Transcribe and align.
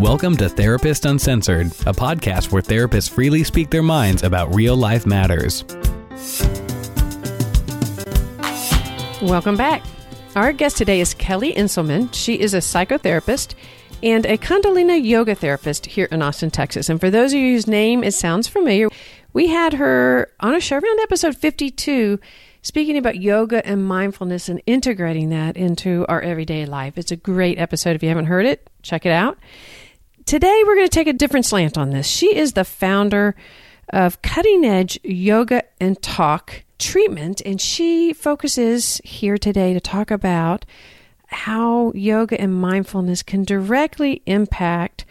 Welcome 0.00 0.38
to 0.38 0.48
Therapist 0.48 1.04
Uncensored, 1.04 1.66
a 1.66 1.92
podcast 1.92 2.50
where 2.50 2.62
therapists 2.62 3.10
freely 3.10 3.44
speak 3.44 3.68
their 3.68 3.82
minds 3.82 4.22
about 4.22 4.54
real 4.54 4.74
life 4.74 5.04
matters. 5.04 5.62
Welcome 9.20 9.58
back. 9.58 9.84
Our 10.34 10.54
guest 10.54 10.78
today 10.78 11.02
is 11.02 11.12
Kelly 11.12 11.52
Inselmann. 11.52 12.14
She 12.14 12.40
is 12.40 12.54
a 12.54 12.60
psychotherapist 12.60 13.54
and 14.02 14.24
a 14.24 14.38
Kundalini 14.38 15.04
yoga 15.04 15.34
therapist 15.34 15.84
here 15.84 16.08
in 16.10 16.22
Austin, 16.22 16.50
Texas. 16.50 16.88
And 16.88 16.98
for 16.98 17.10
those 17.10 17.34
of 17.34 17.38
you 17.38 17.52
whose 17.52 17.66
name 17.66 18.02
it 18.02 18.14
sounds 18.14 18.48
familiar, 18.48 18.88
we 19.34 19.48
had 19.48 19.74
her 19.74 20.32
on 20.40 20.54
a 20.54 20.60
show 20.60 20.76
around 20.76 21.00
episode 21.00 21.36
52 21.36 22.18
speaking 22.62 22.96
about 22.96 23.20
yoga 23.20 23.64
and 23.66 23.84
mindfulness 23.84 24.48
and 24.48 24.62
integrating 24.64 25.28
that 25.28 25.58
into 25.58 26.06
our 26.08 26.22
everyday 26.22 26.64
life. 26.64 26.96
It's 26.96 27.12
a 27.12 27.16
great 27.16 27.58
episode. 27.58 27.96
If 27.96 28.02
you 28.02 28.08
haven't 28.08 28.26
heard 28.26 28.46
it, 28.46 28.70
check 28.80 29.04
it 29.04 29.12
out. 29.12 29.36
Today, 30.26 30.62
we're 30.66 30.76
going 30.76 30.86
to 30.86 30.94
take 30.94 31.06
a 31.06 31.12
different 31.12 31.46
slant 31.46 31.78
on 31.78 31.90
this. 31.90 32.06
She 32.06 32.36
is 32.36 32.52
the 32.52 32.64
founder 32.64 33.34
of 33.88 34.22
Cutting 34.22 34.64
Edge 34.64 34.98
Yoga 35.02 35.62
and 35.80 36.00
Talk 36.02 36.62
Treatment, 36.78 37.42
and 37.44 37.60
she 37.60 38.12
focuses 38.12 39.00
here 39.02 39.38
today 39.38 39.72
to 39.72 39.80
talk 39.80 40.10
about 40.10 40.64
how 41.26 41.92
yoga 41.94 42.40
and 42.40 42.54
mindfulness 42.54 43.22
can 43.22 43.44
directly 43.44 44.22
impact 44.26 45.04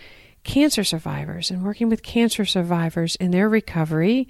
cancer 0.44 0.84
survivors 0.84 1.50
and 1.52 1.64
working 1.64 1.90
with 1.90 2.04
cancer 2.04 2.46
survivors 2.46 3.16
in 3.18 3.32
their 3.32 3.50
recovery 3.50 4.28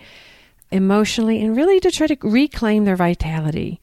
emotionally 0.72 1.42
and 1.42 1.56
really 1.56 1.80
to 1.80 1.92
try 1.92 2.08
to 2.08 2.18
reclaim 2.22 2.86
their 2.86 2.96
vitality. 2.96 3.80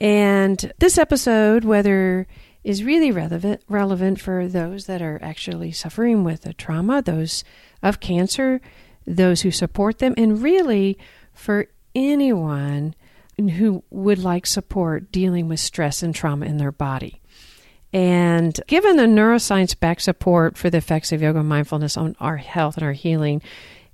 And 0.00 0.72
this 0.78 0.98
episode, 0.98 1.64
whether 1.64 2.26
is 2.62 2.84
really 2.84 3.10
relevant 3.10 3.62
relevant 3.68 4.20
for 4.20 4.46
those 4.46 4.86
that 4.86 5.00
are 5.00 5.18
actually 5.22 5.72
suffering 5.72 6.24
with 6.24 6.46
a 6.46 6.52
trauma, 6.52 7.02
those 7.02 7.44
of 7.82 8.00
cancer, 8.00 8.60
those 9.06 9.42
who 9.42 9.50
support 9.50 9.98
them, 9.98 10.14
and 10.16 10.42
really 10.42 10.98
for 11.32 11.66
anyone 11.94 12.94
who 13.38 13.82
would 13.90 14.18
like 14.18 14.46
support 14.46 15.10
dealing 15.10 15.48
with 15.48 15.60
stress 15.60 16.02
and 16.02 16.14
trauma 16.14 16.44
in 16.44 16.58
their 16.58 16.72
body. 16.72 17.20
And 17.92 18.58
given 18.66 18.96
the 18.96 19.04
neuroscience 19.04 19.78
backed 19.78 20.02
support 20.02 20.56
for 20.56 20.70
the 20.70 20.78
effects 20.78 21.10
of 21.10 21.22
yoga 21.22 21.40
and 21.40 21.48
mindfulness 21.48 21.96
on 21.96 22.14
our 22.20 22.36
health 22.36 22.76
and 22.76 22.84
our 22.84 22.92
healing, 22.92 23.42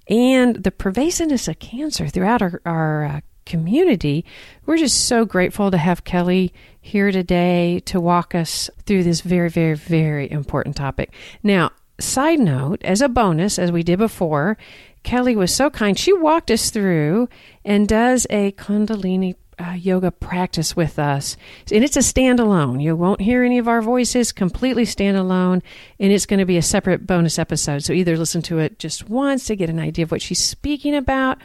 and 0.09 0.57
the 0.57 0.71
pervasiveness 0.71 1.49
of 1.49 1.59
cancer 1.59 2.09
throughout 2.09 2.43
our, 2.43 2.61
our 2.67 3.05
uh, 3.05 3.21
community, 3.47 4.25
we're 4.67 4.77
just 4.77 5.07
so 5.07 5.25
grateful 5.25 5.71
to 5.71 5.79
have 5.79 6.05
Kelly 6.05 6.53
here 6.81 7.11
today 7.11 7.81
to 7.87 8.01
walk 8.01 8.35
us 8.35 8.69
through 8.85 9.05
this 9.05 9.23
very, 9.23 9.49
very, 9.49 9.75
very 9.75 10.31
important 10.31 10.77
topic. 10.77 11.15
Now, 11.43 11.71
side 11.99 12.41
note, 12.41 12.83
as 12.85 13.01
a 13.01 13.09
bonus, 13.09 13.59
as 13.59 13.73
we 13.73 13.83
did 13.83 13.99
before, 13.99 14.59
Kelly 15.03 15.37
was 15.37 15.55
so 15.55 15.71
kind. 15.71 15.99
She 15.99 16.13
walked 16.13 16.51
us 16.51 16.71
through 16.71 17.29
and 17.65 17.89
does 17.89 18.27
a 18.29 18.53
Kundalini 18.53 19.37
uh, 19.59 19.73
yoga 19.73 20.11
practice 20.11 20.77
with 20.77 20.99
us. 20.99 21.37
And 21.73 21.83
it's 21.83 21.97
a 21.97 22.01
standalone. 22.01 22.83
You 22.83 22.95
won't 22.95 23.21
hear 23.21 23.43
any 23.43 23.59
of 23.59 23.69
our 23.69 23.81
voices, 23.81 24.33
completely 24.33 24.85
standalone. 24.85 25.63
And 25.99 26.13
it's 26.13 26.27
going 26.27 26.41
to 26.41 26.45
be 26.45 26.59
a 26.59 26.63
separate 26.63 27.07
bonus 27.07 27.39
episode. 27.39 27.83
So 27.83 27.93
either 27.93 28.19
listen 28.19 28.43
to 28.43 28.59
it 28.59 28.79
just 28.79 29.09
once 29.09 29.47
to 29.47 29.57
get 29.57 29.71
an 29.71 29.79
idea 29.79 30.05
of 30.05 30.11
what 30.11 30.23
she's 30.23 30.45
speaking 30.45 30.95
about, 30.95 31.39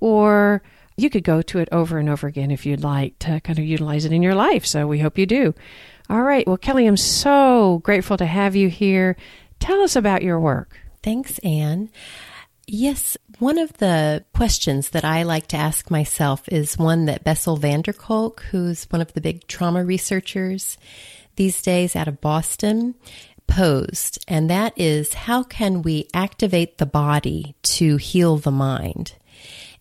or 0.00 0.62
you 0.96 1.10
could 1.10 1.24
go 1.24 1.42
to 1.42 1.58
it 1.58 1.68
over 1.72 1.98
and 1.98 2.08
over 2.08 2.26
again 2.26 2.50
if 2.50 2.64
you'd 2.64 2.84
like 2.84 3.18
to 3.20 3.40
kind 3.40 3.58
of 3.58 3.64
utilize 3.64 4.04
it 4.04 4.12
in 4.12 4.22
your 4.22 4.34
life. 4.34 4.64
So 4.66 4.86
we 4.86 5.00
hope 5.00 5.18
you 5.18 5.26
do. 5.26 5.54
All 6.08 6.22
right. 6.22 6.46
Well, 6.46 6.56
Kelly, 6.56 6.86
I'm 6.86 6.96
so 6.96 7.80
grateful 7.82 8.16
to 8.18 8.26
have 8.26 8.54
you 8.54 8.68
here. 8.68 9.16
Tell 9.58 9.80
us 9.80 9.96
about 9.96 10.22
your 10.22 10.38
work. 10.38 10.78
Thanks, 11.02 11.38
Anne. 11.40 11.90
Yes, 12.66 13.16
one 13.38 13.58
of 13.58 13.74
the 13.74 14.24
questions 14.34 14.90
that 14.90 15.04
I 15.04 15.22
like 15.24 15.48
to 15.48 15.56
ask 15.56 15.90
myself 15.90 16.48
is 16.48 16.78
one 16.78 17.06
that 17.06 17.24
Bessel 17.24 17.56
van 17.56 17.82
der 17.82 17.92
Kolk, 17.92 18.42
who's 18.50 18.84
one 18.84 19.02
of 19.02 19.12
the 19.12 19.20
big 19.20 19.46
trauma 19.46 19.84
researchers 19.84 20.78
these 21.36 21.60
days 21.60 21.94
out 21.96 22.08
of 22.08 22.20
Boston, 22.20 22.94
posed. 23.46 24.24
And 24.28 24.48
that 24.48 24.72
is 24.76 25.14
how 25.14 25.42
can 25.42 25.82
we 25.82 26.08
activate 26.14 26.78
the 26.78 26.86
body 26.86 27.54
to 27.62 27.96
heal 27.96 28.36
the 28.36 28.50
mind? 28.50 29.14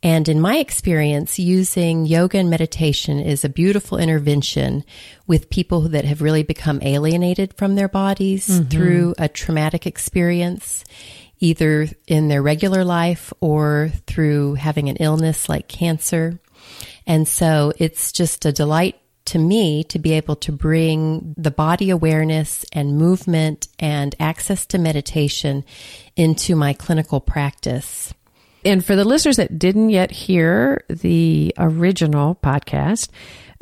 And 0.03 0.27
in 0.27 0.41
my 0.41 0.57
experience, 0.57 1.39
using 1.39 2.05
yoga 2.05 2.37
and 2.37 2.49
meditation 2.49 3.19
is 3.19 3.45
a 3.45 3.49
beautiful 3.49 3.97
intervention 3.97 4.83
with 5.27 5.49
people 5.49 5.81
that 5.89 6.03
have 6.03 6.21
really 6.21 6.43
become 6.43 6.79
alienated 6.81 7.53
from 7.53 7.75
their 7.75 7.87
bodies 7.87 8.49
mm-hmm. 8.49 8.67
through 8.67 9.15
a 9.17 9.29
traumatic 9.29 9.87
experience 9.87 10.83
either 11.39 11.87
in 12.07 12.27
their 12.27 12.41
regular 12.41 12.83
life 12.83 13.33
or 13.39 13.91
through 14.05 14.55
having 14.55 14.89
an 14.89 14.97
illness 14.97 15.49
like 15.49 15.67
cancer. 15.67 16.39
And 17.07 17.27
so 17.27 17.73
it's 17.77 18.11
just 18.11 18.45
a 18.45 18.51
delight 18.51 18.99
to 19.25 19.39
me 19.39 19.83
to 19.85 19.99
be 19.99 20.13
able 20.13 20.35
to 20.37 20.51
bring 20.51 21.33
the 21.37 21.51
body 21.51 21.89
awareness 21.89 22.65
and 22.73 22.97
movement 22.97 23.67
and 23.79 24.15
access 24.19 24.65
to 24.67 24.77
meditation 24.77 25.63
into 26.15 26.55
my 26.55 26.73
clinical 26.73 27.21
practice. 27.21 28.13
And 28.65 28.83
for 28.83 28.95
the 28.95 29.05
listeners 29.05 29.37
that 29.37 29.59
didn't 29.59 29.89
yet 29.89 30.11
hear 30.11 30.83
the 30.89 31.53
original 31.57 32.35
podcast, 32.35 33.09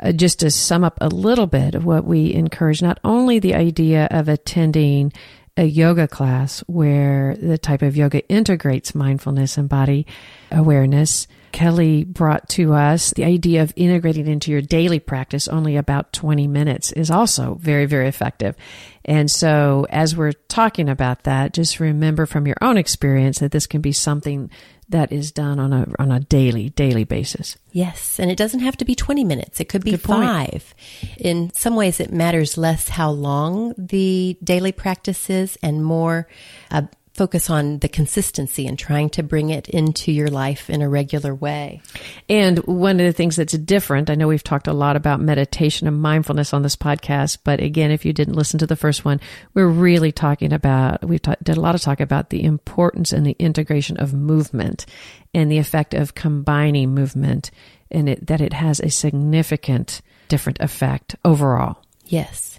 uh, 0.00 0.12
just 0.12 0.40
to 0.40 0.50
sum 0.50 0.84
up 0.84 0.98
a 1.00 1.08
little 1.08 1.46
bit 1.46 1.74
of 1.74 1.84
what 1.84 2.04
we 2.04 2.34
encourage, 2.34 2.82
not 2.82 2.98
only 3.04 3.38
the 3.38 3.54
idea 3.54 4.08
of 4.10 4.28
attending 4.28 5.12
a 5.56 5.64
yoga 5.64 6.08
class 6.08 6.60
where 6.60 7.36
the 7.36 7.58
type 7.58 7.82
of 7.82 7.96
yoga 7.96 8.26
integrates 8.28 8.94
mindfulness 8.94 9.58
and 9.58 9.68
body 9.68 10.06
awareness. 10.50 11.26
Kelly 11.52 12.04
brought 12.04 12.48
to 12.50 12.72
us 12.72 13.10
the 13.10 13.24
idea 13.24 13.62
of 13.62 13.74
integrating 13.76 14.26
into 14.26 14.50
your 14.50 14.62
daily 14.62 14.98
practice 14.98 15.48
only 15.48 15.76
about 15.76 16.14
20 16.14 16.48
minutes 16.48 16.92
is 16.92 17.10
also 17.10 17.56
very, 17.60 17.84
very 17.84 18.08
effective. 18.08 18.56
And 19.04 19.30
so 19.30 19.86
as 19.90 20.16
we're 20.16 20.32
talking 20.32 20.88
about 20.88 21.24
that, 21.24 21.52
just 21.52 21.78
remember 21.78 22.24
from 22.24 22.46
your 22.46 22.56
own 22.62 22.78
experience 22.78 23.40
that 23.40 23.52
this 23.52 23.66
can 23.66 23.82
be 23.82 23.92
something 23.92 24.50
that 24.92 25.12
is 25.12 25.32
done 25.32 25.58
on 25.58 25.72
a 25.72 25.86
on 25.98 26.10
a 26.10 26.20
daily 26.20 26.70
daily 26.70 27.04
basis. 27.04 27.56
Yes, 27.72 28.18
and 28.18 28.30
it 28.30 28.36
doesn't 28.36 28.60
have 28.60 28.76
to 28.78 28.84
be 28.84 28.94
20 28.94 29.24
minutes. 29.24 29.60
It 29.60 29.68
could 29.68 29.84
be 29.84 29.96
5. 29.96 30.74
In 31.18 31.50
some 31.52 31.74
ways 31.74 32.00
it 32.00 32.12
matters 32.12 32.56
less 32.56 32.88
how 32.88 33.10
long 33.10 33.74
the 33.76 34.36
daily 34.42 34.72
practice 34.72 35.28
is 35.28 35.58
and 35.62 35.84
more 35.84 36.28
uh, 36.70 36.82
focus 37.14 37.50
on 37.50 37.78
the 37.78 37.88
consistency 37.88 38.66
and 38.66 38.78
trying 38.78 39.10
to 39.10 39.22
bring 39.22 39.50
it 39.50 39.68
into 39.68 40.10
your 40.10 40.28
life 40.28 40.70
in 40.70 40.80
a 40.80 40.88
regular 40.88 41.34
way. 41.34 41.80
And 42.28 42.58
one 42.60 43.00
of 43.00 43.06
the 43.06 43.12
things 43.12 43.36
that's 43.36 43.52
different, 43.52 44.08
I 44.08 44.14
know 44.14 44.28
we've 44.28 44.42
talked 44.42 44.66
a 44.66 44.72
lot 44.72 44.96
about 44.96 45.20
meditation 45.20 45.86
and 45.86 46.00
mindfulness 46.00 46.54
on 46.54 46.62
this 46.62 46.76
podcast, 46.76 47.38
but 47.44 47.60
again, 47.60 47.90
if 47.90 48.04
you 48.04 48.12
didn't 48.12 48.36
listen 48.36 48.58
to 48.60 48.66
the 48.66 48.76
first 48.76 49.04
one, 49.04 49.20
we're 49.52 49.68
really 49.68 50.12
talking 50.12 50.52
about, 50.52 51.04
we've 51.04 51.20
ta- 51.20 51.36
did 51.42 51.56
a 51.56 51.60
lot 51.60 51.74
of 51.74 51.82
talk 51.82 52.00
about 52.00 52.30
the 52.30 52.44
importance 52.44 53.12
and 53.12 53.26
the 53.26 53.36
integration 53.38 53.96
of 53.98 54.14
movement 54.14 54.86
and 55.34 55.50
the 55.50 55.58
effect 55.58 55.94
of 55.94 56.14
combining 56.14 56.94
movement 56.94 57.50
and 57.90 58.08
it, 58.08 58.26
that 58.26 58.40
it 58.40 58.54
has 58.54 58.80
a 58.80 58.88
significant 58.88 60.00
different 60.28 60.60
effect 60.60 61.14
overall. 61.24 61.81
Yes. 62.06 62.52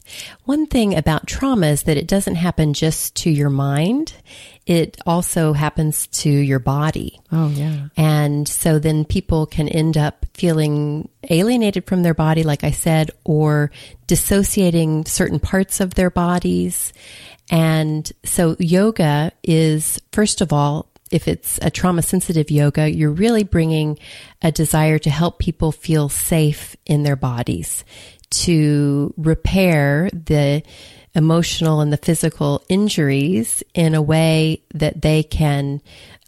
One 0.46 0.66
thing 0.66 0.96
about 0.96 1.28
trauma 1.28 1.68
is 1.68 1.84
that 1.84 1.98
it 1.98 2.08
doesn't 2.08 2.36
happen 2.36 2.74
just 2.74 3.16
to 3.18 3.30
your 3.30 3.50
mind. 3.50 4.14
It 4.66 4.98
also 5.06 5.54
happens 5.54 6.08
to 6.08 6.30
your 6.30 6.59
body. 6.59 7.20
Oh, 7.31 7.50
yeah. 7.50 7.88
And 7.98 8.48
so 8.48 8.80
then 8.80 9.06
people 9.06 9.46
can 9.46 9.68
end 9.68 9.98
up 9.98 10.26
feeling 10.34 11.09
alienated 11.30 11.86
from 11.86 12.04
their 12.04 12.14
body, 12.14 12.44
like 12.44 12.64
I 12.64 12.72
said, 12.72 13.12
or 13.24 13.72
dissociating 14.08 15.06
certain 15.06 15.40
parts 15.40 15.80
of 15.80 15.94
their 15.94 16.10
bodies. 16.10 16.94
And 17.50 18.10
so 18.24 18.56
yoga 18.60 19.31
is, 19.44 20.00
first 20.12 20.42
of 20.42 20.54
all, 20.54 20.89
if 21.12 21.28
it's 21.28 21.60
a 21.62 21.69
trauma 21.69 22.01
sensitive 22.01 22.50
yoga, 22.50 22.89
you're 22.89 23.12
really 23.12 23.44
bringing 23.44 24.00
a 24.42 24.51
desire 24.51 24.98
to 25.00 25.10
help 25.10 25.38
people 25.38 25.72
feel 25.72 26.10
safe 26.10 26.75
in 26.86 27.04
their 27.04 27.16
bodies 27.16 27.84
to 28.44 29.13
repair 29.18 30.09
the 30.12 30.63
emotional 31.15 31.81
and 31.81 31.94
the 31.94 31.97
physical 31.97 32.63
injuries 32.69 33.63
in 33.74 33.94
a 33.94 34.01
way 34.01 34.63
that 34.74 35.01
they 35.01 35.24
can 35.24 35.81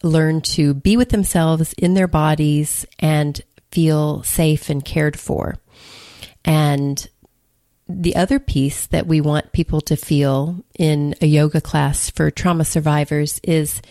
learn 0.04 0.42
to 0.42 0.74
be 0.74 0.96
with 0.96 1.10
themselves 1.10 1.74
in 1.74 1.96
their 1.96 2.08
bodies 2.08 2.86
and 3.00 3.42
feel 3.72 4.22
safe 4.24 4.70
and 4.70 4.86
cared 4.86 5.20
for. 5.20 5.56
And 6.44 7.08
the 7.88 8.16
other 8.16 8.40
piece 8.40 8.88
that 8.88 9.08
we 9.08 9.22
want 9.22 9.52
people 9.52 9.82
to 9.82 9.96
feel 9.96 10.64
in 10.78 11.16
a 11.22 11.26
yoga 11.26 11.62
class 11.62 12.10
for 12.10 12.32
trauma 12.32 12.66
survivors 12.66 13.40
is 13.44 13.82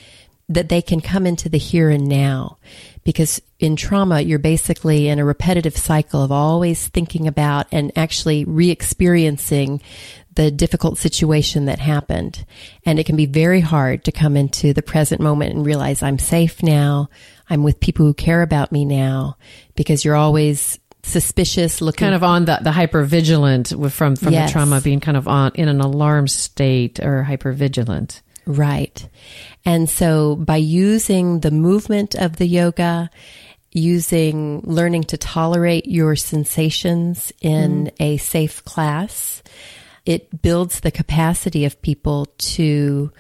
that 0.48 0.68
they 0.68 0.82
can 0.82 1.00
come 1.00 1.26
into 1.26 1.48
the 1.48 1.58
here 1.58 1.90
and 1.90 2.08
now. 2.08 2.58
Because 3.04 3.40
in 3.58 3.76
trauma, 3.76 4.20
you're 4.20 4.38
basically 4.38 5.08
in 5.08 5.18
a 5.18 5.24
repetitive 5.24 5.76
cycle 5.76 6.22
of 6.22 6.32
always 6.32 6.88
thinking 6.88 7.26
about 7.28 7.66
and 7.70 7.92
actually 7.96 8.44
re 8.44 8.70
experiencing 8.70 9.82
the 10.34 10.50
difficult 10.50 10.98
situation 10.98 11.66
that 11.66 11.78
happened. 11.78 12.44
And 12.84 12.98
it 12.98 13.04
can 13.04 13.14
be 13.16 13.26
very 13.26 13.60
hard 13.60 14.04
to 14.04 14.12
come 14.12 14.36
into 14.36 14.72
the 14.72 14.82
present 14.82 15.20
moment 15.20 15.54
and 15.54 15.64
realize 15.66 16.02
I'm 16.02 16.18
safe 16.18 16.62
now. 16.62 17.08
I'm 17.48 17.62
with 17.62 17.78
people 17.78 18.06
who 18.06 18.14
care 18.14 18.42
about 18.42 18.72
me 18.72 18.84
now 18.84 19.36
because 19.76 20.04
you're 20.04 20.16
always 20.16 20.78
suspicious 21.04 21.82
looking 21.82 22.06
kind 22.06 22.14
of 22.14 22.24
on 22.24 22.46
the, 22.46 22.58
the 22.62 22.72
hyper 22.72 23.04
vigilant 23.04 23.68
from 23.92 24.16
from 24.16 24.32
Yes. 24.32 24.48
the 24.48 24.52
trauma 24.54 24.80
being 24.80 25.00
kind 25.00 25.18
of 25.18 25.28
on 25.28 25.52
in 25.54 25.68
an 25.68 25.80
alarm 25.82 26.26
state 26.26 26.98
or 26.98 27.22
hyper 27.22 27.52
vigilant 27.52 28.22
Right. 28.46 29.08
And 29.64 29.88
so 29.88 30.36
by 30.36 30.56
using 30.56 31.40
the 31.40 31.50
movement 31.50 32.14
of 32.14 32.36
the 32.36 32.46
yoga, 32.46 33.10
using 33.72 34.60
learning 34.60 35.04
to 35.04 35.16
tolerate 35.16 35.86
your 35.86 36.14
sensations 36.16 37.32
in 37.40 37.86
mm-hmm. 37.86 38.02
a 38.02 38.16
safe 38.18 38.64
class, 38.64 39.42
it 40.06 40.42
builds 40.42 40.80
the 40.80 40.90
capacity 40.90 41.64
of 41.64 41.80
people 41.82 42.26
to 42.38 43.10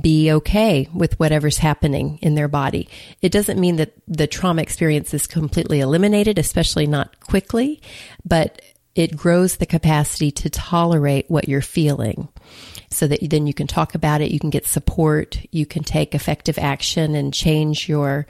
be 0.00 0.32
okay 0.32 0.88
with 0.94 1.18
whatever's 1.20 1.58
happening 1.58 2.18
in 2.22 2.34
their 2.34 2.48
body. 2.48 2.88
It 3.20 3.32
doesn't 3.32 3.60
mean 3.60 3.76
that 3.76 3.92
the 4.08 4.26
trauma 4.26 4.62
experience 4.62 5.12
is 5.12 5.26
completely 5.26 5.80
eliminated, 5.80 6.38
especially 6.38 6.86
not 6.86 7.20
quickly, 7.20 7.82
but 8.24 8.62
it 8.94 9.16
grows 9.16 9.56
the 9.56 9.66
capacity 9.66 10.30
to 10.30 10.50
tolerate 10.50 11.26
what 11.28 11.48
you're 11.48 11.60
feeling 11.60 12.28
so 12.94 13.06
that 13.06 13.28
then 13.28 13.46
you 13.46 13.54
can 13.54 13.66
talk 13.66 13.94
about 13.94 14.20
it, 14.20 14.30
you 14.30 14.38
can 14.38 14.50
get 14.50 14.66
support, 14.66 15.38
you 15.50 15.66
can 15.66 15.82
take 15.82 16.14
effective 16.14 16.58
action 16.58 17.14
and 17.14 17.34
change 17.34 17.88
your 17.88 18.26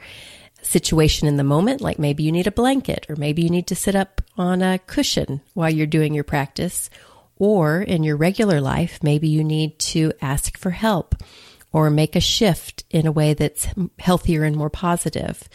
situation 0.61 1.27
in 1.27 1.37
the 1.37 1.43
moment. 1.43 1.81
Like 1.81 1.99
maybe 1.99 2.23
you 2.23 2.31
need 2.31 2.47
a 2.47 2.51
blanket, 2.51 3.05
or 3.09 3.15
maybe 3.15 3.43
you 3.43 3.49
need 3.49 3.67
to 3.67 3.75
sit 3.75 3.95
up 3.95 4.21
on 4.37 4.61
a 4.61 4.79
cushion 4.79 5.41
while 5.53 5.69
you're 5.69 5.87
doing 5.87 6.13
your 6.13 6.23
practice. 6.23 6.89
Or 7.37 7.81
in 7.81 8.03
your 8.03 8.15
regular 8.15 8.61
life, 8.61 9.03
maybe 9.03 9.27
you 9.27 9.43
need 9.43 9.77
to 9.79 10.13
ask 10.21 10.57
for 10.57 10.71
help 10.71 11.15
or 11.73 11.89
make 11.89 12.15
a 12.15 12.21
shift 12.21 12.85
in 12.89 13.05
a 13.05 13.11
way 13.11 13.33
that's 13.33 13.67
healthier 13.99 14.45
and 14.45 14.55
more 14.55 14.69
positive. 14.69 15.49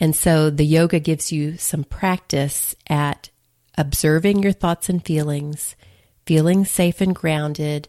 And 0.00 0.16
so 0.16 0.50
the 0.50 0.64
yoga 0.64 0.98
gives 0.98 1.30
you 1.30 1.56
some 1.56 1.84
practice 1.84 2.74
at 2.88 3.30
observing 3.78 4.42
your 4.42 4.52
thoughts 4.52 4.88
and 4.88 5.04
feelings, 5.04 5.76
feeling 6.26 6.64
safe 6.64 7.00
and 7.00 7.14
grounded, 7.14 7.88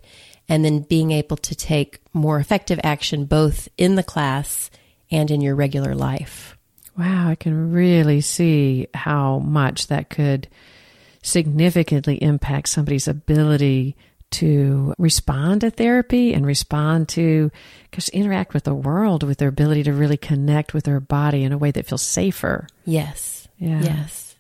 and 0.52 0.66
then 0.66 0.82
being 0.82 1.12
able 1.12 1.38
to 1.38 1.56
take 1.56 2.00
more 2.12 2.38
effective 2.38 2.80
action 2.84 3.24
both 3.24 3.70
in 3.78 3.96
the 3.96 4.04
class 4.04 4.70
and 5.10 5.32
in 5.32 5.40
your 5.40 5.56
regular 5.56 5.96
life. 5.96 6.58
wow 6.98 7.30
i 7.30 7.36
can 7.36 7.72
really 7.72 8.20
see 8.22 8.88
how 8.94 9.40
much 9.40 9.88
that 9.88 10.10
could 10.10 10.48
significantly 11.24 12.22
impact 12.22 12.68
somebody's 12.68 13.08
ability 13.08 13.96
to 14.32 14.94
respond 14.98 15.62
to 15.62 15.70
therapy 15.70 16.34
and 16.34 16.46
respond 16.46 17.08
to 17.08 17.52
just 17.92 18.10
interact 18.10 18.54
with 18.54 18.64
the 18.64 18.74
world 18.74 19.24
with 19.24 19.38
their 19.38 19.50
ability 19.50 19.84
to 19.84 19.94
really 19.94 20.18
connect 20.18 20.74
with 20.74 20.84
their 20.84 21.00
body 21.00 21.44
in 21.44 21.52
a 21.52 21.58
way 21.58 21.72
that 21.72 21.86
feels 21.86 22.02
safer 22.02 22.68
Yes. 22.86 23.48
Yeah. 23.58 23.82
Yes. 23.82 24.36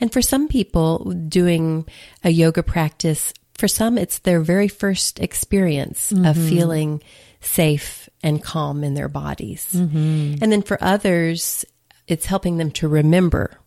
And 0.00 0.12
for 0.12 0.22
some 0.22 0.48
people 0.48 1.12
doing 1.28 1.86
a 2.22 2.30
yoga 2.30 2.62
practice, 2.62 3.34
for 3.58 3.68
some 3.68 3.98
it's 3.98 4.18
their 4.20 4.40
very 4.40 4.68
first 4.68 5.20
experience 5.20 6.10
of 6.10 6.18
mm-hmm. 6.18 6.48
feeling 6.48 7.02
safe 7.40 8.08
and 8.22 8.42
calm 8.42 8.82
in 8.82 8.94
their 8.94 9.08
bodies. 9.08 9.68
Mm-hmm. 9.72 10.42
And 10.42 10.52
then 10.52 10.62
for 10.62 10.82
others, 10.82 11.64
it's 12.06 12.26
helping 12.26 12.56
them 12.56 12.70
to 12.72 12.88
remember. 12.88 13.58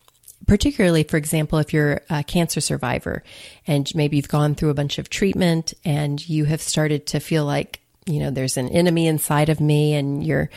Particularly, 0.45 1.03
for 1.03 1.17
example, 1.17 1.59
if 1.59 1.73
you're 1.73 2.01
a 2.09 2.23
cancer 2.23 2.61
survivor 2.61 3.23
and 3.65 3.89
maybe 3.95 4.17
you've 4.17 4.27
gone 4.27 4.55
through 4.55 4.69
a 4.69 4.75
bunch 4.75 4.97
of 4.97 5.09
treatment 5.09 5.73
and 5.83 6.27
you 6.27 6.45
have 6.45 6.61
started 6.61 7.07
to 7.07 7.19
feel 7.19 7.43
like, 7.43 7.81
you 8.05 8.19
know, 8.19 8.29
there's 8.29 8.55
an 8.55 8.69
enemy 8.69 9.07
inside 9.07 9.49
of 9.49 9.59
me 9.59 9.95
and 9.95 10.25
you're 10.25 10.49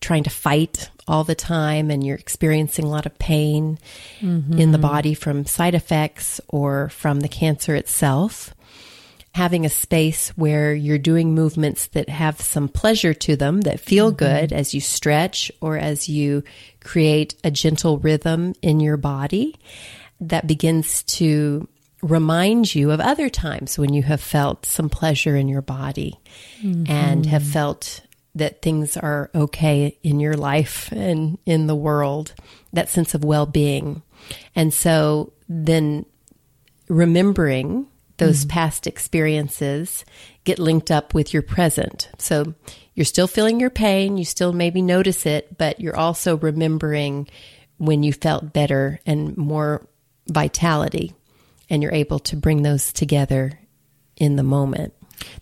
trying 0.00 0.22
to 0.22 0.30
fight 0.30 0.90
all 1.08 1.24
the 1.24 1.34
time 1.34 1.90
and 1.90 2.06
you're 2.06 2.16
experiencing 2.16 2.84
a 2.84 2.88
lot 2.88 3.06
of 3.06 3.18
pain 3.18 3.78
in 4.20 4.72
the 4.72 4.78
mm-hmm. 4.78 4.80
body 4.80 5.14
from 5.14 5.44
side 5.46 5.74
effects 5.74 6.40
or 6.48 6.88
from 6.90 7.20
the 7.20 7.28
cancer 7.28 7.74
itself. 7.74 8.54
Having 9.38 9.66
a 9.66 9.70
space 9.70 10.30
where 10.30 10.74
you're 10.74 10.98
doing 10.98 11.32
movements 11.32 11.86
that 11.88 12.08
have 12.08 12.40
some 12.40 12.68
pleasure 12.68 13.14
to 13.14 13.36
them, 13.36 13.60
that 13.60 13.78
feel 13.78 14.08
mm-hmm. 14.08 14.16
good 14.16 14.52
as 14.52 14.74
you 14.74 14.80
stretch 14.80 15.52
or 15.60 15.78
as 15.78 16.08
you 16.08 16.42
create 16.80 17.36
a 17.44 17.50
gentle 17.52 17.98
rhythm 17.98 18.54
in 18.62 18.80
your 18.80 18.96
body, 18.96 19.54
that 20.20 20.48
begins 20.48 21.04
to 21.04 21.68
remind 22.02 22.74
you 22.74 22.90
of 22.90 22.98
other 22.98 23.28
times 23.28 23.78
when 23.78 23.94
you 23.94 24.02
have 24.02 24.20
felt 24.20 24.66
some 24.66 24.88
pleasure 24.88 25.36
in 25.36 25.46
your 25.46 25.62
body 25.62 26.18
and 26.62 27.24
have 27.26 27.42
mm-hmm. 27.42 27.52
felt 27.52 28.00
that 28.34 28.60
things 28.60 28.96
are 28.96 29.30
okay 29.36 29.96
in 30.02 30.18
your 30.18 30.36
life 30.36 30.90
and 30.90 31.38
in 31.46 31.68
the 31.68 31.76
world, 31.76 32.34
that 32.72 32.88
sense 32.88 33.14
of 33.14 33.22
well 33.22 33.46
being. 33.46 34.02
And 34.56 34.74
so 34.74 35.32
then 35.48 36.06
remembering 36.88 37.86
those 38.18 38.40
mm-hmm. 38.40 38.50
past 38.50 38.86
experiences 38.86 40.04
get 40.44 40.58
linked 40.58 40.90
up 40.90 41.14
with 41.14 41.32
your 41.32 41.42
present. 41.42 42.10
So 42.18 42.54
you're 42.94 43.04
still 43.04 43.26
feeling 43.26 43.60
your 43.60 43.70
pain, 43.70 44.16
you 44.18 44.24
still 44.24 44.52
maybe 44.52 44.82
notice 44.82 45.24
it, 45.24 45.56
but 45.56 45.80
you're 45.80 45.96
also 45.96 46.36
remembering 46.36 47.28
when 47.78 48.02
you 48.02 48.12
felt 48.12 48.52
better 48.52 49.00
and 49.06 49.36
more 49.36 49.86
vitality, 50.28 51.14
and 51.70 51.82
you're 51.82 51.94
able 51.94 52.18
to 52.18 52.36
bring 52.36 52.62
those 52.62 52.92
together 52.92 53.58
in 54.16 54.36
the 54.36 54.42
moment. 54.42 54.92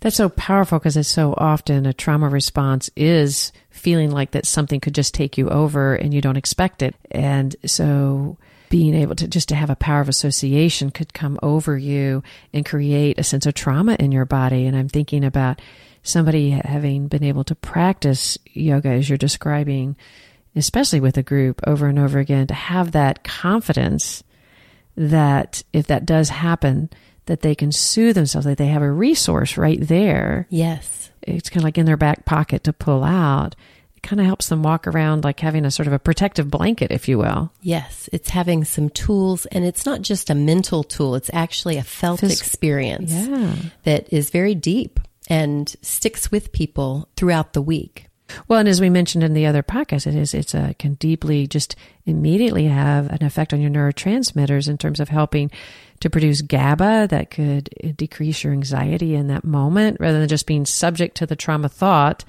That's 0.01 0.17
so 0.17 0.29
powerful 0.29 0.79
because 0.79 0.97
it's 0.97 1.09
so 1.09 1.35
often 1.37 1.87
a 1.87 1.93
trauma 1.93 2.29
response 2.29 2.91
is 2.97 3.53
feeling 3.71 4.11
like 4.11 4.33
that 4.33 4.47
something 4.47 4.81
could 4.81 4.95
just 4.95 5.15
take 5.15 5.37
you 5.39 5.49
over 5.49 5.95
and 5.95 6.15
you 6.15 6.21
don't 6.21 6.37
expect 6.37 6.83
it. 6.83 6.95
And 7.11 7.55
so 7.65 8.39
being 8.69 8.95
able 8.95 9.15
to 9.17 9.29
just 9.29 9.49
to 9.49 9.55
have 9.55 9.71
a 9.71 9.77
power 9.77 10.01
of 10.01 10.09
association 10.09 10.91
could 10.91 11.15
come 11.15 11.39
over 11.43 11.77
you 11.77 12.23
and 12.53 12.67
create 12.67 13.19
a 13.19 13.25
sense 13.25 13.47
of 13.47 13.55
trauma 13.55 13.97
in 13.99 14.13
your 14.13 14.25
body. 14.25 14.67
And 14.67 14.77
I'm 14.77 14.89
thinking 14.89 15.25
about 15.25 15.61
somebody 16.03 16.51
having 16.51 17.09
been 17.09 17.25
able 17.25 17.45
to 17.45 17.55
practice 17.55 18.39
yoga 18.53 18.91
as 18.91 19.09
you're 19.09 19.19
describing, 19.19 19.97
especially 20.55 21.01
with 21.01 21.17
a 21.17 21.23
group 21.23 21.61
over 21.67 21.87
and 21.87 21.99
over 21.99 22.19
again, 22.19 22.47
to 22.47 22.55
have 22.55 22.93
that 22.93 23.25
confidence 23.25 24.23
that 24.97 25.63
if 25.73 25.87
that 25.89 26.07
does 26.07 26.31
happen, 26.31 26.91
that 27.27 27.43
they 27.43 27.55
can 27.55 27.73
soothe 27.73 28.15
themselves, 28.15 28.47
that 28.47 28.57
they 28.57 28.69
have 28.69 28.83
a 28.83 28.91
resource 28.91 29.57
right 29.57 29.81
there. 29.81 30.47
Yes. 30.49 31.11
It's 31.23 31.51
kind 31.51 31.63
of 31.63 31.65
like 31.65 31.79
in 31.79 31.87
their 31.87 31.97
back 31.97 32.25
pocket 32.25 32.65
to 32.65 32.73
pull 32.73 33.03
out. 33.03 33.57
Kind 34.07 34.21
of 34.21 34.27
helps 34.27 34.49
them 34.49 34.63
walk 34.63 34.87
around 34.87 35.25
like 35.25 35.41
having 35.41 35.65
a 35.65 35.71
sort 35.73 35.89
of 35.89 35.93
a 35.93 35.99
protective 35.99 36.49
blanket, 36.49 36.93
if 36.93 37.09
you 37.09 37.19
will. 37.19 37.51
Yes, 37.61 38.09
it's 38.13 38.31
having 38.31 38.63
some 38.65 38.89
tools, 38.89 39.47
and 39.47 39.65
it's 39.65 39.85
not 39.85 40.01
just 40.01 40.31
a 40.31 40.35
mental 40.35 40.85
tool, 40.85 41.17
it's 41.17 41.31
actually 41.33 41.77
a 41.77 41.83
felt 41.83 42.21
Phys- 42.21 42.31
experience 42.39 43.11
Yeah. 43.13 43.55
that 43.83 44.13
is 44.13 44.31
very 44.31 44.55
deep 44.55 45.01
and 45.29 45.75
sticks 45.83 46.31
with 46.31 46.53
people 46.53 47.09
throughout 47.17 47.53
the 47.53 47.61
week. 47.61 48.07
Well, 48.47 48.61
and 48.61 48.69
as 48.69 48.81
we 48.81 48.91
mentioned 48.91 49.25
in 49.25 49.35
the 49.35 49.47
other 49.47 49.65
podcast, 49.65 50.07
it 50.07 50.15
is 50.15 50.35
it's 50.35 50.55
a 50.55 50.75
can 50.79 50.95
deeply 50.95 51.49
just 51.49 51.75
immediately 52.05 52.67
have 52.67 53.09
an 53.11 53.25
effect 53.25 53.53
on 53.53 53.61
your 53.61 53.71
neurotransmitters 53.71 54.69
in 54.69 54.79
terms 54.79 55.01
of 55.01 55.09
helping 55.09 55.51
to 56.01 56.11
produce 56.11 56.43
GABA 56.43 57.09
that 57.11 57.31
could 57.33 57.71
uh, 57.83 57.89
decrease 57.97 58.45
your 58.45 58.53
anxiety 58.53 59.15
in 59.17 59.27
that 59.29 59.45
moment, 59.45 59.97
rather 59.99 60.21
than 60.21 60.29
just 60.29 60.47
being 60.47 60.65
subject 60.65 61.17
to 61.17 61.27
the 61.27 61.37
trauma 61.37 61.69
thought. 61.69 62.25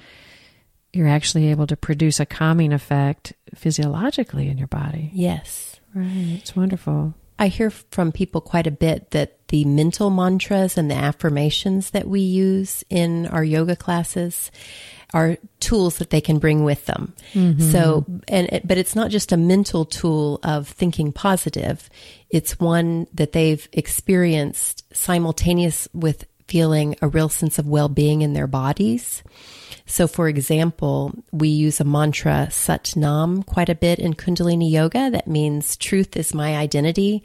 You're 0.92 1.08
actually 1.08 1.48
able 1.48 1.66
to 1.66 1.76
produce 1.76 2.18
a 2.20 2.26
calming 2.26 2.72
effect 2.72 3.32
physiologically 3.54 4.48
in 4.48 4.58
your 4.58 4.68
body. 4.68 5.10
Yes. 5.12 5.80
Right, 5.94 6.38
it's 6.40 6.56
wonderful. 6.56 7.14
I 7.38 7.48
hear 7.48 7.70
from 7.70 8.10
people 8.10 8.40
quite 8.40 8.66
a 8.66 8.70
bit 8.72 9.10
that 9.12 9.46
the 9.48 9.64
mental 9.64 10.10
mantras 10.10 10.76
and 10.76 10.90
the 10.90 10.96
affirmations 10.96 11.90
that 11.90 12.08
we 12.08 12.20
use 12.20 12.84
in 12.90 13.26
our 13.28 13.44
yoga 13.44 13.76
classes 13.76 14.50
are 15.14 15.38
tools 15.60 15.98
that 15.98 16.10
they 16.10 16.20
can 16.20 16.38
bring 16.38 16.64
with 16.64 16.84
them. 16.86 17.14
Mm-hmm. 17.32 17.70
So, 17.70 18.04
and 18.26 18.48
it- 18.48 18.66
but 18.66 18.76
it's 18.76 18.96
not 18.96 19.10
just 19.10 19.30
a 19.32 19.36
mental 19.36 19.84
tool 19.84 20.40
of 20.42 20.68
thinking 20.68 21.12
positive. 21.12 21.88
It's 22.28 22.58
one 22.58 23.06
that 23.14 23.32
they've 23.32 23.66
experienced 23.72 24.84
simultaneous 24.94 25.88
with 25.94 26.26
feeling 26.48 26.96
a 27.00 27.08
real 27.08 27.28
sense 27.28 27.58
of 27.58 27.66
well-being 27.66 28.22
in 28.22 28.32
their 28.32 28.46
bodies. 28.46 29.22
So, 29.88 30.06
for 30.06 30.28
example, 30.28 31.12
we 31.32 31.48
use 31.48 31.80
a 31.80 31.84
mantra 31.84 32.50
Sat 32.50 32.94
Nam 32.94 33.42
quite 33.42 33.70
a 33.70 33.74
bit 33.74 33.98
in 33.98 34.12
Kundalini 34.12 34.70
Yoga. 34.70 35.10
That 35.10 35.26
means 35.26 35.76
truth 35.76 36.16
is 36.16 36.34
my 36.34 36.56
identity. 36.56 37.24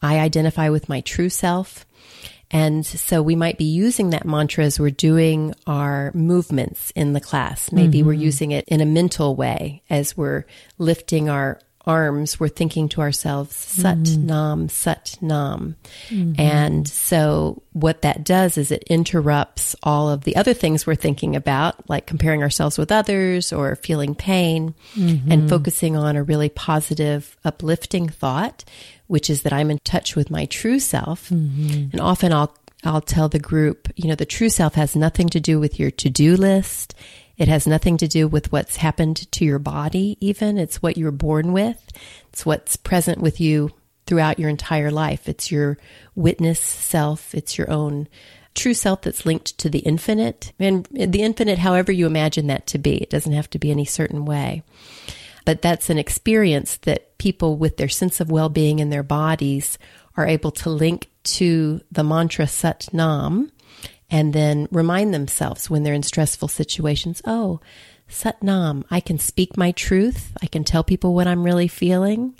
I 0.00 0.20
identify 0.20 0.68
with 0.68 0.88
my 0.88 1.00
true 1.00 1.28
self. 1.28 1.84
And 2.52 2.86
so 2.86 3.20
we 3.20 3.34
might 3.34 3.58
be 3.58 3.64
using 3.64 4.10
that 4.10 4.24
mantra 4.24 4.64
as 4.64 4.78
we're 4.78 4.90
doing 4.90 5.54
our 5.66 6.12
movements 6.14 6.92
in 6.94 7.14
the 7.14 7.20
class. 7.20 7.72
Maybe 7.72 8.04
we're 8.04 8.12
mm-hmm. 8.12 8.22
using 8.22 8.52
it 8.52 8.64
in 8.68 8.80
a 8.80 8.86
mental 8.86 9.34
way 9.34 9.82
as 9.90 10.16
we're 10.16 10.44
lifting 10.78 11.28
our 11.28 11.58
arms, 11.86 12.40
we're 12.40 12.48
thinking 12.48 12.88
to 12.90 13.00
ourselves, 13.00 13.54
Sat 13.54 13.98
Mm-hmm. 13.98 14.26
Nam, 14.26 14.68
Sat 14.68 15.16
Nam. 15.20 15.76
And 16.38 16.88
so 16.88 17.62
what 17.72 18.02
that 18.02 18.24
does 18.24 18.56
is 18.56 18.70
it 18.70 18.84
interrupts 18.84 19.76
all 19.82 20.08
of 20.08 20.24
the 20.24 20.36
other 20.36 20.54
things 20.54 20.86
we're 20.86 20.94
thinking 20.94 21.36
about, 21.36 21.88
like 21.88 22.06
comparing 22.06 22.42
ourselves 22.42 22.78
with 22.78 22.90
others 22.92 23.52
or 23.52 23.76
feeling 23.76 24.14
pain, 24.14 24.74
Mm-hmm. 24.94 25.30
and 25.30 25.48
focusing 25.48 25.96
on 25.96 26.16
a 26.16 26.22
really 26.22 26.48
positive, 26.48 27.36
uplifting 27.44 28.08
thought, 28.08 28.64
which 29.06 29.28
is 29.28 29.42
that 29.42 29.52
I'm 29.52 29.70
in 29.70 29.78
touch 29.84 30.16
with 30.16 30.30
my 30.30 30.46
true 30.46 30.78
self. 30.78 31.28
Mm-hmm. 31.30 31.90
And 31.92 32.00
often 32.00 32.32
I'll 32.32 32.54
I'll 32.84 33.00
tell 33.00 33.28
the 33.30 33.38
group, 33.38 33.88
you 33.96 34.08
know, 34.08 34.14
the 34.14 34.26
true 34.26 34.50
self 34.50 34.74
has 34.74 34.94
nothing 34.94 35.28
to 35.30 35.40
do 35.40 35.58
with 35.58 35.80
your 35.80 35.90
to-do 35.90 36.36
list. 36.36 36.94
It 37.36 37.48
has 37.48 37.66
nothing 37.66 37.96
to 37.98 38.08
do 38.08 38.28
with 38.28 38.52
what's 38.52 38.76
happened 38.76 39.30
to 39.32 39.44
your 39.44 39.58
body, 39.58 40.16
even. 40.20 40.56
It's 40.58 40.82
what 40.82 40.96
you're 40.96 41.10
born 41.10 41.52
with. 41.52 41.90
It's 42.32 42.46
what's 42.46 42.76
present 42.76 43.20
with 43.20 43.40
you 43.40 43.70
throughout 44.06 44.38
your 44.38 44.50
entire 44.50 44.90
life. 44.90 45.28
It's 45.28 45.50
your 45.50 45.78
witness 46.14 46.60
self. 46.60 47.34
It's 47.34 47.58
your 47.58 47.70
own 47.70 48.08
true 48.54 48.74
self 48.74 49.02
that's 49.02 49.26
linked 49.26 49.58
to 49.58 49.68
the 49.68 49.80
infinite. 49.80 50.52
And 50.58 50.86
the 50.90 51.22
infinite, 51.22 51.58
however 51.58 51.90
you 51.90 52.06
imagine 52.06 52.46
that 52.46 52.66
to 52.68 52.78
be, 52.78 52.96
it 52.96 53.10
doesn't 53.10 53.32
have 53.32 53.50
to 53.50 53.58
be 53.58 53.70
any 53.70 53.84
certain 53.84 54.24
way. 54.24 54.62
But 55.44 55.60
that's 55.60 55.90
an 55.90 55.98
experience 55.98 56.76
that 56.78 57.18
people 57.18 57.56
with 57.56 57.76
their 57.76 57.88
sense 57.88 58.20
of 58.20 58.30
well 58.30 58.48
being 58.48 58.78
in 58.78 58.90
their 58.90 59.02
bodies 59.02 59.78
are 60.16 60.26
able 60.26 60.52
to 60.52 60.70
link 60.70 61.10
to 61.24 61.80
the 61.90 62.04
mantra 62.04 62.46
Sat 62.46 62.88
Nam 62.92 63.50
and 64.10 64.32
then 64.32 64.68
remind 64.70 65.12
themselves 65.12 65.68
when 65.68 65.82
they're 65.82 65.94
in 65.94 66.02
stressful 66.02 66.48
situations 66.48 67.22
oh, 67.26 67.60
Sat 68.06 68.42
Nam, 68.42 68.84
I 68.90 69.00
can 69.00 69.18
speak 69.18 69.56
my 69.56 69.72
truth. 69.72 70.36
I 70.42 70.46
can 70.46 70.62
tell 70.62 70.84
people 70.84 71.14
what 71.14 71.26
I'm 71.26 71.42
really 71.42 71.68
feeling. 71.68 72.34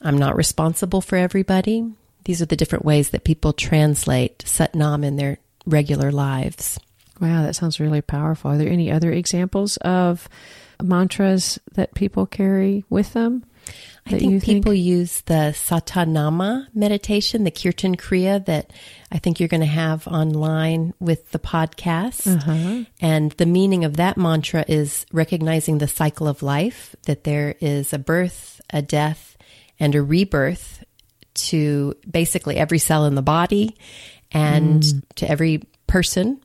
I'm 0.00 0.18
not 0.18 0.36
responsible 0.36 1.00
for 1.00 1.16
everybody. 1.16 1.92
These 2.24 2.40
are 2.40 2.46
the 2.46 2.56
different 2.56 2.84
ways 2.84 3.10
that 3.10 3.24
people 3.24 3.52
translate 3.52 4.42
Sat 4.46 4.74
Nam 4.74 5.04
in 5.04 5.16
their 5.16 5.38
regular 5.66 6.10
lives. 6.10 6.78
Wow, 7.20 7.42
that 7.42 7.54
sounds 7.54 7.80
really 7.80 8.00
powerful. 8.00 8.52
Are 8.52 8.58
there 8.58 8.68
any 8.68 8.90
other 8.90 9.12
examples 9.12 9.76
of 9.78 10.28
mantras 10.82 11.58
that 11.74 11.94
people 11.94 12.26
carry 12.26 12.84
with 12.88 13.12
them? 13.12 13.44
I 14.06 14.18
think 14.18 14.44
people 14.44 14.74
use 14.74 15.22
the 15.22 15.54
Satanama 15.56 16.66
meditation, 16.74 17.44
the 17.44 17.50
Kirtan 17.50 17.96
Kriya 17.96 18.44
that 18.44 18.70
I 19.10 19.18
think 19.18 19.40
you're 19.40 19.48
going 19.48 19.62
to 19.62 19.66
have 19.66 20.06
online 20.06 20.92
with 21.00 21.30
the 21.30 21.38
podcast. 21.38 22.26
Uh-huh. 22.26 22.84
And 23.00 23.32
the 23.32 23.46
meaning 23.46 23.84
of 23.84 23.96
that 23.96 24.18
mantra 24.18 24.64
is 24.68 25.06
recognizing 25.10 25.78
the 25.78 25.88
cycle 25.88 26.28
of 26.28 26.42
life, 26.42 26.94
that 27.06 27.24
there 27.24 27.54
is 27.60 27.94
a 27.94 27.98
birth, 27.98 28.60
a 28.68 28.82
death, 28.82 29.38
and 29.80 29.94
a 29.94 30.02
rebirth 30.02 30.84
to 31.34 31.94
basically 32.08 32.56
every 32.56 32.78
cell 32.78 33.06
in 33.06 33.14
the 33.14 33.22
body 33.22 33.74
and 34.32 34.84
to 35.16 35.28
every 35.28 35.62
person. 35.86 36.42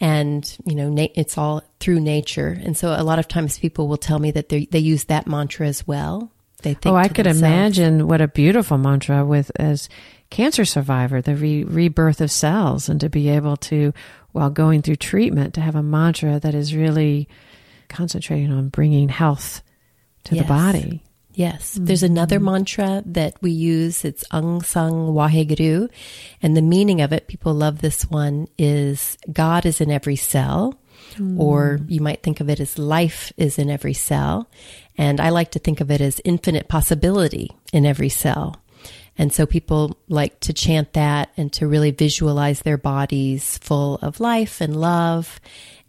And, 0.00 0.56
you 0.64 0.74
know, 0.74 0.88
na- 0.88 1.08
it's 1.14 1.36
all 1.36 1.62
through 1.80 2.00
nature. 2.00 2.58
And 2.62 2.76
so 2.76 2.94
a 2.96 3.02
lot 3.02 3.18
of 3.18 3.28
times 3.28 3.58
people 3.58 3.86
will 3.86 3.96
tell 3.96 4.18
me 4.18 4.30
that 4.30 4.48
they 4.48 4.66
they 4.66 4.78
use 4.78 5.04
that 5.04 5.26
mantra 5.26 5.66
as 5.66 5.86
well. 5.86 6.30
They 6.62 6.74
think 6.74 6.86
Oh, 6.92 6.96
I 6.96 7.08
could 7.08 7.26
themselves, 7.26 7.42
imagine 7.42 8.08
what 8.08 8.20
a 8.20 8.28
beautiful 8.28 8.78
mantra 8.78 9.24
with 9.24 9.50
as 9.56 9.88
cancer 10.30 10.64
survivor, 10.64 11.20
the 11.20 11.36
re- 11.36 11.64
rebirth 11.64 12.20
of 12.20 12.30
cells, 12.30 12.88
and 12.88 13.00
to 13.00 13.08
be 13.08 13.28
able 13.28 13.56
to, 13.58 13.92
while 14.32 14.50
going 14.50 14.82
through 14.82 14.96
treatment, 14.96 15.54
to 15.54 15.60
have 15.60 15.74
a 15.76 15.82
mantra 15.82 16.40
that 16.40 16.54
is 16.54 16.74
really 16.74 17.28
concentrating 17.88 18.52
on 18.52 18.68
bringing 18.68 19.08
health 19.08 19.62
to 20.24 20.34
Yes. 20.34 20.44
the 20.44 20.48
body. 20.48 21.02
Yes. 21.34 21.74
Mm-hmm. 21.74 21.84
There's 21.84 22.02
another 22.02 22.40
mantra 22.40 23.02
that 23.06 23.34
we 23.42 23.50
use. 23.50 24.04
It's 24.04 24.24
Ang 24.32 24.62
Sang 24.62 25.12
Waheguru. 25.12 25.88
And 26.42 26.56
the 26.56 26.62
meaning 26.62 27.02
of 27.02 27.12
it, 27.12 27.28
people 27.28 27.52
love 27.54 27.80
this 27.80 28.04
one, 28.10 28.48
is 28.56 29.18
God 29.30 29.66
is 29.66 29.80
in 29.82 29.90
every 29.90 30.16
cell. 30.16 30.80
Mm. 31.16 31.38
Or 31.38 31.78
you 31.88 32.00
might 32.00 32.22
think 32.22 32.40
of 32.40 32.48
it 32.48 32.58
as 32.58 32.78
life 32.78 33.32
is 33.36 33.58
in 33.58 33.70
every 33.70 33.92
cell. 33.94 34.48
And 34.98 35.20
I 35.20 35.30
like 35.30 35.50
to 35.52 35.58
think 35.58 35.80
of 35.80 35.90
it 35.90 36.00
as 36.00 36.20
infinite 36.24 36.68
possibility 36.68 37.50
in 37.72 37.84
every 37.84 38.08
cell. 38.08 38.62
And 39.18 39.32
so 39.32 39.46
people 39.46 39.96
like 40.08 40.40
to 40.40 40.52
chant 40.52 40.92
that 40.92 41.30
and 41.36 41.52
to 41.54 41.66
really 41.66 41.90
visualize 41.90 42.60
their 42.60 42.78
bodies 42.78 43.58
full 43.58 43.96
of 43.96 44.20
life 44.20 44.60
and 44.60 44.78
love 44.78 45.40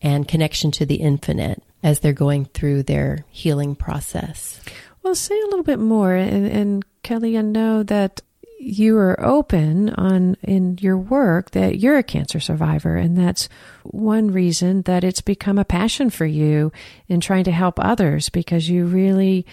and 0.01 0.27
connection 0.27 0.71
to 0.71 0.85
the 0.85 0.95
infinite 0.95 1.61
as 1.83 1.99
they're 1.99 2.13
going 2.13 2.45
through 2.45 2.83
their 2.83 3.25
healing 3.29 3.75
process. 3.75 4.59
Well, 5.03 5.15
say 5.15 5.39
a 5.39 5.45
little 5.45 5.63
bit 5.63 5.79
more, 5.79 6.13
and, 6.15 6.45
and 6.47 6.85
Kelly, 7.03 7.37
I 7.37 7.41
know 7.41 7.83
that 7.83 8.21
you 8.59 8.97
are 8.97 9.23
open 9.23 9.89
on 9.91 10.35
in 10.41 10.77
your 10.79 10.97
work 10.97 11.51
that 11.51 11.79
you're 11.79 11.97
a 11.97 12.03
cancer 12.03 12.39
survivor, 12.39 12.95
and 12.95 13.17
that's 13.17 13.49
one 13.83 14.31
reason 14.31 14.81
that 14.83 15.03
it's 15.03 15.21
become 15.21 15.57
a 15.57 15.65
passion 15.65 16.09
for 16.09 16.25
you 16.25 16.71
in 17.07 17.19
trying 17.19 17.43
to 17.45 17.51
help 17.51 17.79
others 17.79 18.29
because 18.29 18.69
you 18.69 18.85
really 18.85 19.45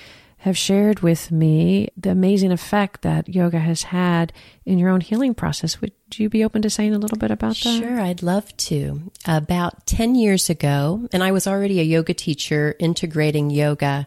have 0.45 0.59
shared 0.59 1.01
with 1.01 1.31
me 1.31 1.89
the 1.97 2.11
amazing 2.11 2.53
effect 2.53 3.01
that 3.01 3.29
yoga 3.31 3.59
has 3.59 3.85
had 3.85 4.31
in 4.67 4.79
your 4.79 4.91
own 4.91 5.01
healing 5.01 5.35
process. 5.35 5.81
Would 5.81 5.93
you 6.17 6.29
be 6.29 6.45
open 6.45 6.61
to 6.63 6.69
saying 6.69 6.95
a 6.95 6.99
little 6.99 7.17
bit 7.17 7.31
about 7.31 7.57
that? 7.57 7.81
Sure, 7.81 7.99
I'd 7.99 8.23
love 8.23 8.55
to. 8.59 9.11
About 9.25 9.87
10 9.87 10.15
years 10.15 10.51
ago, 10.51 11.09
and 11.15 11.25
I 11.25 11.33
was 11.33 11.47
already 11.47 11.81
a 11.81 11.85
yoga 11.85 12.13
teacher 12.13 12.75
integrating 12.79 13.49
yoga 13.49 14.07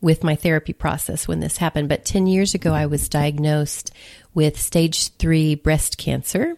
with 0.00 0.22
my 0.24 0.36
therapy 0.36 0.72
process 0.72 1.26
when 1.26 1.40
this 1.40 1.56
happened, 1.56 1.88
but 1.88 2.04
10 2.04 2.26
years 2.26 2.54
ago, 2.54 2.72
I 2.72 2.86
was 2.86 3.08
diagnosed 3.08 3.92
with 4.34 4.60
stage 4.60 5.08
three 5.14 5.54
breast 5.54 5.98
cancer. 5.98 6.56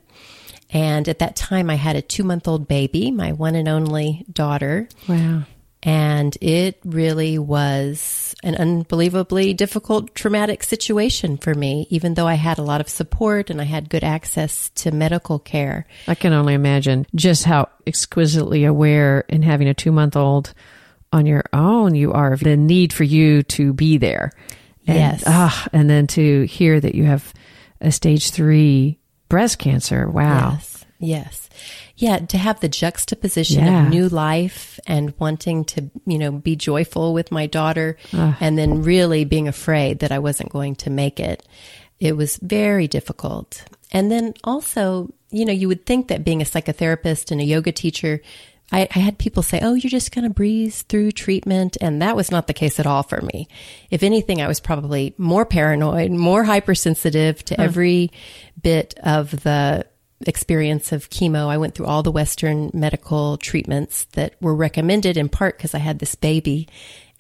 And 0.73 1.09
at 1.09 1.19
that 1.19 1.37
time, 1.37 1.71
I 1.71 1.75
had 1.75 1.97
a 1.97 2.03
two 2.03 2.23
month 2.23 2.47
old 2.47 2.69
baby, 2.69 3.11
my 3.11 3.33
one 3.33 3.55
and 3.55 3.69
only 3.69 4.25
daughter. 4.33 4.89
Wow. 5.09 5.43
And 5.83 6.37
it 6.43 6.79
really 6.85 7.39
was 7.39 8.35
an 8.43 8.55
unbelievably 8.55 9.55
difficult, 9.55 10.15
traumatic 10.15 10.63
situation 10.63 11.39
for 11.39 11.55
me, 11.55 11.87
even 11.89 12.15
though 12.15 12.27
I 12.27 12.35
had 12.35 12.59
a 12.59 12.63
lot 12.63 12.83
of 12.83 12.89
support 12.89 13.49
and 13.49 13.61
I 13.61 13.65
had 13.65 13.89
good 13.89 14.05
access 14.05 14.69
to 14.77 14.91
medical 14.91 15.39
care. 15.39 15.87
I 16.07 16.15
can 16.15 16.35
only 16.35 16.53
imagine 16.53 17.07
just 17.15 17.45
how 17.45 17.71
exquisitely 17.87 18.65
aware 18.65 19.25
in 19.29 19.41
having 19.41 19.69
a 19.69 19.75
two 19.75 19.91
month 19.91 20.17
old 20.17 20.53
on 21.13 21.27
your 21.27 21.45
own 21.53 21.95
you 21.95 22.13
are 22.13 22.37
the 22.37 22.57
need 22.57 22.93
for 22.93 23.05
you 23.05 23.43
to 23.45 23.73
be 23.73 23.99
there. 23.99 24.33
And, 24.87 24.99
Yes. 24.99 25.25
Ah, 25.27 25.69
and 25.73 25.89
then 25.91 26.07
to 26.09 26.43
hear 26.45 26.81
that 26.81 26.95
you 26.95 27.05
have 27.05 27.33
a 27.81 27.91
stage 27.93 28.31
three 28.31 28.99
breast 29.29 29.59
cancer. 29.59 30.09
Wow. 30.09 30.53
Yes. 30.55 30.85
Yes. 31.03 31.49
Yeah, 31.97 32.19
to 32.19 32.39
have 32.39 32.61
the 32.61 32.69
juxtaposition 32.69 33.65
Yeah. 33.65 33.85
of 33.85 33.91
new 33.91 34.09
life 34.09 34.79
and 34.87 35.13
wanting 35.19 35.65
to, 35.67 35.91
you 36.07 36.19
know, 36.19 36.31
be 36.33 36.57
joyful 36.57 37.13
with 37.15 37.31
my 37.31 37.47
daughter 37.47 37.97
and 38.13 38.57
then 38.59 38.83
really 38.83 39.25
being 39.25 39.49
afraid 39.49 39.99
that 40.01 40.13
I 40.13 40.19
wasn't 40.19 40.51
going 40.51 40.77
to 40.77 40.91
make 40.91 41.21
it. 41.21 41.47
It 41.99 42.17
was 42.17 42.39
very 42.43 42.89
difficult. 42.89 43.65
And 43.93 44.11
then 44.11 44.35
also, 44.45 45.13
you 45.31 45.45
know, 45.45 45.53
you 45.53 45.69
would 45.69 45.85
think 45.87 46.09
that 46.09 46.25
being 46.25 46.41
a 46.41 46.47
psychotherapist 46.47 47.31
and 47.31 47.41
a 47.41 47.45
yoga 47.45 47.73
teacher, 47.73 48.21
I, 48.73 48.89
I 48.95 48.99
had 48.99 49.19
people 49.19 49.43
say, 49.43 49.61
Oh, 49.63 49.75
you're 49.75 49.91
just 49.91 50.15
going 50.15 50.25
to 50.25 50.35
breeze 50.35 50.83
through 50.83 51.13
treatment. 51.13 51.77
And 51.81 52.01
that 52.03 52.17
was 52.17 52.31
not 52.31 52.47
the 52.47 52.55
case 52.55 52.79
at 52.79 52.87
all 52.87 53.03
for 53.03 53.21
me. 53.21 53.49
If 53.91 54.03
anything, 54.03 54.41
I 54.41 54.49
was 54.49 54.61
probably 54.61 55.15
more 55.19 55.45
paranoid, 55.45 56.11
more 56.11 56.45
hypersensitive 56.45 57.45
to 57.47 57.61
every 57.61 58.11
bit 58.63 58.95
of 59.03 59.31
the 59.43 59.87
experience 60.27 60.93
of 60.93 61.11
chemo. 61.11 61.49
I 61.49 61.59
went 61.59 61.75
through 61.75 61.87
all 61.87 62.03
the 62.03 62.13
Western 62.13 62.71
medical 62.75 63.37
treatments 63.39 64.05
that 64.13 64.35
were 64.41 64.55
recommended 64.55 65.17
in 65.17 65.29
part 65.29 65.57
because 65.57 65.75
I 65.75 65.79
had 65.79 65.99
this 65.99 66.15
baby 66.15 66.69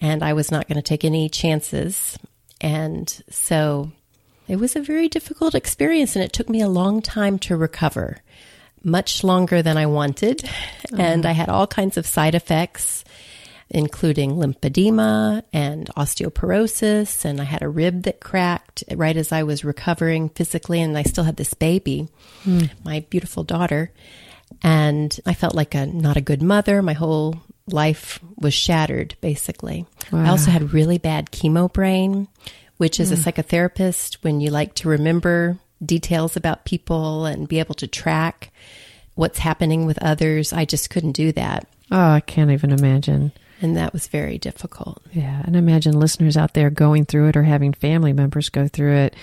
and 0.00 0.22
I 0.22 0.32
was 0.32 0.50
not 0.50 0.68
going 0.68 0.76
to 0.76 0.82
take 0.82 1.04
any 1.04 1.28
chances. 1.28 2.18
And 2.60 3.08
so 3.30 3.92
it 4.48 4.56
was 4.56 4.76
a 4.76 4.82
very 4.82 5.08
difficult 5.08 5.54
experience 5.54 6.14
and 6.14 6.24
it 6.24 6.32
took 6.32 6.48
me 6.48 6.60
a 6.60 6.68
long 6.68 7.00
time 7.00 7.38
to 7.40 7.56
recover, 7.56 8.18
much 8.82 9.22
longer 9.24 9.62
than 9.62 9.76
I 9.76 9.86
wanted. 9.86 10.44
Uh-huh. 10.44 10.96
And 10.98 11.26
I 11.26 11.32
had 11.32 11.48
all 11.48 11.66
kinds 11.66 11.96
of 11.96 12.06
side 12.06 12.34
effects 12.34 13.04
including 13.70 14.32
lymphedema 14.32 15.42
and 15.52 15.86
osteoporosis. 15.96 17.24
And 17.24 17.40
I 17.40 17.44
had 17.44 17.62
a 17.62 17.68
rib 17.68 18.02
that 18.02 18.20
cracked 18.20 18.82
right 18.92 19.16
as 19.16 19.30
I 19.32 19.44
was 19.44 19.64
recovering 19.64 20.28
physically. 20.30 20.80
And 20.80 20.98
I 20.98 21.04
still 21.04 21.24
had 21.24 21.36
this 21.36 21.54
baby, 21.54 22.08
hmm. 22.42 22.64
my 22.84 23.06
beautiful 23.08 23.44
daughter. 23.44 23.92
And 24.62 25.18
I 25.24 25.34
felt 25.34 25.54
like 25.54 25.76
a 25.76 25.86
not 25.86 26.16
a 26.16 26.20
good 26.20 26.42
mother. 26.42 26.82
My 26.82 26.94
whole 26.94 27.40
life 27.68 28.18
was 28.36 28.52
shattered, 28.52 29.14
basically. 29.20 29.86
I 30.12 30.28
also 30.28 30.50
had 30.50 30.72
really 30.72 30.98
bad 30.98 31.30
chemo 31.30 31.72
brain, 31.72 32.26
which 32.78 32.98
as 32.98 33.12
a 33.12 33.16
hmm. 33.16 33.22
psychotherapist, 33.22 34.16
when 34.22 34.40
you 34.40 34.50
like 34.50 34.74
to 34.76 34.88
remember 34.88 35.58
details 35.84 36.36
about 36.36 36.64
people 36.64 37.26
and 37.26 37.48
be 37.48 37.58
able 37.58 37.74
to 37.76 37.86
track 37.86 38.52
what's 39.14 39.38
happening 39.38 39.86
with 39.86 40.02
others, 40.02 40.52
I 40.52 40.64
just 40.64 40.90
couldn't 40.90 41.12
do 41.12 41.32
that. 41.32 41.66
Oh, 41.90 42.10
I 42.12 42.20
can't 42.20 42.50
even 42.50 42.70
imagine. 42.70 43.32
And 43.62 43.76
that 43.76 43.92
was 43.92 44.06
very 44.06 44.38
difficult. 44.38 45.02
Yeah. 45.12 45.42
And 45.44 45.54
imagine 45.56 45.98
listeners 45.98 46.36
out 46.36 46.54
there 46.54 46.70
going 46.70 47.04
through 47.04 47.28
it 47.28 47.36
or 47.36 47.42
having 47.42 47.72
family 47.72 48.12
members 48.12 48.48
go 48.48 48.68
through 48.68 48.94
it, 48.94 49.16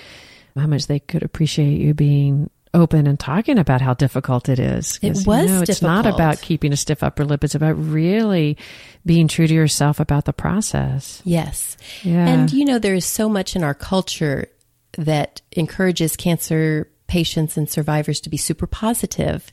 how 0.55 0.67
much 0.67 0.87
they 0.87 0.99
could 0.99 1.23
appreciate 1.23 1.79
you 1.79 1.93
being 1.93 2.49
open 2.73 3.07
and 3.07 3.19
talking 3.19 3.57
about 3.57 3.81
how 3.81 3.93
difficult 3.95 4.49
it 4.49 4.59
is. 4.59 4.99
It 5.01 5.09
was 5.09 5.25
you 5.25 5.31
know, 5.31 5.61
It's 5.61 5.79
difficult. 5.79 6.05
not 6.05 6.05
about 6.05 6.41
keeping 6.41 6.71
a 6.73 6.77
stiff 6.77 7.01
upper 7.01 7.25
lip. 7.25 7.43
It's 7.43 7.55
about 7.55 7.73
really 7.73 8.57
being 9.05 9.27
true 9.27 9.47
to 9.47 9.53
yourself 9.53 9.99
about 9.99 10.25
the 10.25 10.33
process. 10.33 11.21
Yes. 11.25 11.77
Yeah. 12.03 12.27
And 12.27 12.51
you 12.51 12.65
know, 12.65 12.77
there 12.77 12.93
is 12.93 13.05
so 13.05 13.29
much 13.29 13.55
in 13.55 13.63
our 13.63 13.73
culture 13.73 14.49
that 14.93 15.41
encourages 15.51 16.15
cancer 16.15 16.89
patients 17.07 17.55
and 17.55 17.69
survivors 17.69 18.19
to 18.19 18.29
be 18.29 18.37
super 18.37 18.67
positive 18.67 19.51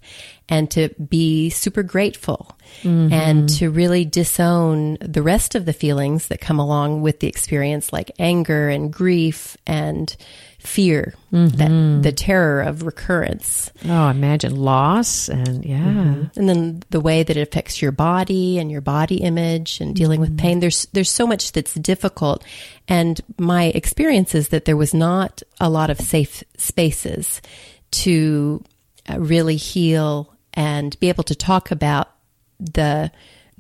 and 0.49 0.71
to 0.73 0.88
be 1.09 1.49
super 1.50 1.83
grateful 1.83 2.59
and 2.83 3.12
mm-hmm. 3.12 3.47
to 3.47 3.71
really 3.71 4.05
disown 4.05 4.99
the 5.00 5.23
rest 5.23 5.55
of 5.55 5.64
the 5.64 5.73
feelings 5.73 6.29
that 6.29 6.41
come 6.41 6.59
along 6.59 7.00
with 7.00 7.21
the 7.21 7.29
experience, 7.29 7.93
like 7.93 8.11
anger 8.19 8.69
and 8.69 8.93
grief 8.93 9.57
and 9.67 10.17
fear, 10.66 11.14
that 11.30 11.71
mm-hmm. 11.71 12.00
the 12.02 12.12
terror 12.12 12.62
of 12.62 12.85
recurrence. 12.85 13.71
oh, 13.85 14.09
imagine 14.09 14.56
loss 14.56 15.28
and 15.28 15.64
yeah. 15.64 15.78
Mm-hmm. 15.78 16.38
and 16.38 16.49
then 16.49 16.83
the 16.90 17.00
way 17.00 17.23
that 17.23 17.37
it 17.37 17.49
affects 17.49 17.83
your 17.83 17.92
body 17.92 18.59
and 18.59 18.71
your 18.71 18.80
body 18.80 19.16
image 19.16 19.80
and 19.80 19.94
dealing 19.94 20.21
with 20.21 20.38
pain. 20.38 20.54
Mm-hmm. 20.54 20.61
There's 20.61 20.87
there's 20.92 21.11
so 21.11 21.26
much 21.26 21.52
that's 21.52 21.75
difficult. 21.75 22.44
And 22.88 23.21
my 23.38 23.64
experience 23.64 24.35
is 24.35 24.49
that 24.49 24.64
there 24.64 24.76
was 24.76 24.94
not 24.94 25.42
a 25.61 25.68
lot 25.68 25.90
of 25.90 26.00
safe 26.00 26.42
spaces 26.56 27.42
to 27.90 28.64
uh, 29.09 29.18
really 29.21 29.56
heal 29.56 30.35
and 30.54 30.99
be 30.99 31.09
able 31.09 31.25
to 31.25 31.35
talk 31.35 31.71
about 31.71 32.11
the 32.59 33.11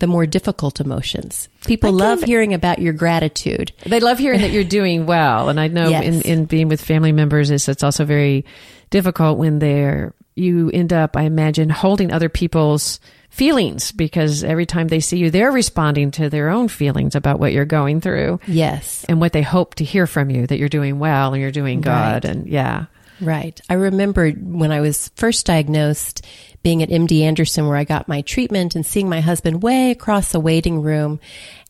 the 0.04 0.12
more 0.16 0.26
difficult 0.26 0.80
emotions 0.80 1.48
people 1.66 1.92
love 1.92 2.22
hearing 2.22 2.52
about 2.52 2.78
your 2.78 2.92
gratitude 2.92 3.72
They 3.86 4.00
love 4.00 4.18
hearing 4.18 4.42
that 4.42 4.50
you're 4.50 4.64
doing 4.64 5.06
well. 5.06 5.48
And 5.48 5.58
I 5.58 5.68
know 5.68 5.88
Yes. 5.88 6.04
in, 6.04 6.20
in 6.22 6.44
being 6.44 6.68
with 6.68 6.80
family 6.80 7.12
members 7.12 7.50
is 7.50 7.68
it's 7.68 7.82
also 7.82 8.04
very 8.04 8.44
difficult 8.90 9.38
when 9.38 9.58
they're 9.60 10.12
you 10.36 10.68
end 10.74 10.92
up, 10.92 11.16
I 11.16 11.22
imagine, 11.22 11.70
holding 11.70 12.10
other 12.12 12.28
people's 12.28 12.98
feelings 13.30 13.92
because 13.92 14.42
every 14.44 14.66
time 14.66 14.88
they 14.88 14.98
see 15.00 15.16
you, 15.18 15.30
they're 15.30 15.52
responding 15.52 16.10
to 16.12 16.28
their 16.28 16.50
own 16.50 16.66
feelings 16.68 17.14
about 17.14 17.38
what 17.38 17.52
you're 17.52 17.64
going 17.64 18.00
through 18.00 18.40
yes 18.46 19.04
and 19.08 19.20
what 19.20 19.32
they 19.32 19.42
hope 19.42 19.76
to 19.76 19.84
hear 19.84 20.06
from 20.08 20.30
you, 20.30 20.46
that 20.46 20.58
you're 20.58 20.68
doing 20.68 20.98
well 20.98 21.32
and 21.32 21.40
you're 21.40 21.50
doing 21.52 21.80
good. 21.80 21.90
Right. 21.90 22.24
And 22.24 22.46
yeah. 22.48 22.86
Right. 23.20 23.60
I 23.70 23.74
remember 23.74 24.30
when 24.32 24.72
I 24.72 24.80
was 24.80 25.08
first 25.14 25.46
diagnosed 25.46 26.26
being 26.64 26.82
at 26.82 26.88
MD 26.88 27.20
Anderson 27.20 27.68
where 27.68 27.76
I 27.76 27.84
got 27.84 28.08
my 28.08 28.22
treatment 28.22 28.74
and 28.74 28.84
seeing 28.84 29.08
my 29.08 29.20
husband 29.20 29.62
way 29.62 29.92
across 29.92 30.32
the 30.32 30.40
waiting 30.40 30.82
room 30.82 31.20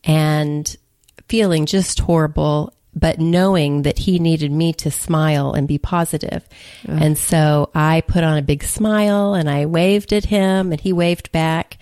and 0.04 0.74
feeling 1.28 1.66
just 1.66 1.98
horrible, 1.98 2.72
but 2.94 3.18
knowing 3.18 3.82
that 3.82 3.98
he 3.98 4.20
needed 4.20 4.52
me 4.52 4.72
to 4.74 4.90
smile 4.92 5.52
and 5.52 5.66
be 5.66 5.78
positive. 5.78 6.48
And 6.86 7.18
so 7.18 7.70
I 7.74 8.02
put 8.02 8.22
on 8.22 8.38
a 8.38 8.42
big 8.42 8.62
smile 8.62 9.34
and 9.34 9.50
I 9.50 9.66
waved 9.66 10.12
at 10.12 10.26
him 10.26 10.70
and 10.70 10.80
he 10.80 10.92
waved 10.92 11.32
back. 11.32 11.78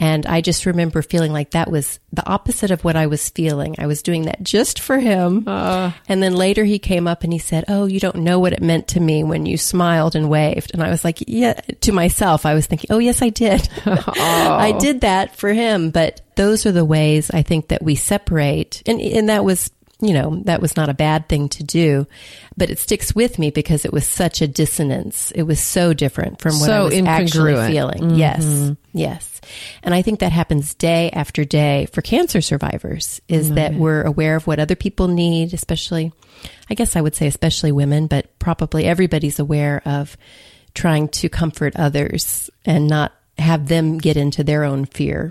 And 0.00 0.24
I 0.24 0.40
just 0.40 0.64
remember 0.64 1.02
feeling 1.02 1.30
like 1.30 1.50
that 1.50 1.70
was 1.70 2.00
the 2.10 2.26
opposite 2.26 2.70
of 2.70 2.82
what 2.82 2.96
I 2.96 3.06
was 3.06 3.28
feeling. 3.28 3.76
I 3.78 3.86
was 3.86 4.02
doing 4.02 4.22
that 4.24 4.42
just 4.42 4.80
for 4.80 4.98
him. 4.98 5.44
Uh. 5.46 5.92
and 6.08 6.22
then 6.22 6.34
later 6.34 6.64
he 6.64 6.78
came 6.78 7.06
up 7.06 7.22
and 7.22 7.32
he 7.32 7.38
said, 7.38 7.66
Oh, 7.68 7.84
you 7.84 8.00
don't 8.00 8.16
know 8.16 8.38
what 8.38 8.54
it 8.54 8.62
meant 8.62 8.88
to 8.88 9.00
me 9.00 9.22
when 9.22 9.44
you 9.44 9.58
smiled 9.58 10.16
and 10.16 10.30
waved. 10.30 10.70
And 10.72 10.82
I 10.82 10.88
was 10.88 11.04
like, 11.04 11.22
Yeah, 11.26 11.52
to 11.52 11.92
myself, 11.92 12.46
I 12.46 12.54
was 12.54 12.66
thinking, 12.66 12.88
Oh, 12.90 12.98
yes, 12.98 13.20
I 13.20 13.28
did. 13.28 13.68
I 13.86 14.72
oh. 14.74 14.80
did 14.80 15.02
that 15.02 15.36
for 15.36 15.52
him. 15.52 15.90
But 15.90 16.22
those 16.34 16.64
are 16.64 16.72
the 16.72 16.84
ways 16.84 17.30
I 17.30 17.42
think 17.42 17.68
that 17.68 17.82
we 17.82 17.94
separate. 17.94 18.82
And, 18.86 19.02
and 19.02 19.28
that 19.28 19.44
was, 19.44 19.70
you 20.00 20.14
know, 20.14 20.40
that 20.44 20.60
was 20.60 20.76
not 20.76 20.88
a 20.88 20.94
bad 20.94 21.28
thing 21.28 21.48
to 21.50 21.62
do, 21.62 22.06
but 22.56 22.70
it 22.70 22.78
sticks 22.78 23.14
with 23.14 23.38
me 23.38 23.50
because 23.50 23.84
it 23.84 23.92
was 23.92 24.06
such 24.06 24.40
a 24.40 24.48
dissonance. 24.48 25.30
It 25.32 25.42
was 25.42 25.60
so 25.60 25.92
different 25.92 26.40
from 26.40 26.58
what 26.58 26.66
So 26.66 26.72
I 26.72 26.84
was 26.84 26.94
actually 27.06 27.54
feeling. 27.72 28.02
Mm-hmm. 28.02 28.16
Yes. 28.16 28.72
Yes. 28.92 29.40
And 29.82 29.94
I 29.94 30.02
think 30.02 30.20
that 30.20 30.32
happens 30.32 30.74
day 30.74 31.10
after 31.10 31.44
day 31.44 31.86
for 31.92 32.02
cancer 32.02 32.40
survivors 32.40 33.20
is 33.28 33.46
mm-hmm. 33.46 33.54
that 33.56 33.74
we're 33.74 34.02
aware 34.02 34.36
of 34.36 34.46
what 34.46 34.58
other 34.58 34.76
people 34.76 35.08
need, 35.08 35.54
especially, 35.54 36.12
I 36.68 36.74
guess 36.74 36.96
I 36.96 37.00
would 37.00 37.14
say 37.14 37.26
especially 37.26 37.72
women, 37.72 38.06
but 38.06 38.38
probably 38.38 38.84
everybody's 38.84 39.38
aware 39.38 39.82
of 39.84 40.16
trying 40.74 41.08
to 41.08 41.28
comfort 41.28 41.74
others 41.76 42.50
and 42.64 42.86
not 42.86 43.12
have 43.38 43.68
them 43.68 43.98
get 43.98 44.16
into 44.16 44.44
their 44.44 44.64
own 44.64 44.84
fear. 44.84 45.30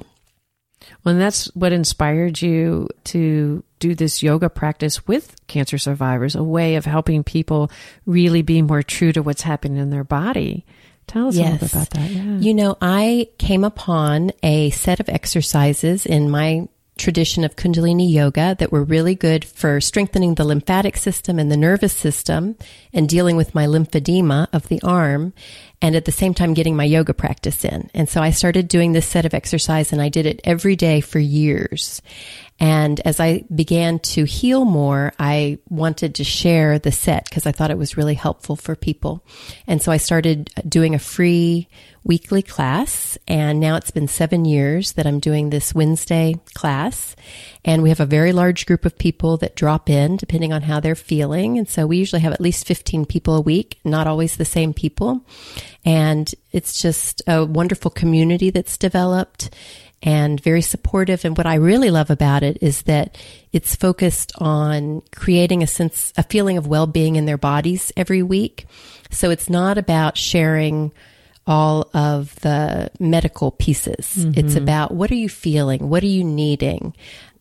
Well, 1.03 1.13
and 1.13 1.21
that's 1.21 1.45
what 1.55 1.71
inspired 1.71 2.41
you 2.41 2.89
to 3.05 3.63
do 3.79 3.95
this 3.95 4.21
yoga 4.21 4.49
practice 4.49 5.07
with 5.07 5.35
cancer 5.47 5.77
survivors, 5.77 6.35
a 6.35 6.43
way 6.43 6.75
of 6.75 6.85
helping 6.85 7.23
people 7.23 7.71
really 8.05 8.41
be 8.41 8.61
more 8.61 8.83
true 8.83 9.11
to 9.13 9.21
what's 9.21 9.43
happening 9.43 9.77
in 9.77 9.89
their 9.89 10.03
body. 10.03 10.65
Tell 11.07 11.29
us 11.29 11.37
a 11.37 11.41
little 11.41 11.57
bit 11.57 11.73
about 11.73 11.89
that. 11.91 12.11
Yeah. 12.11 12.37
You 12.37 12.53
know, 12.53 12.77
I 12.81 13.29
came 13.39 13.63
upon 13.63 14.31
a 14.43 14.69
set 14.71 14.99
of 14.99 15.09
exercises 15.09 16.05
in 16.05 16.29
my 16.29 16.67
tradition 16.99 17.43
of 17.43 17.55
Kundalini 17.55 18.11
yoga 18.11 18.55
that 18.59 18.71
were 18.71 18.83
really 18.83 19.15
good 19.15 19.43
for 19.43 19.81
strengthening 19.81 20.35
the 20.35 20.45
lymphatic 20.45 20.97
system 20.97 21.39
and 21.39 21.51
the 21.51 21.57
nervous 21.57 21.93
system 21.93 22.55
and 22.93 23.09
dealing 23.09 23.37
with 23.37 23.55
my 23.55 23.65
lymphedema 23.65 24.47
of 24.53 24.67
the 24.67 24.81
arm 24.83 25.33
and 25.81 25.95
at 25.95 26.05
the 26.05 26.11
same 26.11 26.33
time 26.33 26.53
getting 26.53 26.75
my 26.75 26.83
yoga 26.83 27.13
practice 27.13 27.63
in. 27.65 27.89
And 27.93 28.07
so 28.07 28.21
I 28.21 28.31
started 28.31 28.67
doing 28.67 28.91
this 28.91 29.07
set 29.07 29.25
of 29.25 29.33
exercise 29.33 29.91
and 29.91 30.01
I 30.01 30.09
did 30.09 30.25
it 30.25 30.41
every 30.43 30.75
day 30.75 31.01
for 31.01 31.19
years. 31.19 32.01
And 32.59 32.99
as 33.01 33.19
I 33.19 33.45
began 33.53 33.99
to 33.99 34.25
heal 34.25 34.65
more, 34.65 35.13
I 35.17 35.59
wanted 35.69 36.15
to 36.15 36.23
share 36.23 36.77
the 36.77 36.91
set 36.91 37.25
because 37.25 37.45
I 37.45 37.51
thought 37.51 37.71
it 37.71 37.77
was 37.77 37.95
really 37.95 38.15
helpful 38.15 38.55
for 38.55 38.75
people. 38.75 39.23
And 39.65 39.81
so 39.81 39.91
I 39.91 39.97
started 39.97 40.49
uh, 40.57 40.61
doing 40.67 40.93
a 40.93 40.99
free 40.99 41.69
weekly 42.03 42.41
class. 42.41 43.17
And 43.27 43.59
now 43.59 43.75
it's 43.75 43.91
been 43.91 44.07
seven 44.07 44.43
years 44.45 44.93
that 44.93 45.05
I'm 45.05 45.19
doing 45.19 45.49
this 45.49 45.75
Wednesday 45.75 46.35
class. 46.53 47.15
And 47.63 47.83
we 47.83 47.89
have 47.89 47.99
a 47.99 48.05
very 48.05 48.31
large 48.31 48.65
group 48.65 48.85
of 48.85 48.97
people 48.97 49.37
that 49.37 49.55
drop 49.55 49.89
in 49.89 50.17
depending 50.17 50.51
on 50.51 50.63
how 50.63 50.79
they're 50.79 50.95
feeling. 50.95 51.57
And 51.57 51.67
so 51.67 51.85
we 51.85 51.97
usually 51.97 52.21
have 52.21 52.33
at 52.33 52.41
least 52.41 52.67
15 52.67 53.05
people 53.05 53.35
a 53.35 53.41
week, 53.41 53.79
not 53.83 54.07
always 54.07 54.37
the 54.37 54.45
same 54.45 54.73
people. 54.73 55.25
And 55.85 56.33
it's 56.51 56.81
just 56.81 57.21
a 57.27 57.45
wonderful 57.45 57.91
community 57.91 58.49
that's 58.49 58.77
developed 58.77 59.49
and 60.01 60.41
very 60.41 60.61
supportive. 60.61 61.25
And 61.25 61.37
what 61.37 61.45
I 61.45 61.55
really 61.55 61.91
love 61.91 62.09
about 62.09 62.43
it 62.43 62.57
is 62.61 62.83
that 62.83 63.17
it's 63.51 63.75
focused 63.75 64.31
on 64.37 65.01
creating 65.11 65.63
a 65.63 65.67
sense, 65.67 66.13
a 66.17 66.23
feeling 66.23 66.57
of 66.57 66.67
well 66.67 66.87
being 66.87 67.15
in 67.15 67.25
their 67.25 67.37
bodies 67.37 67.91
every 67.97 68.23
week. 68.23 68.65
So 69.11 69.29
it's 69.29 69.49
not 69.49 69.77
about 69.77 70.17
sharing 70.17 70.91
all 71.47 71.89
of 71.95 72.35
the 72.41 72.91
medical 72.99 73.51
pieces. 73.51 74.23
It's 74.37 74.53
mm-hmm. 74.53 74.57
about 74.57 74.91
what 74.91 75.09
are 75.09 75.15
you 75.15 75.29
feeling? 75.29 75.89
What 75.89 76.03
are 76.03 76.07
you 76.07 76.23
needing? 76.23 76.95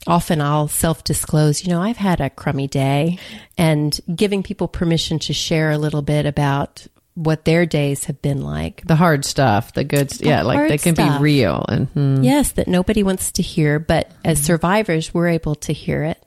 Often 0.07 0.41
I'll 0.41 0.69
self 0.69 1.05
disclose, 1.05 1.63
you 1.63 1.71
know, 1.71 1.83
I've 1.83 1.99
had 1.99 2.21
a 2.21 2.31
crummy 2.31 2.67
day 2.67 3.19
and 3.59 4.01
giving 4.15 4.43
people 4.43 4.67
permission 4.67 5.19
to 5.21 5.35
share 5.35 5.71
a 5.71 5.79
little 5.79 6.01
bit 6.01 6.25
about 6.25 6.87
what 7.19 7.45
their 7.45 7.67
days 7.67 8.05
have 8.05 8.23
been 8.23 8.41
like. 8.41 8.87
the 8.87 8.97
hard 8.97 9.25
stuff, 9.25 9.73
the 9.73 9.85
good, 9.85 10.11
st- 10.11 10.29
yeah, 10.29 10.43
like 10.43 10.69
they 10.69 10.79
can 10.79 10.95
stuff. 10.95 11.19
be 11.19 11.23
real. 11.23 11.65
And 11.69 11.89
hmm. 11.89 12.23
Yes, 12.23 12.53
that 12.53 12.69
nobody 12.69 13.03
wants 13.03 13.33
to 13.33 13.43
hear, 13.43 13.79
but 13.79 14.11
as 14.25 14.41
survivors, 14.43 15.13
we're 15.13 15.29
able 15.29 15.57
to 15.57 15.73
hear 15.73 16.05
it. 16.05 16.23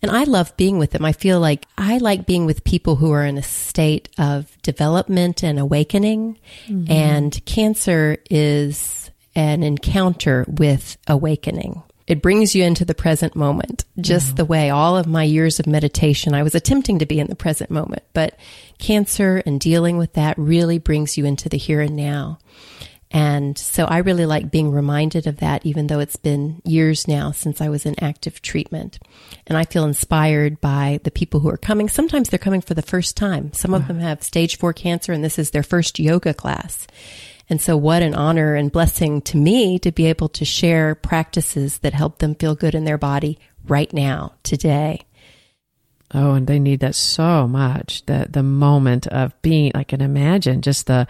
And 0.00 0.10
I 0.10 0.24
love 0.24 0.56
being 0.56 0.78
with 0.78 0.92
them. 0.92 1.04
I 1.04 1.12
feel 1.12 1.40
like 1.40 1.66
I 1.76 1.98
like 1.98 2.24
being 2.26 2.46
with 2.46 2.64
people 2.64 2.96
who 2.96 3.12
are 3.12 3.24
in 3.24 3.36
a 3.36 3.42
state 3.42 4.08
of 4.16 4.56
development 4.62 5.44
and 5.44 5.58
awakening. 5.58 6.38
And 6.88 7.44
cancer 7.44 8.16
is 8.30 9.10
an 9.34 9.62
encounter 9.62 10.46
with 10.48 10.96
awakening. 11.06 11.82
It 12.08 12.22
brings 12.22 12.54
you 12.54 12.64
into 12.64 12.86
the 12.86 12.94
present 12.94 13.36
moment, 13.36 13.84
just 14.00 14.36
the 14.36 14.46
way 14.46 14.70
all 14.70 14.96
of 14.96 15.06
my 15.06 15.24
years 15.24 15.60
of 15.60 15.66
meditation, 15.66 16.32
I 16.34 16.42
was 16.42 16.54
attempting 16.54 16.98
to 17.00 17.06
be 17.06 17.20
in 17.20 17.26
the 17.26 17.36
present 17.36 17.70
moment. 17.70 18.02
But 18.14 18.34
cancer 18.78 19.42
and 19.44 19.60
dealing 19.60 19.98
with 19.98 20.14
that 20.14 20.38
really 20.38 20.78
brings 20.78 21.18
you 21.18 21.26
into 21.26 21.50
the 21.50 21.58
here 21.58 21.82
and 21.82 21.94
now. 21.94 22.38
And 23.10 23.56
so 23.56 23.84
I 23.84 23.98
really 23.98 24.24
like 24.24 24.50
being 24.50 24.70
reminded 24.70 25.26
of 25.26 25.38
that, 25.38 25.64
even 25.66 25.86
though 25.86 26.00
it's 26.00 26.16
been 26.16 26.62
years 26.64 27.06
now 27.06 27.30
since 27.30 27.60
I 27.60 27.68
was 27.68 27.84
in 27.84 28.02
active 28.02 28.40
treatment. 28.40 28.98
And 29.46 29.56
I 29.56 29.64
feel 29.64 29.84
inspired 29.84 30.60
by 30.62 31.00
the 31.04 31.10
people 31.10 31.40
who 31.40 31.48
are 31.50 31.58
coming. 31.58 31.88
Sometimes 31.90 32.28
they're 32.28 32.38
coming 32.38 32.60
for 32.62 32.74
the 32.74 32.82
first 32.82 33.16
time. 33.16 33.52
Some 33.52 33.74
of 33.74 33.82
uh-huh. 33.82 33.88
them 33.88 34.00
have 34.00 34.22
stage 34.22 34.56
four 34.56 34.72
cancer 34.72 35.12
and 35.12 35.22
this 35.22 35.38
is 35.38 35.50
their 35.50 35.62
first 35.62 35.98
yoga 35.98 36.32
class. 36.32 36.86
And 37.50 37.60
so 37.60 37.76
what 37.76 38.02
an 38.02 38.14
honor 38.14 38.54
and 38.54 38.70
blessing 38.70 39.22
to 39.22 39.36
me 39.36 39.78
to 39.78 39.90
be 39.90 40.06
able 40.06 40.28
to 40.30 40.44
share 40.44 40.94
practices 40.94 41.78
that 41.78 41.94
help 41.94 42.18
them 42.18 42.34
feel 42.34 42.54
good 42.54 42.74
in 42.74 42.84
their 42.84 42.98
body 42.98 43.38
right 43.66 43.92
now, 43.92 44.34
today. 44.42 45.00
Oh, 46.12 46.32
and 46.32 46.46
they 46.46 46.58
need 46.58 46.80
that 46.80 46.94
so 46.94 47.46
much. 47.46 48.04
The 48.06 48.26
the 48.30 48.42
moment 48.42 49.06
of 49.08 49.40
being, 49.42 49.72
I 49.74 49.84
can 49.84 50.00
imagine, 50.00 50.62
just 50.62 50.86
the 50.86 51.06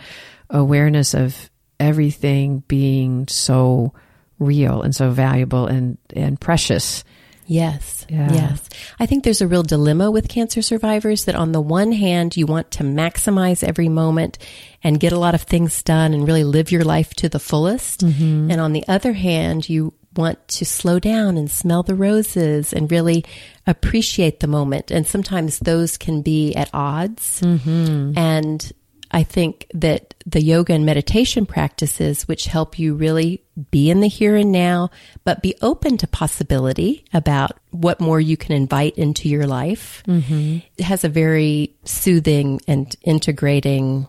awareness 0.50 1.14
of 1.14 1.50
everything 1.78 2.64
being 2.66 3.28
so 3.28 3.92
real 4.38 4.82
and 4.82 4.94
so 4.94 5.10
valuable 5.10 5.66
and, 5.66 5.98
and 6.14 6.40
precious. 6.40 7.04
Yes. 7.48 8.06
Yeah. 8.10 8.32
Yes. 8.32 8.68
I 9.00 9.06
think 9.06 9.24
there's 9.24 9.40
a 9.40 9.48
real 9.48 9.62
dilemma 9.62 10.10
with 10.10 10.28
cancer 10.28 10.62
survivors 10.62 11.24
that 11.24 11.34
on 11.34 11.52
the 11.52 11.60
one 11.60 11.92
hand, 11.92 12.36
you 12.36 12.46
want 12.46 12.70
to 12.72 12.84
maximize 12.84 13.64
every 13.64 13.88
moment 13.88 14.38
and 14.84 15.00
get 15.00 15.12
a 15.12 15.18
lot 15.18 15.34
of 15.34 15.42
things 15.42 15.82
done 15.82 16.12
and 16.12 16.26
really 16.26 16.44
live 16.44 16.70
your 16.70 16.84
life 16.84 17.14
to 17.14 17.28
the 17.28 17.38
fullest. 17.38 18.00
Mm-hmm. 18.00 18.50
And 18.50 18.60
on 18.60 18.72
the 18.72 18.86
other 18.86 19.14
hand, 19.14 19.68
you 19.68 19.94
want 20.14 20.46
to 20.48 20.66
slow 20.66 20.98
down 20.98 21.36
and 21.36 21.50
smell 21.50 21.82
the 21.82 21.94
roses 21.94 22.72
and 22.72 22.90
really 22.90 23.24
appreciate 23.66 24.40
the 24.40 24.46
moment. 24.46 24.90
And 24.90 25.06
sometimes 25.06 25.58
those 25.58 25.96
can 25.96 26.22
be 26.22 26.54
at 26.54 26.70
odds. 26.74 27.40
Mm-hmm. 27.40 28.18
And 28.18 28.72
I 29.10 29.22
think 29.22 29.66
that 29.74 30.07
the 30.28 30.42
yoga 30.42 30.74
and 30.74 30.84
meditation 30.84 31.46
practices, 31.46 32.28
which 32.28 32.46
help 32.46 32.78
you 32.78 32.94
really 32.94 33.42
be 33.70 33.90
in 33.90 34.00
the 34.00 34.08
here 34.08 34.36
and 34.36 34.52
now, 34.52 34.90
but 35.24 35.42
be 35.42 35.54
open 35.62 35.96
to 35.96 36.06
possibility 36.06 37.04
about 37.14 37.52
what 37.70 38.00
more 38.00 38.20
you 38.20 38.36
can 38.36 38.54
invite 38.54 38.96
into 38.98 39.28
your 39.28 39.46
life, 39.46 40.02
mm-hmm. 40.06 40.58
it 40.76 40.84
has 40.84 41.02
a 41.02 41.08
very 41.08 41.74
soothing 41.84 42.60
and 42.68 42.94
integrating 43.02 44.06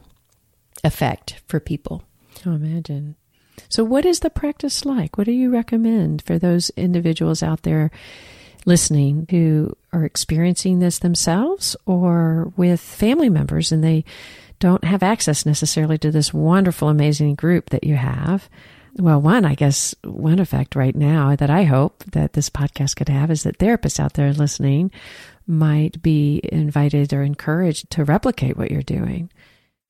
effect 0.83 1.41
for 1.47 1.59
people. 1.59 2.03
Oh, 2.45 2.51
imagine. 2.51 3.15
So, 3.69 3.85
what 3.85 4.05
is 4.05 4.19
the 4.19 4.29
practice 4.29 4.83
like? 4.85 5.17
What 5.17 5.25
do 5.25 5.31
you 5.31 5.49
recommend 5.49 6.21
for 6.21 6.37
those 6.37 6.69
individuals 6.71 7.41
out 7.41 7.63
there 7.63 7.91
listening 8.65 9.25
who 9.29 9.75
are 9.93 10.03
experiencing 10.03 10.79
this 10.79 10.99
themselves 10.99 11.77
or 11.85 12.51
with 12.57 12.81
family 12.81 13.29
members 13.29 13.71
and 13.71 13.83
they 13.83 14.03
don't 14.59 14.83
have 14.83 15.03
access 15.03 15.45
necessarily 15.45 15.97
to 15.99 16.11
this 16.11 16.33
wonderful, 16.33 16.89
amazing 16.89 17.35
group 17.35 17.69
that 17.69 17.83
you 17.83 17.95
have? 17.95 18.49
Well, 18.95 19.21
one, 19.21 19.45
I 19.45 19.55
guess, 19.55 19.95
one 20.03 20.39
effect 20.39 20.75
right 20.75 20.95
now 20.95 21.35
that 21.35 21.49
I 21.49 21.63
hope 21.63 22.03
that 22.11 22.33
this 22.33 22.49
podcast 22.49 22.95
could 22.95 23.09
have 23.09 23.31
is 23.31 23.43
that 23.43 23.57
therapists 23.57 23.99
out 23.99 24.13
there 24.13 24.33
listening 24.33 24.91
might 25.47 26.01
be 26.01 26.41
invited 26.43 27.13
or 27.13 27.23
encouraged 27.23 27.89
to 27.91 28.03
replicate 28.03 28.57
what 28.57 28.71
you're 28.71 28.81
doing. 28.81 29.31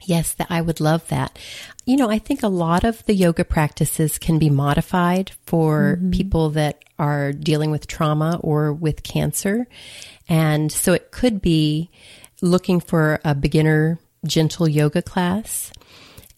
Yes, 0.06 0.34
that 0.36 0.48
I 0.50 0.62
would 0.62 0.80
love 0.80 1.06
that. 1.10 1.38
You 1.86 1.98
know, 1.98 2.10
I 2.10 2.20
think 2.20 2.42
a 2.42 2.48
lot 2.48 2.86
of 2.86 3.06
the 3.06 3.14
yoga 3.14 3.44
practices 3.44 4.18
can 4.18 4.40
be 4.40 4.50
modified 4.50 5.32
for 5.46 5.98
mm-hmm. 5.98 6.12
people 6.12 6.52
that 6.52 6.84
are 6.98 7.34
dealing 7.34 7.72
with 7.72 7.88
trauma 7.88 8.40
or 8.42 8.72
with 8.72 9.04
cancer. 9.04 9.68
And 10.30 10.72
so 10.72 10.94
it 10.94 11.12
could 11.12 11.42
be 11.42 11.90
looking 12.42 12.80
for 12.80 13.20
a 13.26 13.36
beginner 13.36 14.00
gentle 14.26 14.68
yoga 14.68 15.02
class 15.02 15.72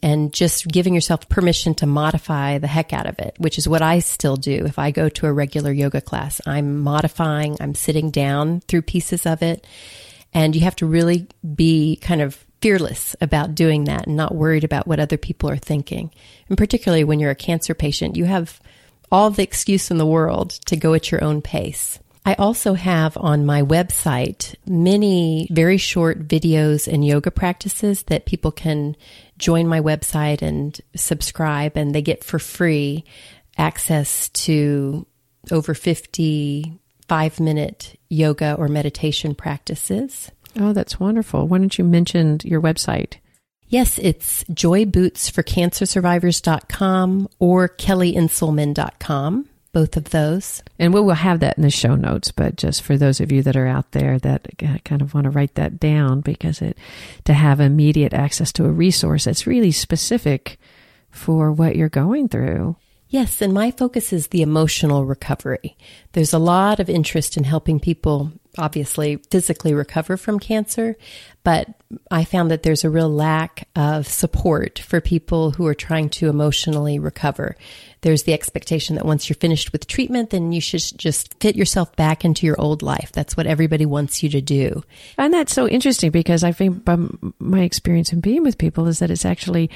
and 0.03 0.33
just 0.33 0.67
giving 0.67 0.95
yourself 0.95 1.29
permission 1.29 1.75
to 1.75 1.85
modify 1.85 2.57
the 2.57 2.67
heck 2.67 2.91
out 2.91 3.05
of 3.05 3.19
it, 3.19 3.35
which 3.37 3.57
is 3.57 3.67
what 3.67 3.81
I 3.81 3.99
still 3.99 4.35
do. 4.35 4.65
If 4.65 4.79
I 4.79 4.91
go 4.91 5.09
to 5.09 5.27
a 5.27 5.33
regular 5.33 5.71
yoga 5.71 6.01
class, 6.01 6.41
I'm 6.47 6.79
modifying, 6.79 7.57
I'm 7.59 7.75
sitting 7.75 8.09
down 8.09 8.61
through 8.61 8.81
pieces 8.83 9.25
of 9.25 9.43
it. 9.43 9.65
And 10.33 10.55
you 10.55 10.61
have 10.61 10.77
to 10.77 10.85
really 10.85 11.27
be 11.55 11.97
kind 11.97 12.21
of 12.21 12.43
fearless 12.61 13.15
about 13.21 13.53
doing 13.53 13.85
that 13.85 14.07
and 14.07 14.15
not 14.15 14.33
worried 14.33 14.63
about 14.63 14.87
what 14.87 14.99
other 14.99 15.17
people 15.17 15.49
are 15.49 15.57
thinking. 15.57 16.11
And 16.47 16.57
particularly 16.57 17.03
when 17.03 17.19
you're 17.19 17.31
a 17.31 17.35
cancer 17.35 17.73
patient, 17.73 18.15
you 18.15 18.25
have 18.25 18.59
all 19.11 19.29
the 19.29 19.43
excuse 19.43 19.91
in 19.91 19.97
the 19.97 20.05
world 20.05 20.51
to 20.67 20.75
go 20.75 20.93
at 20.93 21.11
your 21.11 21.23
own 21.23 21.41
pace. 21.41 21.99
I 22.25 22.35
also 22.35 22.75
have 22.75 23.17
on 23.17 23.45
my 23.45 23.63
website 23.63 24.55
many 24.65 25.47
very 25.51 25.77
short 25.77 26.27
videos 26.27 26.91
and 26.91 27.05
yoga 27.05 27.31
practices 27.31 28.03
that 28.03 28.25
people 28.25 28.51
can 28.51 28.95
join 29.39 29.67
my 29.67 29.81
website 29.81 30.41
and 30.41 30.79
subscribe, 30.95 31.75
and 31.75 31.95
they 31.95 32.01
get 32.01 32.23
for 32.23 32.37
free 32.37 33.03
access 33.57 34.29
to 34.29 35.05
over 35.51 35.73
50 35.73 36.79
five 37.11 37.39
minute 37.41 37.99
yoga 38.07 38.55
or 38.57 38.69
meditation 38.69 39.35
practices. 39.35 40.31
Oh, 40.57 40.71
that's 40.71 40.97
wonderful. 40.97 41.45
Why 41.45 41.57
don't 41.57 41.77
you 41.77 41.83
mention 41.83 42.39
your 42.45 42.61
website? 42.61 43.15
Yes, 43.67 43.99
it's 43.99 44.45
joybootsforcancersurvivors.com 44.45 47.27
or 47.39 47.67
kellyinselmann.com, 47.67 49.49
both 49.73 49.95
of 49.97 50.09
those. 50.09 50.61
And 50.77 50.93
we 50.93 51.01
will 51.01 51.13
have 51.13 51.39
that 51.39 51.57
in 51.57 51.63
the 51.63 51.69
show 51.69 51.95
notes, 51.95 52.31
but 52.31 52.57
just 52.57 52.81
for 52.81 52.97
those 52.97 53.19
of 53.19 53.31
you 53.31 53.41
that 53.43 53.55
are 53.55 53.67
out 53.67 53.91
there 53.91 54.19
that 54.19 54.47
kind 54.83 55.01
of 55.01 55.13
want 55.13 55.25
to 55.25 55.29
write 55.29 55.55
that 55.55 55.79
down 55.79 56.21
because 56.21 56.61
it 56.61 56.77
to 57.25 57.33
have 57.33 57.59
immediate 57.59 58.13
access 58.13 58.51
to 58.53 58.65
a 58.65 58.71
resource 58.71 59.25
that's 59.25 59.47
really 59.47 59.71
specific 59.71 60.59
for 61.09 61.51
what 61.51 61.75
you're 61.75 61.89
going 61.89 62.27
through. 62.27 62.75
Yes, 63.07 63.41
and 63.41 63.53
my 63.53 63.71
focus 63.71 64.13
is 64.13 64.27
the 64.27 64.41
emotional 64.41 65.05
recovery. 65.05 65.75
There's 66.13 66.33
a 66.33 66.39
lot 66.39 66.79
of 66.79 66.89
interest 66.89 67.35
in 67.35 67.43
helping 67.43 67.79
people 67.79 68.31
obviously 68.57 69.17
physically 69.29 69.73
recover 69.73 70.17
from 70.17 70.39
cancer, 70.39 70.97
but 71.43 71.67
I 72.09 72.23
found 72.23 72.51
that 72.51 72.63
there's 72.63 72.83
a 72.83 72.89
real 72.89 73.09
lack 73.09 73.67
of 73.75 74.07
support 74.07 74.79
for 74.79 75.01
people 75.01 75.51
who 75.51 75.65
are 75.67 75.73
trying 75.73 76.09
to 76.09 76.29
emotionally 76.29 76.99
recover. 76.99 77.55
There's 78.01 78.23
the 78.23 78.33
expectation 78.33 78.95
that 78.95 79.05
once 79.05 79.29
you're 79.29 79.35
finished 79.35 79.71
with 79.71 79.87
treatment, 79.87 80.29
then 80.29 80.51
you 80.51 80.61
should 80.61 80.83
just 80.95 81.39
fit 81.39 81.55
yourself 81.55 81.95
back 81.95 82.25
into 82.25 82.45
your 82.45 82.59
old 82.59 82.81
life. 82.81 83.11
That's 83.13 83.37
what 83.37 83.47
everybody 83.47 83.85
wants 83.85 84.21
you 84.23 84.29
to 84.29 84.41
do. 84.41 84.83
And 85.17 85.33
that's 85.33 85.53
so 85.53 85.67
interesting 85.67 86.11
because 86.11 86.43
I 86.43 86.51
think 86.51 86.87
my 87.39 87.61
experience 87.61 88.13
in 88.13 88.19
being 88.19 88.43
with 88.43 88.57
people 88.57 88.87
is 88.87 88.99
that 88.99 89.11
it's 89.11 89.25
actually 89.25 89.69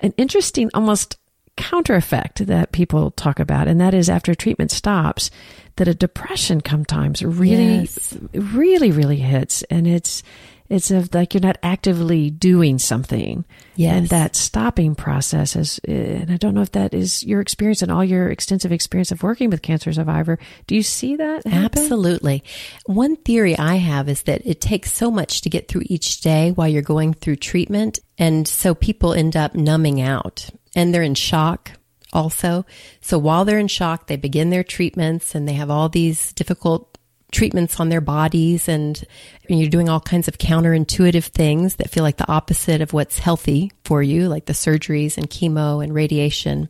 an 0.00 0.12
interesting, 0.16 0.70
almost 0.74 1.16
counter 1.56 1.94
effect 1.94 2.46
that 2.46 2.72
people 2.72 3.10
talk 3.12 3.38
about, 3.38 3.68
and 3.68 3.80
that 3.80 3.94
is 3.94 4.08
after 4.08 4.34
treatment 4.34 4.70
stops, 4.70 5.30
that 5.76 5.88
a 5.88 5.94
depression 5.94 6.60
sometimes 6.66 7.22
really, 7.22 7.80
Yes. 7.80 8.16
really, 8.34 8.90
really 8.90 9.16
hits, 9.18 9.62
and 9.64 9.86
it's 9.86 10.22
it's 10.68 10.90
of 10.90 11.14
like 11.14 11.34
you're 11.34 11.42
not 11.42 11.58
actively 11.62 12.30
doing 12.30 12.78
something, 12.78 13.44
Yes. 13.76 13.94
and 13.94 14.08
that 14.08 14.34
stopping 14.34 14.94
process 14.94 15.54
is. 15.54 15.78
And 15.86 16.30
I 16.30 16.38
don't 16.38 16.54
know 16.54 16.62
if 16.62 16.72
that 16.72 16.94
is 16.94 17.22
your 17.24 17.42
experience 17.42 17.82
and 17.82 17.92
all 17.92 18.02
your 18.02 18.30
extensive 18.30 18.72
experience 18.72 19.12
of 19.12 19.22
working 19.22 19.50
with 19.50 19.60
cancer 19.60 19.92
survivor. 19.92 20.38
Do 20.66 20.74
you 20.74 20.82
see 20.82 21.16
that? 21.16 21.46
happen? 21.46 21.82
Absolutely. 21.82 22.42
One 22.86 23.16
theory 23.16 23.58
I 23.58 23.74
have 23.76 24.08
is 24.08 24.22
that 24.22 24.46
it 24.46 24.62
takes 24.62 24.90
so 24.94 25.10
much 25.10 25.42
to 25.42 25.50
get 25.50 25.68
through 25.68 25.82
each 25.86 26.22
day 26.22 26.52
while 26.52 26.68
you're 26.68 26.80
going 26.80 27.12
through 27.12 27.36
treatment. 27.36 27.98
And 28.16 28.48
so 28.48 28.74
people 28.74 29.12
end 29.12 29.36
up 29.36 29.54
numbing 29.54 30.00
out 30.00 30.48
and 30.74 30.94
they're 30.94 31.02
in 31.02 31.14
shock 31.14 31.72
also. 32.12 32.64
So 33.00 33.18
while 33.18 33.44
they're 33.44 33.58
in 33.58 33.68
shock, 33.68 34.06
they 34.06 34.16
begin 34.16 34.50
their 34.50 34.64
treatments 34.64 35.34
and 35.34 35.48
they 35.48 35.54
have 35.54 35.70
all 35.70 35.88
these 35.88 36.32
difficult 36.32 36.98
treatments 37.30 37.80
on 37.80 37.88
their 37.88 38.02
bodies 38.02 38.68
and, 38.68 39.02
and 39.48 39.58
you're 39.58 39.70
doing 39.70 39.88
all 39.88 40.00
kinds 40.00 40.28
of 40.28 40.36
counterintuitive 40.36 41.24
things 41.24 41.76
that 41.76 41.90
feel 41.90 42.02
like 42.02 42.18
the 42.18 42.30
opposite 42.30 42.82
of 42.82 42.92
what's 42.92 43.18
healthy 43.18 43.72
for 43.84 44.02
you, 44.02 44.28
like 44.28 44.44
the 44.44 44.52
surgeries 44.52 45.16
and 45.16 45.30
chemo 45.30 45.82
and 45.82 45.94
radiation 45.94 46.68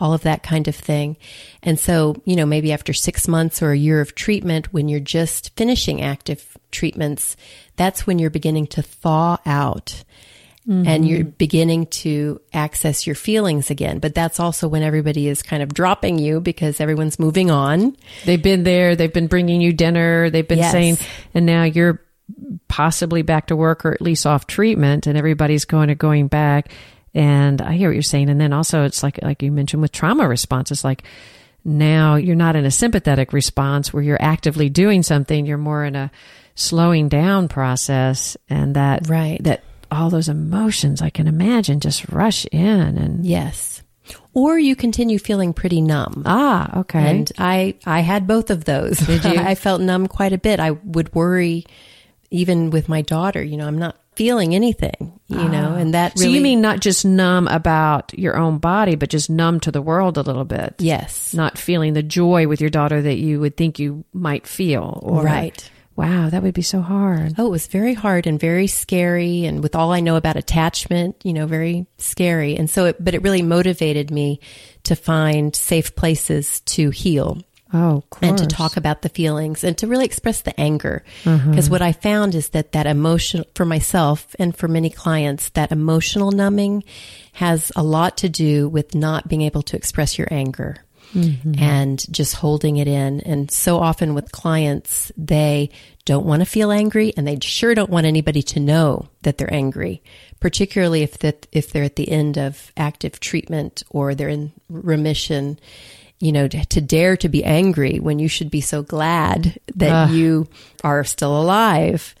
all 0.00 0.14
of 0.14 0.22
that 0.22 0.42
kind 0.42 0.66
of 0.66 0.74
thing. 0.74 1.16
And 1.62 1.78
so, 1.78 2.16
you 2.24 2.34
know, 2.34 2.46
maybe 2.46 2.72
after 2.72 2.92
six 2.92 3.28
months 3.28 3.62
or 3.62 3.72
a 3.72 3.76
year 3.76 4.00
of 4.00 4.14
treatment, 4.14 4.72
when 4.72 4.88
you're 4.88 4.98
just 4.98 5.54
finishing 5.56 6.00
active 6.00 6.56
treatments, 6.70 7.36
that's 7.76 8.06
when 8.06 8.18
you're 8.18 8.30
beginning 8.30 8.66
to 8.68 8.82
thaw 8.82 9.36
out. 9.44 10.02
And 10.68 11.08
you're 11.08 11.20
mm-hmm. 11.20 11.30
beginning 11.30 11.86
to 11.86 12.40
access 12.52 13.04
your 13.04 13.16
feelings 13.16 13.70
again. 13.70 13.98
But 13.98 14.14
that's 14.14 14.38
also 14.38 14.68
when 14.68 14.82
everybody 14.84 15.26
is 15.26 15.42
kind 15.42 15.64
of 15.64 15.74
dropping 15.74 16.20
you 16.20 16.40
because 16.40 16.80
everyone's 16.80 17.18
moving 17.18 17.50
on. 17.50 17.96
They've 18.24 18.40
been 18.40 18.62
there. 18.62 18.94
They've 18.94 19.12
been 19.12 19.26
bringing 19.26 19.60
you 19.60 19.72
dinner. 19.72 20.30
They've 20.30 20.46
been 20.46 20.58
Yes. 20.58 20.70
saying, 20.70 20.98
and 21.34 21.44
now 21.44 21.64
you're 21.64 22.00
possibly 22.68 23.22
back 23.22 23.48
to 23.48 23.56
work 23.56 23.84
or 23.84 23.92
at 23.92 24.00
least 24.00 24.26
off 24.26 24.46
treatment, 24.46 25.08
and 25.08 25.18
everybody's 25.18 25.64
going 25.64 25.88
to 25.88 25.96
going 25.96 26.28
back. 26.28 26.70
And 27.14 27.60
I 27.60 27.72
hear 27.72 27.88
what 27.88 27.94
you're 27.94 28.02
saying. 28.02 28.30
And 28.30 28.40
then 28.40 28.52
also, 28.52 28.84
it's 28.84 29.02
like 29.02 29.18
like 29.22 29.42
you 29.42 29.50
mentioned 29.50 29.82
with 29.82 29.90
trauma 29.90 30.28
response. 30.28 30.70
It's 30.70 30.84
like 30.84 31.02
now 31.64 32.14
you're 32.14 32.36
not 32.36 32.54
in 32.54 32.64
a 32.64 32.70
sympathetic 32.70 33.32
response 33.32 33.92
where 33.92 34.02
you're 34.02 34.22
actively 34.22 34.68
doing 34.68 35.02
something. 35.02 35.46
You're 35.46 35.58
more 35.58 35.84
in 35.84 35.96
a 35.96 36.12
slowing 36.54 37.08
down 37.08 37.48
process, 37.48 38.36
and 38.48 38.76
that 38.76 39.08
Right. 39.08 39.42
that 39.42 39.64
all 39.90 40.10
those 40.10 40.28
emotions 40.28 41.02
I 41.02 41.10
can 41.10 41.26
imagine 41.26 41.80
just 41.80 42.08
rush 42.08 42.44
in 42.46 42.96
and 42.98 43.24
Yes. 43.26 43.82
Or 44.34 44.58
you 44.58 44.74
continue 44.76 45.18
feeling 45.18 45.52
pretty 45.52 45.80
numb. 45.80 46.22
ah 46.26 46.80
okay 46.80 47.10
And 47.10 47.32
I, 47.38 47.74
I 47.84 48.00
had 48.00 48.26
both 48.26 48.50
of 48.50 48.64
those. 48.64 48.98
Did 48.98 49.24
you? 49.24 49.34
I 49.38 49.54
felt 49.54 49.80
numb 49.80 50.06
quite 50.08 50.32
a 50.32 50.38
bit. 50.38 50.60
I 50.60 50.70
would 50.72 51.14
worry 51.14 51.64
even 52.30 52.70
with 52.70 52.88
my 52.88 53.02
daughter, 53.02 53.42
you 53.42 53.56
know, 53.56 53.66
I'm 53.66 53.78
not 53.78 53.96
feeling 54.14 54.54
anything, 54.54 55.18
you 55.28 55.48
know, 55.48 55.74
and 55.74 55.94
that 55.94 56.18
So 56.18 56.26
you 56.28 56.40
mean 56.40 56.60
not 56.60 56.80
just 56.80 57.04
numb 57.04 57.48
about 57.48 58.16
your 58.18 58.36
own 58.36 58.58
body, 58.58 58.94
but 58.94 59.08
just 59.08 59.30
numb 59.30 59.60
to 59.60 59.72
the 59.72 59.80
world 59.82 60.18
a 60.18 60.22
little 60.22 60.44
bit? 60.44 60.74
Yes. 60.78 61.32
Not 61.34 61.56
feeling 61.58 61.94
the 61.94 62.02
joy 62.02 62.46
with 62.46 62.60
your 62.60 62.70
daughter 62.70 63.00
that 63.02 63.16
you 63.16 63.40
would 63.40 63.56
think 63.56 63.78
you 63.78 64.04
might 64.12 64.46
feel. 64.46 65.00
Or, 65.02 65.22
Right. 65.24 65.68
Wow, 66.00 66.30
that 66.30 66.42
would 66.42 66.54
be 66.54 66.62
so 66.62 66.80
hard. 66.80 67.34
Oh, 67.36 67.44
it 67.44 67.50
was 67.50 67.66
very 67.66 67.92
hard 67.92 68.26
and 68.26 68.40
very 68.40 68.68
scary. 68.68 69.44
And 69.44 69.62
with 69.62 69.76
all 69.76 69.92
I 69.92 70.00
know 70.00 70.16
about 70.16 70.36
attachment, 70.36 71.16
you 71.24 71.34
know, 71.34 71.46
very 71.46 71.84
scary. 71.98 72.56
And 72.56 72.70
so, 72.70 72.86
it, 72.86 73.04
but 73.04 73.14
it 73.14 73.20
really 73.20 73.42
motivated 73.42 74.10
me 74.10 74.40
to 74.84 74.96
find 74.96 75.54
safe 75.54 75.94
places 75.94 76.60
to 76.60 76.88
heal. 76.88 77.42
Oh, 77.74 78.02
and 78.22 78.36
to 78.38 78.46
talk 78.46 78.76
about 78.76 79.02
the 79.02 79.10
feelings 79.10 79.62
and 79.62 79.76
to 79.78 79.86
really 79.86 80.06
express 80.06 80.40
the 80.40 80.58
anger. 80.58 81.04
Mm-hmm. 81.24 81.50
Because 81.50 81.68
what 81.68 81.82
I 81.82 81.92
found 81.92 82.34
is 82.34 82.48
that 82.48 82.72
that 82.72 82.86
emotion 82.86 83.44
for 83.54 83.66
myself 83.66 84.34
and 84.38 84.56
for 84.56 84.68
many 84.68 84.88
clients, 84.88 85.50
that 85.50 85.70
emotional 85.70 86.32
numbing 86.32 86.82
has 87.34 87.70
a 87.76 87.82
lot 87.82 88.16
to 88.18 88.28
do 88.30 88.68
with 88.70 88.94
not 88.94 89.28
being 89.28 89.42
able 89.42 89.62
to 89.64 89.76
express 89.76 90.18
your 90.18 90.26
anger. 90.32 90.78
Mm-hmm. 91.14 91.54
and 91.58 92.12
just 92.12 92.36
holding 92.36 92.76
it 92.76 92.86
in. 92.86 93.20
And 93.22 93.50
so 93.50 93.78
often 93.78 94.14
with 94.14 94.30
clients, 94.30 95.10
they 95.16 95.70
don't 96.04 96.24
want 96.24 96.40
to 96.40 96.46
feel 96.46 96.70
angry 96.70 97.12
and 97.16 97.26
they 97.26 97.38
sure 97.42 97.74
don't 97.74 97.90
want 97.90 98.06
anybody 98.06 98.42
to 98.42 98.60
know 98.60 99.08
that 99.22 99.36
they're 99.36 99.52
angry, 99.52 100.02
particularly 100.38 101.02
if 101.02 101.18
that, 101.18 101.48
if 101.50 101.72
they're 101.72 101.82
at 101.82 101.96
the 101.96 102.08
end 102.08 102.38
of 102.38 102.72
active 102.76 103.18
treatment 103.18 103.82
or 103.90 104.14
they're 104.14 104.28
in 104.28 104.52
remission. 104.68 105.58
You 106.20 106.32
know, 106.32 106.46
to, 106.48 106.64
to 106.66 106.80
dare 106.82 107.16
to 107.16 107.28
be 107.30 107.42
angry 107.44 107.98
when 107.98 108.18
you 108.18 108.28
should 108.28 108.50
be 108.50 108.60
so 108.60 108.82
glad 108.82 109.58
that 109.74 109.90
Ugh. 109.90 110.10
you 110.10 110.48
are 110.84 111.02
still 111.02 111.40
alive. 111.40 112.14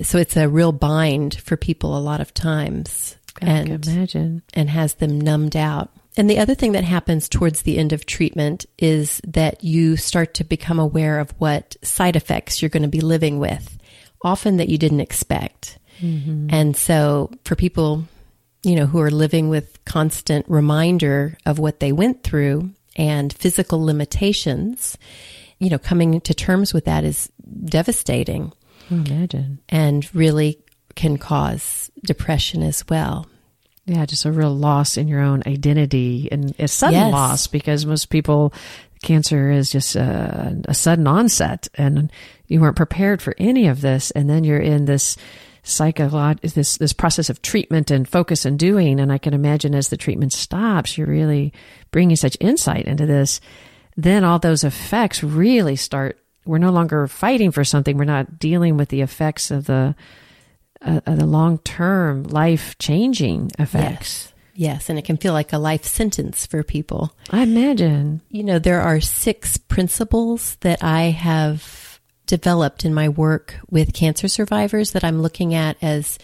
So 0.00 0.18
it's 0.18 0.36
a 0.36 0.48
real 0.48 0.72
bind 0.72 1.34
for 1.34 1.56
people 1.56 1.96
a 1.96 2.00
lot 2.00 2.20
of 2.22 2.32
times. 2.32 3.16
I 3.40 3.46
and 3.46 3.82
can 3.82 3.92
imagine. 3.92 4.42
and 4.54 4.70
has 4.70 4.94
them 4.94 5.20
numbed 5.20 5.54
out. 5.56 5.90
And 6.16 6.28
the 6.28 6.38
other 6.38 6.54
thing 6.54 6.72
that 6.72 6.84
happens 6.84 7.28
towards 7.28 7.62
the 7.62 7.78
end 7.78 7.92
of 7.92 8.04
treatment 8.04 8.66
is 8.78 9.20
that 9.26 9.64
you 9.64 9.96
start 9.96 10.34
to 10.34 10.44
become 10.44 10.78
aware 10.78 11.18
of 11.18 11.30
what 11.38 11.76
side 11.82 12.16
effects 12.16 12.60
you're 12.60 12.68
going 12.68 12.82
to 12.82 12.88
be 12.88 13.00
living 13.00 13.38
with, 13.38 13.78
often 14.22 14.58
that 14.58 14.68
you 14.68 14.76
didn't 14.76 15.00
expect. 15.00 15.78
Mm-hmm. 16.00 16.48
And 16.50 16.76
so 16.76 17.30
for 17.44 17.56
people, 17.56 18.04
you 18.62 18.74
know, 18.74 18.86
who 18.86 19.00
are 19.00 19.10
living 19.10 19.48
with 19.48 19.82
constant 19.84 20.46
reminder 20.48 21.38
of 21.46 21.58
what 21.58 21.80
they 21.80 21.92
went 21.92 22.22
through 22.22 22.70
and 22.96 23.32
physical 23.32 23.82
limitations, 23.82 24.98
you 25.58 25.70
know, 25.70 25.78
coming 25.78 26.20
to 26.20 26.34
terms 26.34 26.74
with 26.74 26.84
that 26.84 27.04
is 27.04 27.30
devastating 27.64 28.52
imagine. 28.90 29.60
and 29.68 30.14
really 30.14 30.58
can 30.94 31.16
cause 31.16 31.90
depression 32.04 32.62
as 32.62 32.84
well. 32.88 33.26
Yeah, 33.92 34.06
just 34.06 34.24
a 34.24 34.32
real 34.32 34.54
loss 34.54 34.96
in 34.96 35.06
your 35.06 35.20
own 35.20 35.42
identity 35.46 36.28
and 36.32 36.54
a 36.58 36.66
sudden 36.68 36.98
Yes. 36.98 37.12
loss 37.12 37.46
because 37.46 37.84
most 37.84 38.06
people, 38.10 38.52
cancer 39.02 39.50
is 39.50 39.70
just 39.70 39.96
a, 39.96 40.56
a 40.66 40.74
sudden 40.74 41.06
onset 41.06 41.68
and 41.74 42.10
you 42.46 42.60
weren't 42.60 42.76
prepared 42.76 43.20
for 43.20 43.34
any 43.36 43.66
of 43.66 43.80
this. 43.80 44.10
And 44.12 44.30
then 44.30 44.44
you're 44.44 44.58
in 44.60 44.86
this 44.86 45.16
psycholog 45.64 46.40
this, 46.40 46.78
this 46.78 46.92
process 46.92 47.30
of 47.30 47.42
treatment 47.42 47.90
and 47.90 48.08
focus 48.08 48.44
and 48.44 48.58
doing. 48.58 48.98
And 48.98 49.12
I 49.12 49.18
can 49.18 49.34
imagine 49.34 49.74
as 49.74 49.88
the 49.88 49.96
treatment 49.96 50.32
stops, 50.32 50.96
you're 50.96 51.06
really 51.06 51.52
bringing 51.90 52.16
such 52.16 52.36
insight 52.40 52.86
into 52.86 53.06
this. 53.06 53.40
Then 53.96 54.24
all 54.24 54.38
those 54.38 54.64
effects 54.64 55.22
really 55.22 55.76
start. 55.76 56.18
We're 56.46 56.58
no 56.58 56.72
longer 56.72 57.06
fighting 57.06 57.50
for 57.50 57.62
something. 57.62 57.96
We're 57.96 58.04
not 58.04 58.38
dealing 58.38 58.76
with 58.76 58.88
the 58.88 59.02
effects 59.02 59.50
of 59.50 59.66
the, 59.66 59.94
uh, 60.84 61.00
the 61.14 61.26
long 61.26 61.58
term 61.58 62.24
life 62.24 62.76
changing 62.78 63.50
effects. 63.58 64.24
Yes. 64.24 64.32
Yes, 64.54 64.90
and 64.90 64.98
it 64.98 65.06
can 65.06 65.16
feel 65.16 65.32
like 65.32 65.52
a 65.54 65.58
life 65.58 65.84
sentence 65.84 66.44
for 66.44 66.62
people. 66.62 67.16
I 67.30 67.42
imagine. 67.42 68.20
You 68.28 68.44
know, 68.44 68.58
there 68.58 68.82
are 68.82 69.00
six 69.00 69.56
principles 69.56 70.56
that 70.60 70.84
I 70.84 71.04
have 71.04 72.00
developed 72.26 72.84
in 72.84 72.92
my 72.92 73.08
work 73.08 73.56
with 73.70 73.94
cancer 73.94 74.28
survivors 74.28 74.92
that 74.92 75.04
I'm 75.04 75.22
looking 75.22 75.54
at 75.54 75.76
as 75.82 76.18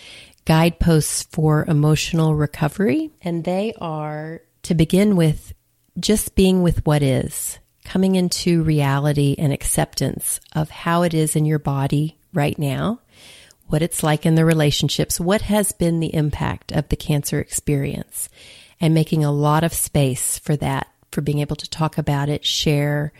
guideposts 0.45 1.25
for 1.25 1.65
emotional 1.67 2.35
recovery. 2.35 3.11
And 3.23 3.45
they 3.45 3.75
are 3.81 4.43
to 4.63 4.75
begin 4.75 5.17
with 5.17 5.55
just 5.99 6.35
being 6.35 6.63
with 6.63 6.85
what 6.87 7.03
is, 7.03 7.59
coming 7.85 8.15
into 8.15 8.63
reality 8.63 9.35
and 9.39 9.53
acceptance 9.53 10.41
of 10.55 10.71
how 10.71 11.03
it 11.03 11.15
is 11.15 11.35
in 11.35 11.45
your 11.45 11.59
body 11.59 12.19
right 12.33 12.59
now, 12.59 13.01
what 13.69 13.83
it's 13.83 14.03
like 14.03 14.27
in 14.27 14.35
the 14.35 14.45
relationships, 14.45 15.21
what 15.21 15.43
has 15.43 15.73
been 15.73 16.01
the 16.01 16.15
impact 16.15 16.73
of 16.73 16.89
the 16.89 16.97
cancer 16.97 17.41
experience, 17.41 18.29
and 18.81 18.95
making 18.95 19.25
a 19.25 19.33
lot 19.33 19.65
of 19.65 19.75
space 19.75 20.39
for 20.39 20.57
that, 20.57 20.89
for 21.11 21.21
being 21.21 21.39
able 21.39 21.57
to 21.57 21.71
talk 21.71 21.99
about 21.99 22.29
it, 22.29 22.45
share, 22.45 23.13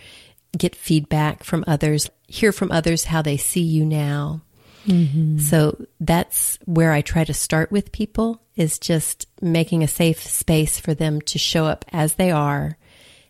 get 0.57 0.75
feedback 0.75 1.45
from 1.45 1.65
others, 1.67 2.11
hear 2.27 2.53
from 2.53 2.73
others 2.73 3.05
how 3.05 3.23
they 3.23 3.37
see 3.37 3.63
you 3.63 3.85
now. 3.85 4.41
Mm-hmm. 4.87 5.39
So 5.39 5.85
that's 6.01 6.59
where 6.65 6.93
I 6.93 7.03
try 7.03 7.25
to 7.25 7.35
start 7.35 7.71
with 7.71 7.93
people 7.93 8.41
is 8.57 8.79
just 8.79 9.27
making 9.41 9.83
a 9.83 9.89
safe 9.89 10.23
space 10.23 10.81
for 10.81 10.95
them 10.95 11.21
to 11.23 11.39
show 11.39 11.67
up 11.67 11.85
as 11.93 12.15
they 12.15 12.31
are 12.31 12.79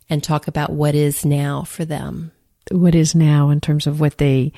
and 0.09 0.23
talk 0.23 0.49
about 0.49 0.71
what 0.71 0.95
is 0.95 1.25
now 1.25 1.65
for 1.65 1.85
them. 1.85 2.33
What 2.71 2.95
is 2.95 3.15
now 3.15 3.51
in 3.51 3.61
terms 3.61 3.87
of 3.87 4.01
what 4.01 4.19
they 4.19 4.53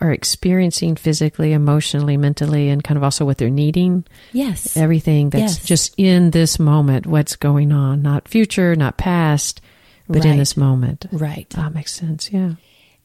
are 0.00 0.12
experiencing 0.12 0.94
physically, 0.96 1.52
emotionally, 1.52 2.16
mentally, 2.16 2.68
and 2.68 2.84
kind 2.84 2.98
of 2.98 3.02
also 3.04 3.24
what 3.24 3.38
they're 3.38 3.48
needing. 3.48 4.04
Yes. 4.32 4.76
Everything 4.76 5.30
that's 5.30 5.58
Yes. 5.58 5.64
just 5.64 5.94
in 5.96 6.30
this 6.32 6.58
moment, 6.58 7.06
what's 7.06 7.36
going 7.36 7.72
on, 7.72 8.02
not 8.02 8.28
future, 8.28 8.76
not 8.76 8.98
past, 8.98 9.60
but 10.08 10.24
in 10.24 10.36
this 10.36 10.56
moment. 10.56 11.06
Right. 11.10 11.48
That 11.50 11.74
makes 11.74 11.94
sense. 11.94 12.30
Yeah. 12.30 12.52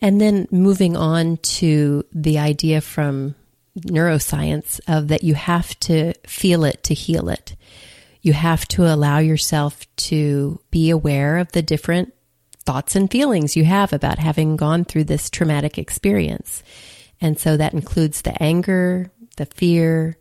And 0.02 0.20
then 0.20 0.48
moving 0.52 0.98
on 0.98 1.38
to 1.38 2.04
the 2.14 2.40
idea 2.40 2.82
from 2.82 3.36
neuroscience 3.80 4.80
of 4.88 5.08
that 5.10 5.24
you 5.24 5.34
have 5.34 5.80
to 5.82 6.14
feel 6.28 6.64
it 6.64 6.84
to 6.84 6.94
heal 6.94 7.30
it. 7.30 7.56
You 8.22 8.34
have 8.34 8.68
to 8.70 8.86
allow 8.92 9.20
yourself 9.20 9.86
to 9.98 10.60
be 10.72 10.90
aware 10.90 11.38
of 11.38 11.52
the 11.54 11.62
different 11.62 12.14
thoughts 12.66 12.96
and 12.96 13.10
feelings 13.10 13.56
you 13.56 13.66
have 13.66 13.94
about 13.94 14.20
having 14.20 14.56
gone 14.56 14.86
through 14.86 15.06
this 15.06 15.30
traumatic 15.30 15.78
experience. 15.78 16.64
And 17.20 17.40
so 17.40 17.58
that 17.58 17.74
includes 17.74 18.22
the 18.22 18.42
anger, 18.42 19.12
the 19.38 19.46
fear, 19.46 20.18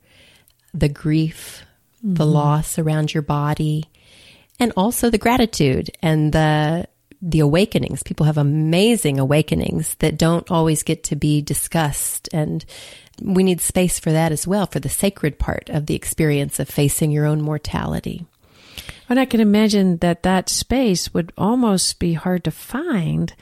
the 0.75 0.89
grief, 0.89 1.65
the 2.03 2.25
mm-hmm. 2.25 2.33
loss 2.33 2.79
around 2.79 3.13
your 3.13 3.23
body, 3.23 3.85
and 4.59 4.73
also 4.77 5.11
the 5.11 5.19
gratitude 5.19 5.91
and 6.03 6.33
the 6.33 6.87
the 7.23 7.41
awakenings. 7.41 8.03
People 8.03 8.25
have 8.25 8.39
amazing 8.39 9.19
awakenings 9.19 9.95
that 9.97 10.17
don't 10.17 10.51
always 10.51 10.83
get 10.83 11.05
to 11.05 11.17
be 11.17 11.43
discussed 11.43 12.31
and 12.33 12.65
we 13.21 13.43
need 13.43 13.61
space 13.61 13.99
for 13.99 14.11
that 14.13 14.33
as 14.33 14.47
well 14.47 14.67
for 14.67 14.81
the 14.81 14.89
sacred 14.89 15.39
part 15.39 15.69
of 15.69 15.87
the 15.87 15.95
experience 15.95 16.59
of 16.59 16.69
facing 16.69 17.11
your 17.11 17.27
own 17.27 17.43
mortality. 17.43 18.25
And 19.11 19.19
I 19.19 19.25
can 19.25 19.41
imagine 19.41 19.99
that 19.99 20.23
that 20.23 20.49
space 20.49 21.13
would 21.13 21.33
almost 21.37 21.99
be 21.99 22.13
hard 22.13 22.45
to 22.45 22.53
find 22.53 23.35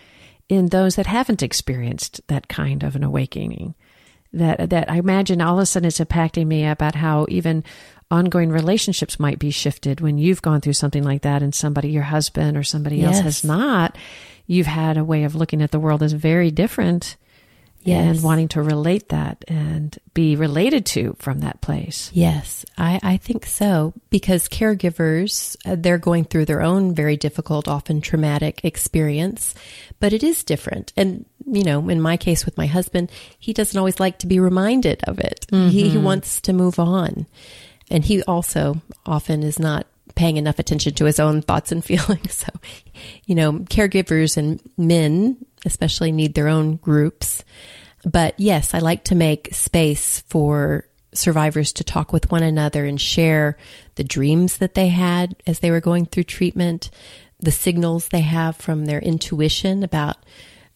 in 0.49 0.69
those 0.69 0.97
that 0.97 1.07
haven't 1.07 1.43
experienced 1.43 2.23
that 2.29 2.49
kind 2.49 2.83
of 2.83 2.97
an 2.97 3.05
awakening. 3.05 3.75
That 4.33 4.71
that 4.71 4.91
I 4.91 4.97
imagine 4.97 5.41
all 5.41 5.59
of 5.59 5.63
a 5.63 5.67
sudden 5.67 5.87
it's 5.87 6.01
impacting 6.01 6.47
me 6.47 6.67
about 6.67 6.95
how 6.95 7.27
even 7.29 7.65
ongoing 8.11 8.51
relationships 8.51 9.21
might 9.21 9.39
be 9.39 9.51
shifted 9.51 10.01
when 10.01 10.17
you've 10.17 10.41
gone 10.41 10.63
through 10.63 10.73
something 10.73 11.05
like 11.05 11.23
that 11.23 11.43
and 11.43 11.55
somebody 11.55 11.91
your 11.91 12.03
husband 12.03 12.57
or 12.57 12.63
somebody 12.63 13.03
else 13.03 13.21
has 13.21 13.45
not. 13.45 13.97
You've 14.47 14.67
had 14.67 14.97
a 14.97 15.05
way 15.05 15.25
of 15.25 15.35
looking 15.35 15.61
at 15.61 15.71
the 15.71 15.79
world 15.79 16.03
as 16.03 16.13
very 16.13 16.51
different 16.51 17.17
Yes. 17.83 18.17
and 18.17 18.23
wanting 18.23 18.49
to 18.49 18.63
relate 18.63 19.09
that 19.11 19.45
and 19.49 19.97
be 20.13 20.37
related 20.37 20.85
to 20.87 21.17
from 21.19 21.41
that 21.41 21.61
place. 21.61 22.11
Yes, 22.13 22.67
I, 22.77 23.01
I 23.03 23.17
think 23.17 23.47
so 23.47 23.95
because 24.11 24.49
caregivers, 24.49 25.57
uh, 25.65 25.77
they're 25.79 25.99
going 25.99 26.25
through 26.25 26.45
their 26.47 26.61
own 26.61 26.95
very 26.95 27.17
difficult, 27.17 27.69
often 27.69 28.01
traumatic 28.01 28.65
experience, 28.65 29.55
but 30.01 30.13
it 30.13 30.23
is 30.23 30.45
different. 30.45 30.93
And, 30.97 31.25
you 31.47 31.65
know, 31.65 31.89
in 31.89 32.01
my 32.01 32.17
case 32.17 32.45
with 32.45 32.59
my 32.59 32.67
husband, 32.67 33.11
he 33.39 33.53
doesn't 33.53 33.79
always 33.79 34.01
like 34.01 34.19
to 34.19 34.27
be 34.27 34.41
reminded 34.41 35.03
of 35.05 35.19
it. 35.19 35.47
He, 35.51 35.89
he 35.89 35.99
wants 35.99 36.41
to 36.43 36.53
move 36.53 36.79
on. 36.79 37.27
And 37.91 38.05
he 38.05 38.23
also 38.25 38.83
often 39.07 39.43
is 39.43 39.59
not 39.59 39.87
paying 40.15 40.37
enough 40.37 40.59
attention 40.59 40.93
to 40.95 41.05
his 41.05 41.21
own 41.21 41.41
thoughts 41.43 41.73
and 41.73 41.83
feelings. 41.85 42.35
So, 42.35 42.49
you 43.25 43.35
know, 43.35 43.53
caregivers 43.53 44.37
and 44.37 44.61
men 44.77 45.39
especially 45.65 46.13
need 46.13 46.35
their 46.35 46.49
own 46.49 46.77
groups. 46.77 47.45
But 48.05 48.39
yes, 48.39 48.75
I 48.75 48.79
like 48.79 49.05
to 49.05 49.15
make 49.15 49.55
space 49.55 50.21
for 50.29 50.85
survivors 51.15 51.73
to 51.75 51.85
talk 51.85 52.13
with 52.13 52.31
one 52.31 52.43
another 52.43 52.85
and 52.85 53.01
share 53.01 53.57
the 53.97 54.05
dreams 54.05 54.59
that 54.59 54.75
they 54.75 54.89
had 54.89 55.37
as 55.47 55.61
they 55.61 55.71
were 55.71 55.81
going 55.81 56.07
through 56.07 56.25
treatment, 56.25 56.91
the 57.41 57.51
signals 57.51 58.09
they 58.09 58.21
have 58.21 58.57
from 58.57 58.85
their 58.85 59.01
intuition 59.01 59.83
about 59.83 60.17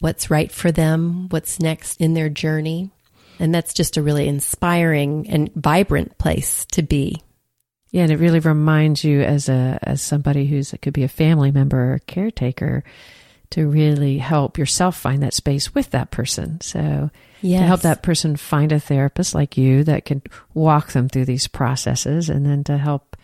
what's 0.01 0.31
right 0.31 0.51
for 0.51 0.73
them, 0.73 1.29
what's 1.29 1.61
next 1.61 2.01
in 2.01 2.15
their 2.15 2.29
journey. 2.29 2.91
And 3.39 3.55
that's 3.55 3.75
just 3.75 3.97
a 3.97 4.03
really 4.03 4.29
inspiring 4.29 5.29
and 5.29 5.53
vibrant 5.55 6.19
place 6.19 6.65
to 6.73 6.83
be. 6.83 7.23
Yeah, 7.91 8.05
and 8.05 8.13
it 8.13 8.19
really 8.19 8.41
reminds 8.41 9.05
you 9.05 9.21
as 9.21 9.49
a 9.51 9.79
as 9.83 10.01
somebody 10.01 10.47
who's 10.47 10.73
it 10.73 10.81
could 10.81 10.95
be 10.95 11.03
a 11.03 11.09
family 11.09 11.51
member 11.51 11.93
or 11.93 11.99
caretaker 12.07 12.85
to 13.53 13.67
really 13.69 14.19
help 14.19 14.59
yourself 14.59 14.97
find 14.97 15.23
that 15.23 15.35
space 15.35 15.75
with 15.75 15.91
that 15.91 16.11
person. 16.11 16.61
So 16.61 17.11
Yes. 17.41 17.61
to 17.61 17.67
help 17.67 17.81
that 17.83 18.03
person 18.03 18.37
find 18.37 18.71
a 18.73 18.79
therapist 18.79 19.35
like 19.35 19.57
you 19.57 19.83
that 19.85 20.05
can 20.05 20.23
walk 20.55 20.93
them 20.93 21.09
through 21.09 21.25
these 21.25 21.49
processes 21.49 22.29
and 22.31 22.47
then 22.47 22.63
to 22.65 22.79
help 22.79 23.17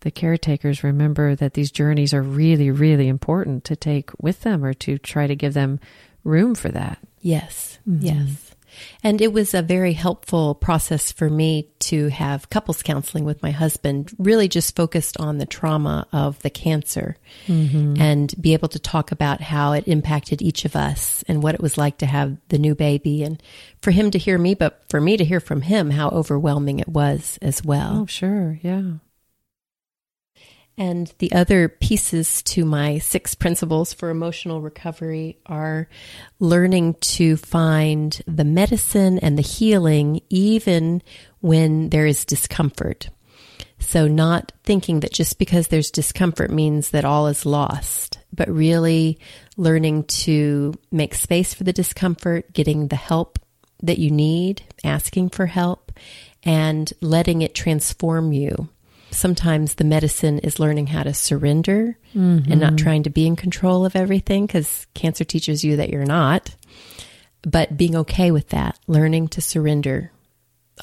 the 0.00 0.10
caretakers 0.10 0.82
remember 0.84 1.34
that 1.36 1.54
these 1.54 1.70
journeys 1.70 2.12
are 2.12 2.22
really, 2.22 2.70
really 2.70 3.08
important 3.08 3.64
to 3.64 3.76
take 3.76 4.10
with 4.20 4.42
them 4.42 4.64
or 4.64 4.74
to 4.74 4.98
try 4.98 5.26
to 5.26 5.36
give 5.36 5.54
them 5.54 5.80
room 6.24 6.54
for 6.54 6.68
that. 6.70 6.98
Yes, 7.20 7.78
Mm-hmm. 7.88 8.04
yes. 8.06 8.51
And 9.02 9.20
it 9.20 9.32
was 9.32 9.54
a 9.54 9.62
very 9.62 9.92
helpful 9.92 10.54
process 10.54 11.12
for 11.12 11.28
me 11.28 11.68
to 11.80 12.08
have 12.08 12.50
couples 12.50 12.82
counseling 12.82 13.24
with 13.24 13.42
my 13.42 13.50
husband, 13.50 14.12
really 14.18 14.48
just 14.48 14.76
focused 14.76 15.18
on 15.18 15.38
the 15.38 15.46
trauma 15.46 16.06
of 16.12 16.40
the 16.42 16.50
cancer 16.50 17.16
Mm-hmm. 17.46 18.00
and 18.00 18.34
be 18.40 18.52
able 18.52 18.68
to 18.68 18.78
talk 18.78 19.10
about 19.10 19.40
how 19.40 19.72
it 19.72 19.88
impacted 19.88 20.42
each 20.42 20.64
of 20.64 20.76
us 20.76 21.24
and 21.26 21.42
what 21.42 21.54
it 21.54 21.60
was 21.60 21.76
like 21.78 21.98
to 21.98 22.06
have 22.06 22.36
the 22.48 22.58
new 22.58 22.74
baby. 22.74 23.24
And 23.24 23.42
for 23.80 23.90
him 23.90 24.10
to 24.12 24.18
hear 24.18 24.38
me, 24.38 24.54
but 24.54 24.82
for 24.88 25.00
me 25.00 25.16
to 25.16 25.24
hear 25.24 25.40
from 25.40 25.62
him 25.62 25.90
how 25.90 26.08
overwhelming 26.10 26.78
it 26.78 26.88
was 26.88 27.38
as 27.42 27.64
well. 27.64 28.02
Oh, 28.02 28.06
sure. 28.06 28.58
Yeah. 28.62 28.82
And 30.78 31.12
the 31.18 31.32
other 31.32 31.68
pieces 31.68 32.42
to 32.44 32.64
my 32.64 32.98
six 32.98 33.34
principles 33.34 33.92
for 33.92 34.08
emotional 34.08 34.60
recovery 34.60 35.38
are 35.44 35.88
learning 36.38 36.94
to 36.94 37.36
find 37.36 38.20
the 38.26 38.44
medicine 38.44 39.18
and 39.18 39.36
the 39.36 39.42
healing 39.42 40.22
even 40.30 41.02
when 41.40 41.90
there 41.90 42.06
is 42.06 42.24
discomfort. 42.24 43.10
So, 43.78 44.06
not 44.06 44.52
thinking 44.62 45.00
that 45.00 45.12
just 45.12 45.38
because 45.38 45.68
there's 45.68 45.90
discomfort 45.90 46.50
means 46.50 46.90
that 46.90 47.04
all 47.04 47.26
is 47.26 47.44
lost, 47.44 48.18
but 48.32 48.48
really 48.48 49.18
learning 49.56 50.04
to 50.04 50.74
make 50.90 51.14
space 51.14 51.52
for 51.52 51.64
the 51.64 51.72
discomfort, 51.72 52.52
getting 52.52 52.88
the 52.88 52.96
help 52.96 53.38
that 53.82 53.98
you 53.98 54.10
need, 54.10 54.62
asking 54.84 55.30
for 55.30 55.46
help, 55.46 55.92
and 56.44 56.92
letting 57.00 57.42
it 57.42 57.54
transform 57.54 58.32
you 58.32 58.68
sometimes 59.14 59.74
the 59.74 59.84
medicine 59.84 60.38
is 60.40 60.58
learning 60.58 60.88
how 60.88 61.02
to 61.02 61.14
surrender 61.14 61.98
and 62.50 62.60
not 62.60 62.78
trying 62.78 63.02
to 63.04 63.10
be 63.10 63.26
in 63.26 63.36
control 63.36 63.84
of 63.84 63.96
everything 63.96 64.46
because 64.46 64.86
cancer 64.94 65.24
teaches 65.24 65.64
you 65.64 65.76
that 65.76 65.90
you're 65.90 66.04
not, 66.04 66.54
but 67.42 67.76
being 67.76 67.96
okay 67.96 68.30
with 68.30 68.48
that, 68.50 68.78
learning 68.86 69.28
to 69.28 69.40
surrender 69.40 70.12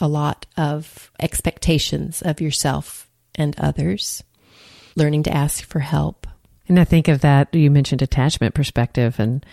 a 0.01 0.07
lot 0.07 0.45
of 0.57 1.11
expectations 1.19 2.21
of 2.21 2.41
yourself 2.41 3.09
and 3.35 3.57
others, 3.59 4.23
learning 4.95 5.23
to 5.23 5.33
ask 5.33 5.63
for 5.63 5.79
help. 5.79 6.27
And 6.67 6.79
I 6.79 6.83
think 6.83 7.07
of 7.07 7.21
that, 7.21 7.53
you 7.53 7.71
mentioned 7.71 8.01
attachment 8.01 8.53
perspective, 8.53 9.19
and 9.19 9.43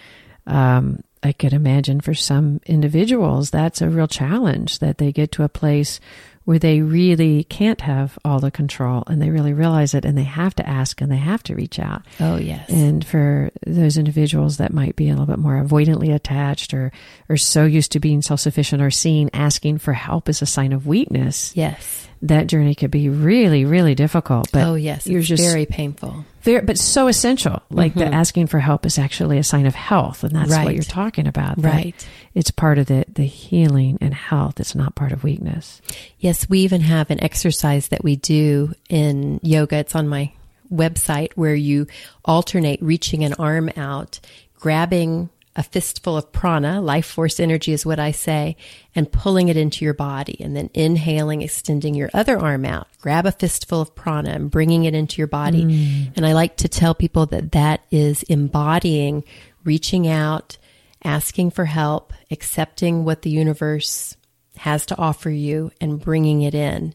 um, 0.47 1.03
I 1.23 1.33
could 1.33 1.53
imagine 1.53 2.01
for 2.01 2.15
some 2.15 2.61
individuals 2.67 3.51
that's 3.51 3.81
a 3.81 3.89
real 3.89 4.07
challenge 4.07 4.81
that 4.81 4.99
they 4.99 5.13
get 5.13 5.33
to 5.33 5.43
a 5.43 5.49
place 5.49 5.99
where 6.47 6.61
they 6.61 6.81
really 6.81 7.43
can't 7.45 7.81
have 7.81 8.17
all 8.25 8.39
the 8.39 8.53
control 8.53 9.03
and 9.09 9.21
they 9.21 9.31
really 9.31 9.53
realize 9.53 9.95
it 9.95 10.05
and 10.05 10.17
they 10.17 10.23
have 10.23 10.55
to 10.55 10.67
ask 10.67 11.01
and 11.01 11.11
they 11.11 11.17
have 11.17 11.43
to 11.43 11.57
reach 11.57 11.81
out. 11.81 12.03
Oh, 12.21 12.37
yes. 12.37 12.71
And 12.71 13.05
for 13.05 13.51
those 13.67 13.99
individuals 13.99 14.59
that 14.59 14.73
might 14.73 14.95
be 14.95 15.09
a 15.09 15.11
little 15.11 15.27
bit 15.27 15.41
more 15.41 15.61
avoidantly 15.61 16.15
attached 16.15 16.73
or, 16.73 16.93
or 17.29 17.37
so 17.37 17.65
used 17.65 17.91
to 17.93 18.01
being 18.01 18.23
self 18.23 18.39
sufficient 18.39 18.81
or 18.81 18.93
seeing 18.93 19.29
asking 19.35 19.79
for 19.79 19.93
help 19.93 20.29
as 20.29 20.41
a 20.41 20.47
sign 20.47 20.73
of 20.73 20.87
weakness, 20.87 21.53
yes. 21.57 22.07
that 22.23 22.47
journey 22.47 22.77
could 22.77 22.93
be 22.93 23.09
really, 23.09 23.65
really 23.65 23.97
difficult. 23.97 24.49
But 24.53 24.69
oh, 24.69 24.75
yes. 24.77 25.05
you're 25.09 25.21
It's 25.21 25.29
just 25.29 25.43
very 25.43 25.67
painful. 25.67 26.25
Very, 26.47 26.65
but 26.65 26.79
so 26.79 27.09
essential. 27.09 27.63
Like 27.69 27.93
the 27.93 28.07
asking 28.07 28.47
for 28.47 28.59
help 28.59 28.87
is 28.87 28.99
actually 28.99 29.37
a 29.37 29.45
sign 29.45 29.67
of 29.67 29.75
health, 29.75 30.25
and 30.25 30.35
that's 30.35 30.49
what 30.51 30.61
Mm-hmm. 30.61 30.71
You're 30.75 30.83
talking 30.83 31.27
about. 31.27 31.63
Right. 31.63 32.09
It's 32.35 32.51
part 32.51 32.79
of 32.79 32.87
the 32.87 33.05
the 33.13 33.27
healing 33.27 33.99
and 34.01 34.15
health. 34.15 34.59
It's 34.59 34.75
not 34.75 34.95
part 34.95 35.13
of 35.13 35.23
weakness. 35.23 35.83
Yes, 36.19 36.49
we 36.49 36.61
even 36.61 36.81
have 36.81 37.11
an 37.11 37.23
exercise 37.23 37.89
that 37.89 38.03
we 38.03 38.17
do 38.17 38.73
in 38.89 39.41
yoga. 39.43 39.77
It's 39.77 39.95
on 39.95 40.09
my 40.09 40.33
website 40.73 41.33
where 41.35 41.55
you 41.55 41.87
alternate 42.25 42.81
reaching 42.83 43.23
an 43.25 43.35
arm 43.35 43.71
out, 43.77 44.21
grabbing 44.59 45.29
a 45.57 45.63
fistful 45.63 46.17
of 46.17 46.31
prana, 46.33 46.81
life 46.81 47.07
force 47.07 47.41
energy 47.41 47.73
is 47.73 47.87
what 47.87 47.99
I 47.99 48.11
say, 48.11 48.57
and 48.95 49.11
pulling 49.11 49.49
it 49.49 49.57
into 49.57 49.85
your 49.85 49.95
body. 49.95 50.37
And 50.41 50.55
then 50.55 50.71
inhaling, 50.75 51.43
extending 51.43 51.95
your 51.95 52.11
other 52.13 52.39
arm 52.39 52.65
out. 52.65 52.89
Grab 53.01 53.27
a 53.27 53.33
fistful 53.33 53.81
of 53.81 53.95
prana 53.95 54.31
and 54.31 54.51
bringing 54.51 54.85
it 54.85 54.95
into 54.95 55.19
your 55.19 55.27
body. 55.27 55.65
Mm. 55.65 56.13
And 56.17 56.27
I 56.27 56.35
like 56.35 56.57
to 56.59 56.69
tell 56.69 56.95
people 56.95 57.27
that 57.27 57.53
that 57.53 57.81
is 57.91 58.23
embodying 58.25 59.25
reaching 59.65 60.07
out, 60.07 60.59
asking 61.03 61.51
for 61.51 61.65
help, 61.65 62.13
accepting 62.31 63.05
what 63.05 63.23
the 63.23 63.31
universe 63.31 64.17
has 64.59 64.87
to 64.87 64.99
offer 64.99 65.31
you 65.31 65.71
and 65.81 66.01
bringing 66.01 66.43
it 66.43 66.55
in 66.55 66.95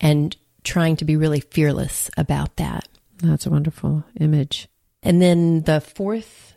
and 0.00 0.36
trying 0.64 0.96
to 0.96 1.04
be 1.04 1.16
really 1.16 1.40
fearless 1.40 2.10
about 2.16 2.56
that. 2.56 2.88
That's 3.18 3.46
a 3.46 3.50
wonderful 3.50 4.04
image. 4.18 4.68
And 5.02 5.20
then 5.20 5.62
the 5.62 5.80
fourth 5.80 6.51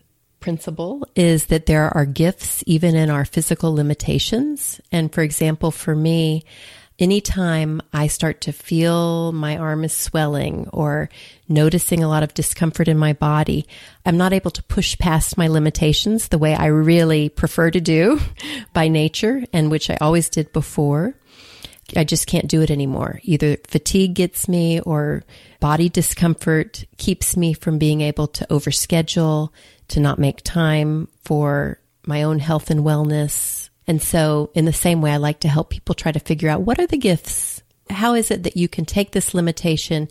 principle 0.46 1.08
is 1.16 1.48
that 1.48 1.66
there 1.66 1.90
are 1.98 2.06
gifts 2.06 2.64
even 2.68 2.96
in 2.96 3.10
our 3.10 3.26
physical 3.26 3.74
limitations. 3.74 4.80
And 4.92 5.12
for 5.12 5.24
example, 5.24 5.72
for 5.72 5.96
me, 5.96 6.44
anytime 7.00 7.82
I 7.92 8.06
start 8.06 8.42
to 8.42 8.52
feel 8.52 9.32
my 9.32 9.58
arm 9.58 9.84
is 9.84 9.92
swelling 9.92 10.70
or 10.72 11.10
noticing 11.50 12.04
a 12.04 12.08
lot 12.08 12.22
of 12.22 12.36
discomfort 12.36 12.88
in 12.88 12.96
my 12.96 13.14
body, 13.14 13.66
I'm 14.06 14.18
not 14.18 14.34
able 14.34 14.52
to 14.52 14.62
push 14.62 14.96
past 15.00 15.36
my 15.36 15.48
limitations 15.48 16.28
the 16.28 16.38
way 16.38 16.54
I 16.54 16.68
really 16.68 17.30
prefer 17.30 17.72
to 17.72 17.82
do 17.82 18.22
by 18.74 18.88
nature 18.88 19.46
and 19.52 19.72
which 19.72 19.90
I 19.90 19.98
always 20.00 20.30
did 20.30 20.54
before. 20.54 21.16
I 21.96 22.04
just 22.04 22.28
can't 22.28 22.48
do 22.48 22.62
it 22.62 22.70
anymore. 22.70 23.20
Either 23.24 23.58
fatigue 23.66 24.14
gets 24.14 24.48
me 24.48 24.80
or 24.82 25.24
body 25.60 25.90
discomfort 25.90 26.86
keeps 26.98 27.36
me 27.36 27.54
from 27.54 27.78
being 27.78 28.02
able 28.02 28.28
to 28.28 28.46
overschedule, 28.52 29.50
to 29.90 30.00
not 30.00 30.20
make 30.20 30.42
time 30.44 31.08
for 31.24 31.80
my 32.06 32.24
own 32.24 32.40
health 32.40 32.70
and 32.70 32.82
wellness. 32.82 33.70
And 33.88 34.02
so, 34.02 34.52
in 34.54 34.66
the 34.66 34.74
same 34.74 35.02
way, 35.02 35.12
I 35.12 35.18
like 35.18 35.42
to 35.42 35.48
help 35.48 35.70
people 35.70 35.96
try 35.96 36.12
to 36.12 36.20
figure 36.20 36.50
out 36.50 36.62
what 36.62 36.80
are 36.80 36.88
the 36.88 36.98
gifts? 36.98 37.62
How 37.90 38.16
is 38.16 38.32
it 38.32 38.44
that 38.44 38.58
you 38.58 38.68
can 38.68 38.86
take 38.86 39.12
this 39.12 39.34
limitation 39.34 40.10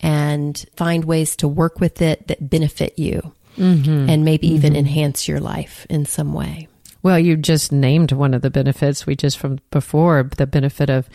and 0.00 0.64
find 0.76 1.04
ways 1.04 1.36
to 1.36 1.48
work 1.48 1.80
with 1.80 2.02
it 2.02 2.28
that 2.28 2.48
benefit 2.48 2.98
you 2.98 3.32
mm-hmm. 3.56 4.08
and 4.08 4.24
maybe 4.24 4.46
even 4.48 4.72
mm-hmm. 4.72 4.80
enhance 4.80 5.26
your 5.26 5.40
life 5.40 5.86
in 5.90 6.06
some 6.06 6.32
way? 6.32 6.68
Well, 7.02 7.18
you 7.18 7.36
just 7.36 7.72
named 7.72 8.12
one 8.12 8.34
of 8.34 8.42
the 8.42 8.50
benefits 8.50 9.06
we 9.06 9.16
just 9.16 9.38
from 9.38 9.58
before 9.70 10.28
the 10.36 10.46
benefit 10.46 10.90
of 10.90 11.08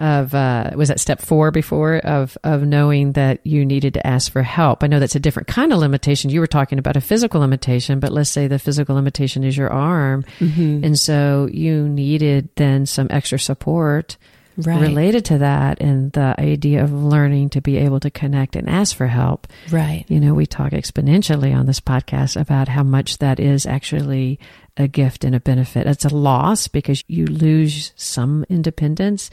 of 0.00 0.34
uh, 0.34 0.70
was 0.74 0.88
that 0.88 0.98
step 0.98 1.20
four 1.20 1.50
before 1.50 1.96
of 1.98 2.36
of 2.42 2.62
knowing 2.62 3.12
that 3.12 3.46
you 3.46 3.64
needed 3.64 3.94
to 3.94 4.06
ask 4.06 4.32
for 4.32 4.42
help. 4.42 4.82
I 4.82 4.86
know 4.86 4.98
that's 4.98 5.14
a 5.14 5.20
different 5.20 5.46
kind 5.46 5.72
of 5.72 5.78
limitation. 5.78 6.30
You 6.30 6.40
were 6.40 6.46
talking 6.46 6.78
about 6.78 6.96
a 6.96 7.00
physical 7.00 7.40
limitation, 7.40 8.00
but 8.00 8.10
let's 8.10 8.30
say 8.30 8.48
the 8.48 8.58
physical 8.58 8.96
limitation 8.96 9.44
is 9.44 9.56
your 9.56 9.70
arm, 9.70 10.24
and 10.40 10.98
so 10.98 11.48
you 11.52 11.88
needed 11.88 12.48
then 12.56 12.86
some 12.86 13.06
extra 13.10 13.38
support 13.38 14.16
Right. 14.56 14.82
related 14.82 15.24
to 15.26 15.38
that, 15.38 15.80
and 15.80 16.12
the 16.12 16.34
idea 16.38 16.82
of 16.84 16.92
learning 16.92 17.48
to 17.50 17.62
be 17.62 17.78
able 17.78 17.98
to 18.00 18.10
connect 18.10 18.56
and 18.56 18.68
ask 18.68 18.94
for 18.94 19.06
help. 19.06 19.46
Right. 19.70 20.04
You 20.08 20.20
know, 20.20 20.34
we 20.34 20.44
talk 20.44 20.72
exponentially 20.72 21.56
on 21.56 21.64
this 21.64 21.80
podcast 21.80 22.38
about 22.38 22.68
how 22.68 22.82
much 22.82 23.18
that 23.18 23.40
is 23.40 23.64
actually 23.64 24.38
a 24.76 24.86
gift 24.86 25.24
and 25.24 25.34
a 25.34 25.40
benefit. 25.40 25.86
It's 25.86 26.04
a 26.04 26.14
loss 26.14 26.68
because 26.68 27.02
you 27.06 27.24
lose 27.26 27.92
some 27.96 28.44
independence, 28.50 29.30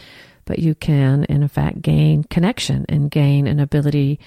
but 0.48 0.58
you 0.60 0.74
can, 0.74 1.26
in 1.26 1.48
fact, 1.48 1.82
gain 1.84 2.24
connection 2.24 2.86
and 2.90 3.12
gain 3.12 3.46
an 3.46 3.60
ability 3.60 4.20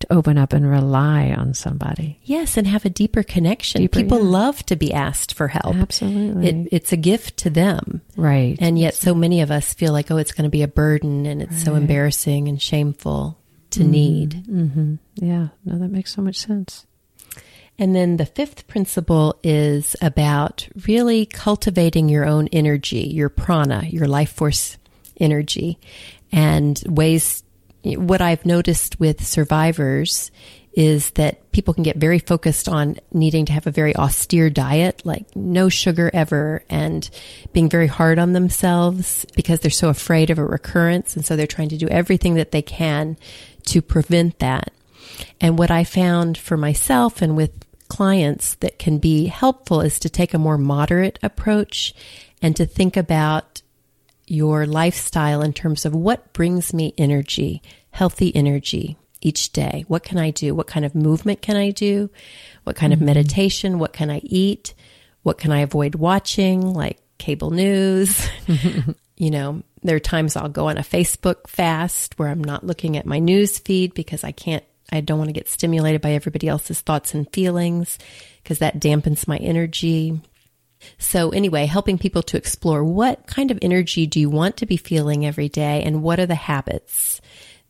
to 0.00 0.12
open 0.12 0.36
up 0.36 0.52
and 0.52 0.68
rely 0.68 1.30
on 1.30 1.54
somebody. 1.54 2.18
Yes, 2.24 2.56
and 2.56 2.66
have 2.66 2.84
a 2.84 2.90
deeper 2.90 3.22
connection. 3.22 3.80
Deeper, 3.80 4.00
People 4.00 4.18
yeah. 4.18 4.30
love 4.30 4.66
to 4.66 4.76
be 4.76 4.92
asked 4.92 5.32
for 5.34 5.48
help. 5.48 5.76
Absolutely. 5.76 6.48
It, 6.48 6.68
it's 6.72 6.92
a 6.92 6.96
gift 6.96 7.38
to 7.38 7.50
them. 7.50 8.02
right. 8.16 8.58
And 8.60 8.78
yet, 8.78 8.94
so 8.94 9.14
many 9.14 9.40
of 9.40 9.50
us 9.50 9.72
feel 9.72 9.92
like, 9.92 10.10
oh, 10.10 10.16
it's 10.18 10.32
going 10.32 10.44
to 10.44 10.50
be 10.50 10.62
a 10.62 10.68
burden 10.68 11.24
and 11.26 11.40
it's 11.40 11.62
so 11.62 11.74
embarrassing 11.76 12.48
and 12.48 12.60
shameful 12.60 13.38
to 13.70 13.84
need. 13.84 14.34
hmm 14.46 14.96
Yeah. 15.14 15.48
No, 15.64 15.78
that 15.78 15.88
makes 15.90 16.14
so 16.14 16.22
much 16.22 16.36
sense. 16.36 16.86
And 17.78 17.94
then 17.94 18.16
the 18.16 18.24
fifth 18.26 18.66
principle 18.68 19.38
is 19.42 19.96
about 20.00 20.66
really 20.86 21.26
cultivating 21.26 22.08
your 22.08 22.24
own 22.24 22.48
energy, 22.48 23.00
your 23.08 23.28
prana, 23.28 23.84
your 23.86 24.08
life 24.08 24.32
force 24.32 24.78
energy, 25.20 25.78
and 26.32 26.80
ways. 26.86 27.42
What 27.82 28.20
I've 28.20 28.44
noticed 28.44 28.98
with 28.98 29.24
survivors 29.24 30.32
is 30.76 31.10
that 31.12 31.50
people 31.52 31.72
can 31.72 31.82
get 31.82 31.96
very 31.96 32.18
focused 32.18 32.68
on 32.68 32.96
needing 33.10 33.46
to 33.46 33.52
have 33.52 33.66
a 33.66 33.70
very 33.70 33.96
austere 33.96 34.50
diet, 34.50 35.00
like 35.06 35.24
no 35.34 35.70
sugar 35.70 36.10
ever, 36.12 36.62
and 36.68 37.08
being 37.54 37.70
very 37.70 37.86
hard 37.86 38.18
on 38.18 38.34
themselves 38.34 39.24
because 39.34 39.60
they're 39.60 39.70
so 39.70 39.88
afraid 39.88 40.28
of 40.28 40.38
a 40.38 40.44
recurrence. 40.44 41.16
And 41.16 41.24
so 41.24 41.34
they're 41.34 41.46
trying 41.46 41.70
to 41.70 41.78
do 41.78 41.88
everything 41.88 42.34
that 42.34 42.50
they 42.50 42.60
can 42.60 43.16
to 43.66 43.80
prevent 43.80 44.38
that. 44.40 44.70
And 45.40 45.58
what 45.58 45.70
I 45.70 45.82
found 45.82 46.36
for 46.36 46.58
myself 46.58 47.22
and 47.22 47.36
with 47.36 47.52
clients 47.88 48.56
that 48.56 48.78
can 48.78 48.98
be 48.98 49.26
helpful 49.26 49.80
is 49.80 49.98
to 50.00 50.10
take 50.10 50.34
a 50.34 50.38
more 50.38 50.58
moderate 50.58 51.18
approach 51.22 51.94
and 52.42 52.54
to 52.56 52.66
think 52.66 52.98
about 52.98 53.62
your 54.26 54.66
lifestyle 54.66 55.42
in 55.42 55.52
terms 55.52 55.84
of 55.84 55.94
what 55.94 56.32
brings 56.32 56.74
me 56.74 56.94
energy, 56.98 57.62
healthy 57.90 58.34
energy 58.34 58.96
each 59.20 59.52
day. 59.52 59.84
What 59.88 60.02
can 60.02 60.18
I 60.18 60.30
do? 60.30 60.54
What 60.54 60.66
kind 60.66 60.84
of 60.84 60.94
movement 60.94 61.42
can 61.42 61.56
I 61.56 61.70
do? 61.70 62.10
What 62.64 62.76
kind 62.76 62.92
mm-hmm. 62.92 63.02
of 63.02 63.06
meditation? 63.06 63.78
What 63.78 63.92
can 63.92 64.10
I 64.10 64.20
eat? 64.24 64.74
What 65.22 65.38
can 65.38 65.52
I 65.52 65.60
avoid 65.60 65.94
watching, 65.94 66.72
like 66.72 66.98
cable 67.18 67.50
news? 67.50 68.28
you 69.16 69.30
know, 69.30 69.62
there 69.82 69.96
are 69.96 70.00
times 70.00 70.36
I'll 70.36 70.48
go 70.48 70.68
on 70.68 70.78
a 70.78 70.82
Facebook 70.82 71.48
fast 71.48 72.18
where 72.18 72.28
I'm 72.28 72.44
not 72.44 72.66
looking 72.66 72.96
at 72.96 73.06
my 73.06 73.18
news 73.18 73.58
feed 73.58 73.94
because 73.94 74.24
I 74.24 74.32
can't, 74.32 74.64
I 74.92 75.00
don't 75.00 75.18
want 75.18 75.28
to 75.28 75.34
get 75.34 75.48
stimulated 75.48 76.00
by 76.00 76.12
everybody 76.12 76.48
else's 76.48 76.80
thoughts 76.80 77.14
and 77.14 77.30
feelings 77.32 77.98
because 78.42 78.60
that 78.60 78.78
dampens 78.78 79.26
my 79.26 79.36
energy. 79.38 80.20
So, 80.98 81.30
anyway, 81.30 81.66
helping 81.66 81.98
people 81.98 82.22
to 82.24 82.36
explore 82.36 82.84
what 82.84 83.26
kind 83.26 83.50
of 83.50 83.58
energy 83.62 84.06
do 84.06 84.20
you 84.20 84.30
want 84.30 84.56
to 84.58 84.66
be 84.66 84.76
feeling 84.76 85.26
every 85.26 85.48
day 85.48 85.82
and 85.82 86.02
what 86.02 86.20
are 86.20 86.26
the 86.26 86.34
habits 86.34 87.20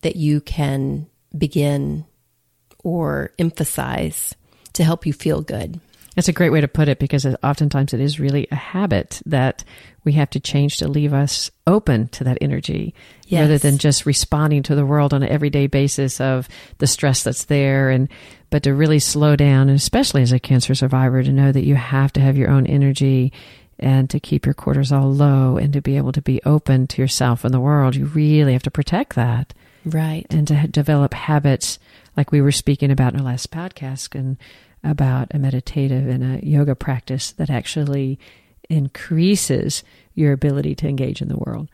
that 0.02 0.16
you 0.16 0.40
can 0.40 1.06
begin 1.36 2.04
or 2.84 3.32
emphasize 3.38 4.34
to 4.74 4.84
help 4.84 5.06
you 5.06 5.12
feel 5.12 5.40
good. 5.40 5.80
That's 6.14 6.28
a 6.28 6.32
great 6.32 6.50
way 6.50 6.62
to 6.62 6.68
put 6.68 6.88
it 6.88 6.98
because 6.98 7.26
oftentimes 7.42 7.92
it 7.92 8.00
is 8.00 8.18
really 8.18 8.48
a 8.50 8.56
habit 8.56 9.20
that 9.26 9.64
we 10.02 10.12
have 10.12 10.30
to 10.30 10.40
change 10.40 10.78
to 10.78 10.88
leave 10.88 11.12
us 11.12 11.50
open 11.66 12.08
to 12.08 12.24
that 12.24 12.38
energy 12.40 12.94
yes. 13.26 13.40
rather 13.40 13.58
than 13.58 13.76
just 13.76 14.06
responding 14.06 14.62
to 14.62 14.74
the 14.74 14.86
world 14.86 15.12
on 15.12 15.22
an 15.22 15.28
everyday 15.28 15.66
basis 15.66 16.18
of 16.18 16.48
the 16.78 16.86
stress 16.86 17.22
that's 17.22 17.44
there 17.44 17.90
and 17.90 18.08
but 18.50 18.62
to 18.62 18.74
really 18.74 18.98
slow 18.98 19.36
down 19.36 19.68
and 19.68 19.76
especially 19.76 20.22
as 20.22 20.32
a 20.32 20.38
cancer 20.38 20.74
survivor 20.74 21.22
to 21.22 21.32
know 21.32 21.52
that 21.52 21.64
you 21.64 21.74
have 21.74 22.12
to 22.12 22.20
have 22.20 22.36
your 22.36 22.50
own 22.50 22.66
energy 22.66 23.32
and 23.78 24.08
to 24.10 24.20
keep 24.20 24.46
your 24.46 24.54
cortisol 24.54 25.16
low 25.16 25.56
and 25.56 25.72
to 25.72 25.82
be 25.82 25.96
able 25.96 26.12
to 26.12 26.22
be 26.22 26.40
open 26.44 26.86
to 26.86 27.02
yourself 27.02 27.44
and 27.44 27.52
the 27.52 27.60
world. 27.60 27.94
You 27.94 28.06
really 28.06 28.52
have 28.52 28.62
to 28.62 28.70
protect 28.70 29.14
that. 29.16 29.52
Right. 29.84 30.26
And 30.30 30.48
to 30.48 30.66
develop 30.66 31.14
habits 31.14 31.78
like 32.16 32.32
we 32.32 32.40
were 32.40 32.52
speaking 32.52 32.90
about 32.90 33.14
in 33.14 33.20
our 33.20 33.26
last 33.26 33.50
podcast 33.50 34.14
and 34.14 34.36
about 34.82 35.28
a 35.32 35.38
meditative 35.38 36.08
and 36.08 36.24
a 36.24 36.46
yoga 36.46 36.74
practice 36.74 37.32
that 37.32 37.50
actually 37.50 38.18
increases 38.68 39.84
your 40.14 40.32
ability 40.32 40.74
to 40.76 40.88
engage 40.88 41.20
in 41.20 41.28
the 41.28 41.36
world. 41.36 41.68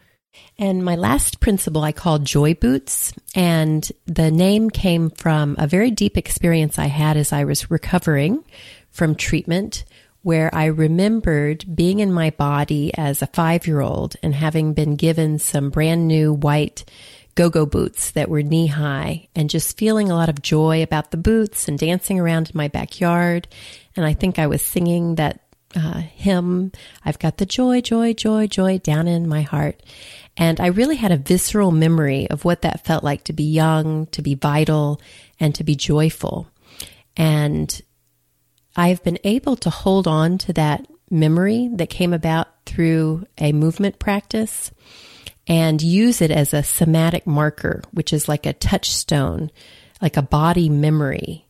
And 0.58 0.84
my 0.84 0.96
last 0.96 1.40
principle 1.40 1.82
I 1.82 1.92
call 1.92 2.18
joy 2.18 2.54
boots. 2.54 3.12
And 3.34 3.90
the 4.06 4.30
name 4.30 4.70
came 4.70 5.10
from 5.10 5.56
a 5.58 5.66
very 5.66 5.90
deep 5.90 6.16
experience 6.16 6.78
I 6.78 6.86
had 6.86 7.16
as 7.16 7.32
I 7.32 7.44
was 7.44 7.70
recovering 7.70 8.44
from 8.90 9.14
treatment, 9.14 9.84
where 10.22 10.54
I 10.54 10.66
remembered 10.66 11.64
being 11.74 12.00
in 12.00 12.12
my 12.12 12.30
body 12.30 12.92
as 12.96 13.22
a 13.22 13.26
five 13.26 13.66
year 13.66 13.80
old 13.80 14.16
and 14.22 14.34
having 14.34 14.72
been 14.72 14.96
given 14.96 15.38
some 15.38 15.70
brand 15.70 16.06
new 16.06 16.32
white 16.32 16.84
go-go 17.34 17.64
boots 17.64 18.10
that 18.12 18.28
were 18.28 18.42
knee 18.42 18.66
high 18.66 19.28
and 19.34 19.48
just 19.48 19.78
feeling 19.78 20.10
a 20.10 20.14
lot 20.14 20.28
of 20.28 20.42
joy 20.42 20.82
about 20.82 21.10
the 21.10 21.16
boots 21.16 21.66
and 21.66 21.78
dancing 21.78 22.20
around 22.20 22.50
in 22.50 22.56
my 22.56 22.68
backyard. 22.68 23.48
And 23.96 24.04
I 24.04 24.12
think 24.12 24.38
I 24.38 24.46
was 24.46 24.62
singing 24.62 25.14
that 25.16 25.41
uh, 25.74 26.00
hymn, 26.00 26.72
I've 27.04 27.18
got 27.18 27.38
the 27.38 27.46
joy, 27.46 27.80
joy, 27.80 28.14
joy, 28.14 28.46
joy 28.46 28.78
down 28.78 29.08
in 29.08 29.28
my 29.28 29.42
heart. 29.42 29.82
And 30.36 30.60
I 30.60 30.66
really 30.66 30.96
had 30.96 31.12
a 31.12 31.16
visceral 31.16 31.72
memory 31.72 32.28
of 32.30 32.44
what 32.44 32.62
that 32.62 32.84
felt 32.84 33.04
like 33.04 33.24
to 33.24 33.32
be 33.32 33.44
young, 33.44 34.06
to 34.06 34.22
be 34.22 34.34
vital, 34.34 35.00
and 35.38 35.54
to 35.54 35.64
be 35.64 35.74
joyful. 35.74 36.48
And 37.16 37.80
I've 38.76 39.02
been 39.02 39.18
able 39.24 39.56
to 39.56 39.70
hold 39.70 40.06
on 40.06 40.38
to 40.38 40.52
that 40.54 40.86
memory 41.10 41.68
that 41.74 41.90
came 41.90 42.14
about 42.14 42.48
through 42.64 43.26
a 43.36 43.52
movement 43.52 43.98
practice 43.98 44.70
and 45.46 45.82
use 45.82 46.22
it 46.22 46.30
as 46.30 46.54
a 46.54 46.62
somatic 46.62 47.26
marker, 47.26 47.82
which 47.92 48.12
is 48.12 48.28
like 48.28 48.46
a 48.46 48.52
touchstone, 48.52 49.50
like 50.00 50.16
a 50.16 50.22
body 50.22 50.68
memory. 50.68 51.46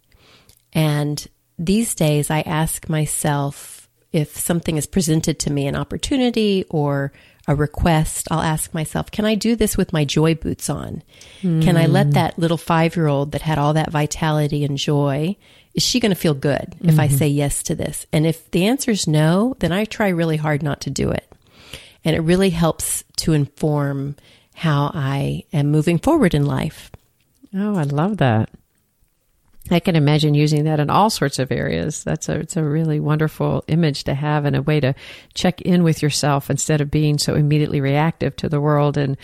And 0.72 1.24
these 1.58 1.94
days, 1.94 2.30
I 2.30 2.40
ask 2.40 2.88
myself 2.88 3.81
if 4.12 4.38
something 4.38 4.76
is 4.76 4.86
presented 4.86 5.38
to 5.40 5.52
me, 5.52 5.66
an 5.66 5.76
opportunity 5.76 6.64
or 6.68 7.12
a 7.48 7.54
request, 7.54 8.28
I'll 8.30 8.42
ask 8.42 8.72
myself, 8.72 9.10
can 9.10 9.24
I 9.24 9.34
do 9.34 9.56
this 9.56 9.76
with 9.76 9.92
my 9.92 10.04
joy 10.04 10.34
boots 10.34 10.70
on? 10.70 11.02
Mm. 11.42 11.62
Can 11.62 11.76
I 11.76 11.86
let 11.86 12.06
hmm. 12.06 12.12
that 12.12 12.38
little 12.38 12.56
five 12.56 12.94
year 12.94 13.08
old 13.08 13.32
that 13.32 13.42
had 13.42 13.58
all 13.58 13.72
that 13.74 13.90
vitality 13.90 14.64
and 14.64 14.78
joy, 14.78 15.36
is 15.74 15.82
she 15.82 16.00
going 16.00 16.10
to 16.10 16.16
feel 16.20 16.34
good 16.34 16.76
if 16.80 16.92
mm-hmm. 16.92 17.00
I 17.00 17.08
say 17.08 17.28
yes 17.28 17.62
to 17.64 17.74
this? 17.74 18.06
And 18.12 18.26
if 18.26 18.50
the 18.50 18.66
answer 18.66 18.90
is 18.90 19.08
no, 19.08 19.56
then 19.58 19.72
I 19.72 19.84
try 19.84 20.08
really 20.08 20.36
hard 20.36 20.62
not 20.62 20.82
to 20.82 20.90
do 20.90 21.10
it. 21.10 21.30
And 22.04 22.14
it 22.14 22.20
really 22.20 22.50
helps 22.50 23.04
to 23.18 23.32
inform 23.32 24.16
how 24.54 24.90
I 24.94 25.44
am 25.52 25.70
moving 25.70 25.98
forward 25.98 26.34
in 26.34 26.46
life. 26.46 26.90
Oh, 27.54 27.76
I 27.76 27.84
love 27.84 28.18
that. 28.18 28.50
I 29.74 29.80
can 29.80 29.96
imagine 29.96 30.34
using 30.34 30.64
that 30.64 30.80
in 30.80 30.90
all 30.90 31.10
sorts 31.10 31.38
of 31.38 31.50
areas. 31.50 32.04
That's 32.04 32.28
a 32.28 32.38
it's 32.38 32.56
a 32.56 32.64
really 32.64 33.00
wonderful 33.00 33.64
image 33.68 34.04
to 34.04 34.14
have 34.14 34.44
and 34.44 34.56
a 34.56 34.62
way 34.62 34.80
to 34.80 34.94
check 35.34 35.60
in 35.62 35.82
with 35.82 36.02
yourself 36.02 36.50
instead 36.50 36.80
of 36.80 36.90
being 36.90 37.18
so 37.18 37.34
immediately 37.34 37.80
reactive 37.80 38.36
to 38.36 38.48
the 38.48 38.60
world 38.60 38.96
and 38.96 39.16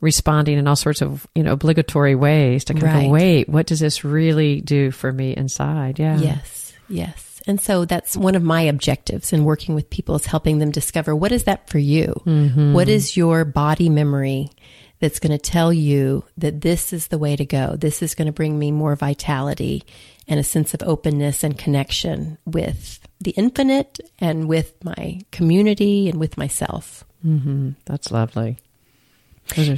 responding 0.00 0.58
in 0.58 0.68
all 0.68 0.76
sorts 0.76 1.00
of 1.00 1.26
you 1.34 1.42
know 1.42 1.52
obligatory 1.52 2.14
ways 2.14 2.64
to 2.64 2.74
kind 2.74 2.84
right. 2.84 3.04
of 3.06 3.10
wait, 3.10 3.48
what 3.48 3.66
does 3.66 3.80
this 3.80 4.04
really 4.04 4.60
do 4.60 4.90
for 4.90 5.12
me 5.12 5.34
inside? 5.36 5.98
Yeah. 5.98 6.18
Yes. 6.18 6.72
Yes. 6.88 7.42
And 7.46 7.60
so 7.60 7.84
that's 7.84 8.16
one 8.16 8.34
of 8.34 8.42
my 8.42 8.62
objectives 8.62 9.32
in 9.32 9.44
working 9.44 9.74
with 9.74 9.88
people 9.88 10.16
is 10.16 10.26
helping 10.26 10.58
them 10.58 10.72
discover 10.72 11.14
what 11.14 11.30
is 11.30 11.44
that 11.44 11.68
for 11.68 11.78
you? 11.78 12.20
Mm-hmm. 12.26 12.72
What 12.72 12.88
is 12.88 13.16
your 13.16 13.44
body 13.44 13.88
memory 13.88 14.50
that's 14.98 15.18
going 15.18 15.36
to 15.36 15.38
tell 15.38 15.72
you 15.72 16.24
that 16.38 16.60
this 16.60 16.92
is 16.92 17.08
the 17.08 17.18
way 17.18 17.36
to 17.36 17.44
go? 17.44 17.76
This 17.76 18.02
is 18.02 18.14
going 18.14 18.26
to 18.26 18.32
bring 18.32 18.58
me 18.58 18.70
more 18.70 18.96
vitality 18.96 19.84
and 20.28 20.40
a 20.40 20.44
sense 20.44 20.74
of 20.74 20.82
openness 20.82 21.44
and 21.44 21.58
connection 21.58 22.38
with 22.44 23.00
the 23.20 23.32
infinite 23.32 24.00
and 24.18 24.48
with 24.48 24.72
my 24.84 25.20
community 25.30 26.08
and 26.08 26.18
with 26.18 26.36
myself. 26.36 27.04
Mm-hmm. 27.24 27.70
That's 27.84 28.10
lovely. 28.10 28.58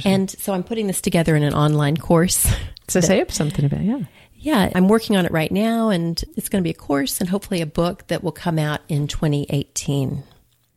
And 0.05 0.29
so 0.29 0.53
I'm 0.53 0.63
putting 0.63 0.87
this 0.87 1.01
together 1.01 1.35
in 1.35 1.43
an 1.43 1.53
online 1.53 1.97
course. 1.97 2.51
So 2.89 3.01
say 3.01 3.21
up 3.21 3.31
something 3.31 3.65
about 3.65 3.81
yeah. 3.81 3.99
Yeah, 4.33 4.71
I'm 4.73 4.87
working 4.87 5.15
on 5.15 5.27
it 5.27 5.31
right 5.31 5.51
now, 5.51 5.89
and 5.89 6.19
it's 6.35 6.49
going 6.49 6.63
to 6.63 6.67
be 6.67 6.71
a 6.71 6.73
course 6.73 7.21
and 7.21 7.29
hopefully 7.29 7.61
a 7.61 7.67
book 7.67 8.07
that 8.07 8.23
will 8.23 8.31
come 8.31 8.57
out 8.57 8.81
in 8.87 9.07
2018. 9.07 10.23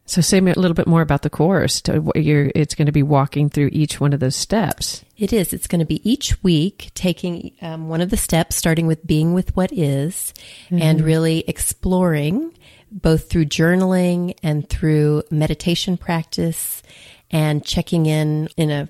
So, 0.05 0.21
say 0.21 0.39
a 0.39 0.43
little 0.43 0.75
bit 0.75 0.89
more 0.89 1.01
about 1.01 1.23
the 1.23 1.31
course. 1.31 1.81
It's 1.87 2.75
going 2.75 2.87
to 2.87 2.93
be 2.93 3.03
walking 3.03 3.49
through 3.49 3.71
each 3.73 4.01
one 4.01 4.13
of 4.13 4.21
those 4.21 4.37
steps. 4.37 5.05
It 5.17 5.33
is. 5.33 5.53
It's 5.53 5.69
going 5.69 5.79
to 5.79 5.87
be 5.87 6.09
each 6.09 6.43
week 6.43 6.91
taking 6.95 7.53
um, 7.63 7.89
one 7.89 8.01
of 8.01 8.11
the 8.11 8.17
steps, 8.17 8.57
starting 8.57 8.87
with 8.87 9.07
being 9.07 9.33
with 9.33 9.57
what 9.57 9.73
is, 9.73 10.35
mm-hmm. 10.67 10.83
and 10.83 11.01
really 11.01 11.45
exploring 11.47 12.53
both 12.91 13.31
through 13.31 13.47
journaling 13.47 14.37
and 14.43 14.69
through 14.69 15.23
meditation 15.31 15.97
practice 15.97 16.83
and 17.31 17.65
checking 17.65 18.07
in 18.07 18.49
in 18.57 18.71
a 18.71 18.89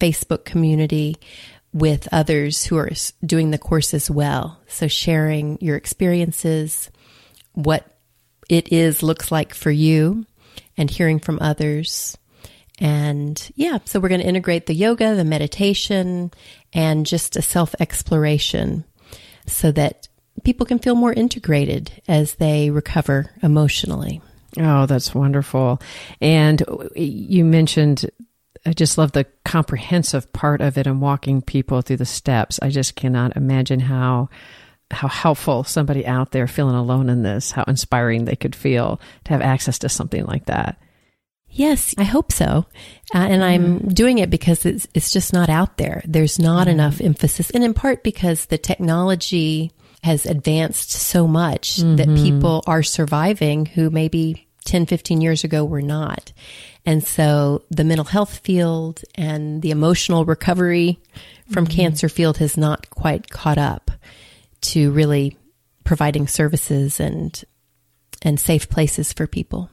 Facebook 0.00 0.44
community 0.44 1.16
with 1.72 2.08
others 2.12 2.64
who 2.64 2.78
are 2.78 2.90
doing 3.24 3.50
the 3.50 3.58
course 3.58 3.92
as 3.92 4.10
well. 4.10 4.60
So 4.68 4.86
sharing 4.86 5.58
your 5.60 5.76
experiences, 5.76 6.90
what 7.52 7.84
it 8.48 8.72
is 8.72 9.02
looks 9.02 9.32
like 9.32 9.54
for 9.54 9.70
you 9.70 10.24
and 10.76 10.90
hearing 10.90 11.18
from 11.18 11.38
others. 11.40 12.16
And 12.80 13.50
yeah, 13.54 13.78
so 13.84 14.00
we're 14.00 14.08
going 14.08 14.20
to 14.20 14.26
integrate 14.26 14.66
the 14.66 14.74
yoga, 14.74 15.14
the 15.14 15.24
meditation, 15.24 16.32
and 16.72 17.06
just 17.06 17.36
a 17.36 17.42
self 17.42 17.74
exploration 17.78 18.84
so 19.46 19.70
that 19.72 20.08
people 20.42 20.66
can 20.66 20.78
feel 20.78 20.94
more 20.94 21.12
integrated 21.12 21.92
as 22.08 22.34
they 22.36 22.70
recover 22.70 23.30
emotionally. 23.42 24.20
Oh, 24.58 24.86
that's 24.86 25.14
wonderful. 25.14 25.80
And 26.20 26.62
you 26.96 27.44
mentioned 27.44 28.10
I 28.66 28.72
just 28.72 28.96
love 28.96 29.12
the 29.12 29.26
comprehensive 29.44 30.32
part 30.32 30.60
of 30.60 30.78
it 30.78 30.86
and 30.86 31.00
walking 31.00 31.42
people 31.42 31.82
through 31.82 31.98
the 31.98 32.06
steps. 32.06 32.58
I 32.62 32.70
just 32.70 32.96
cannot 32.96 33.36
imagine 33.36 33.80
how 33.80 34.30
how 34.94 35.08
helpful 35.08 35.64
somebody 35.64 36.06
out 36.06 36.30
there 36.30 36.46
feeling 36.46 36.76
alone 36.76 37.10
in 37.10 37.22
this, 37.22 37.50
how 37.50 37.64
inspiring 37.64 38.24
they 38.24 38.36
could 38.36 38.54
feel 38.54 39.00
to 39.24 39.32
have 39.32 39.42
access 39.42 39.78
to 39.80 39.88
something 39.88 40.24
like 40.24 40.46
that. 40.46 40.78
Yes, 41.48 41.94
I 41.96 42.02
hope 42.02 42.32
so. 42.32 42.66
Uh, 43.14 43.18
and 43.18 43.44
I'm 43.44 43.80
mm. 43.80 43.94
doing 43.94 44.18
it 44.18 44.28
because 44.28 44.66
it's, 44.66 44.88
it's 44.92 45.12
just 45.12 45.32
not 45.32 45.48
out 45.48 45.76
there. 45.76 46.02
There's 46.04 46.38
not 46.38 46.66
mm. 46.66 46.70
enough 46.72 47.00
emphasis. 47.00 47.50
And 47.50 47.62
in 47.62 47.74
part 47.74 48.02
because 48.02 48.46
the 48.46 48.58
technology 48.58 49.70
has 50.02 50.26
advanced 50.26 50.90
so 50.90 51.26
much 51.26 51.76
mm-hmm. 51.76 51.96
that 51.96 52.08
people 52.08 52.62
are 52.66 52.82
surviving 52.82 53.66
who 53.66 53.88
maybe 53.88 54.48
10, 54.64 54.86
15 54.86 55.20
years 55.20 55.44
ago 55.44 55.64
were 55.64 55.80
not. 55.80 56.32
And 56.84 57.04
so 57.04 57.62
the 57.70 57.84
mental 57.84 58.04
health 58.04 58.38
field 58.38 59.02
and 59.14 59.62
the 59.62 59.70
emotional 59.70 60.24
recovery 60.24 60.98
from 61.50 61.66
mm-hmm. 61.66 61.76
cancer 61.76 62.08
field 62.08 62.38
has 62.38 62.56
not 62.56 62.90
quite 62.90 63.30
caught 63.30 63.58
up 63.58 63.83
to 64.64 64.90
really 64.90 65.36
providing 65.84 66.26
services 66.26 67.00
and 67.00 67.44
and 68.22 68.40
safe 68.40 68.68
places 68.68 69.12
for 69.12 69.26
people. 69.26 69.70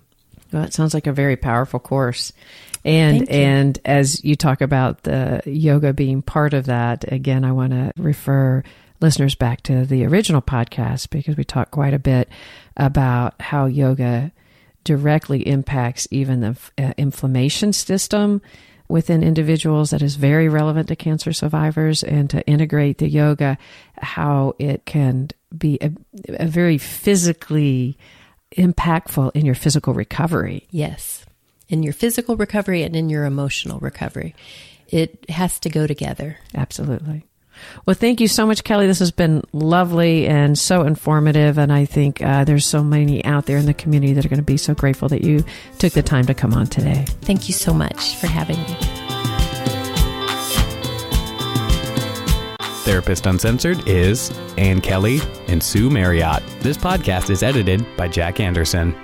Well, 0.51 0.63
it 0.63 0.73
sounds 0.73 0.93
like 0.93 1.07
a 1.07 1.13
very 1.13 1.37
powerful 1.37 1.79
course. 1.79 2.33
And 2.83 3.29
and 3.29 3.79
as 3.85 4.23
you 4.23 4.35
talk 4.35 4.61
about 4.61 5.03
the 5.03 5.41
yoga 5.45 5.93
being 5.93 6.21
part 6.21 6.53
of 6.53 6.65
that, 6.65 7.11
again, 7.11 7.45
I 7.45 7.51
want 7.51 7.71
to 7.71 7.93
refer 7.97 8.63
listeners 8.99 9.35
back 9.35 9.61
to 9.63 9.85
the 9.85 10.05
original 10.05 10.41
podcast 10.41 11.09
because 11.09 11.37
we 11.37 11.43
talked 11.43 11.71
quite 11.71 11.93
a 11.93 11.99
bit 11.99 12.29
about 12.75 13.41
how 13.41 13.65
yoga 13.65 14.31
directly 14.83 15.47
impacts 15.47 16.07
even 16.11 16.41
the 16.41 16.57
uh, 16.77 16.93
inflammation 16.97 17.71
system 17.71 18.41
within 18.91 19.23
individuals 19.23 19.89
that 19.91 20.01
is 20.01 20.15
very 20.15 20.49
relevant 20.49 20.87
to 20.89 20.95
cancer 20.95 21.33
survivors 21.33 22.03
and 22.03 22.29
to 22.29 22.45
integrate 22.45 22.97
the 22.97 23.09
yoga 23.09 23.57
how 23.97 24.53
it 24.59 24.85
can 24.85 25.29
be 25.57 25.77
a, 25.81 25.91
a 26.43 26.45
very 26.45 26.77
physically 26.77 27.97
impactful 28.57 29.31
in 29.33 29.45
your 29.45 29.55
physical 29.55 29.93
recovery 29.93 30.67
Yes. 30.71 31.25
In 31.69 31.83
your 31.83 31.93
physical 31.93 32.35
recovery 32.35 32.83
and 32.83 32.97
in 32.97 33.09
your 33.09 33.23
emotional 33.23 33.79
recovery. 33.79 34.35
It 34.89 35.29
has 35.29 35.57
to 35.61 35.69
go 35.69 35.87
together. 35.87 36.37
Absolutely. 36.53 37.23
Well, 37.85 37.95
thank 37.95 38.21
you 38.21 38.27
so 38.27 38.45
much, 38.45 38.63
Kelly. 38.63 38.87
This 38.87 38.99
has 38.99 39.11
been 39.11 39.43
lovely 39.53 40.27
and 40.27 40.57
so 40.57 40.83
informative. 40.83 41.57
And 41.57 41.71
I 41.71 41.85
think 41.85 42.21
uh, 42.21 42.43
there's 42.43 42.65
so 42.65 42.83
many 42.83 43.23
out 43.25 43.45
there 43.45 43.57
in 43.57 43.65
the 43.65 43.73
community 43.73 44.13
that 44.13 44.25
are 44.25 44.29
going 44.29 44.39
to 44.39 44.43
be 44.43 44.57
so 44.57 44.73
grateful 44.73 45.07
that 45.09 45.23
you 45.23 45.43
took 45.79 45.93
the 45.93 46.03
time 46.03 46.25
to 46.25 46.33
come 46.33 46.53
on 46.53 46.67
today. 46.67 47.05
Thank 47.21 47.47
you 47.47 47.53
so 47.53 47.73
much 47.73 48.15
for 48.17 48.27
having 48.27 48.57
me. 48.57 48.77
Therapist 52.83 53.25
Uncensored 53.27 53.87
is 53.87 54.31
Ann 54.57 54.81
Kelley 54.81 55.19
and 55.47 55.61
Sue 55.61 55.89
Marriott. 55.89 56.43
This 56.61 56.77
podcast 56.77 57.29
is 57.29 57.43
edited 57.43 57.85
by 57.95 58.07
Jack 58.07 58.39
Anderson. 58.39 58.95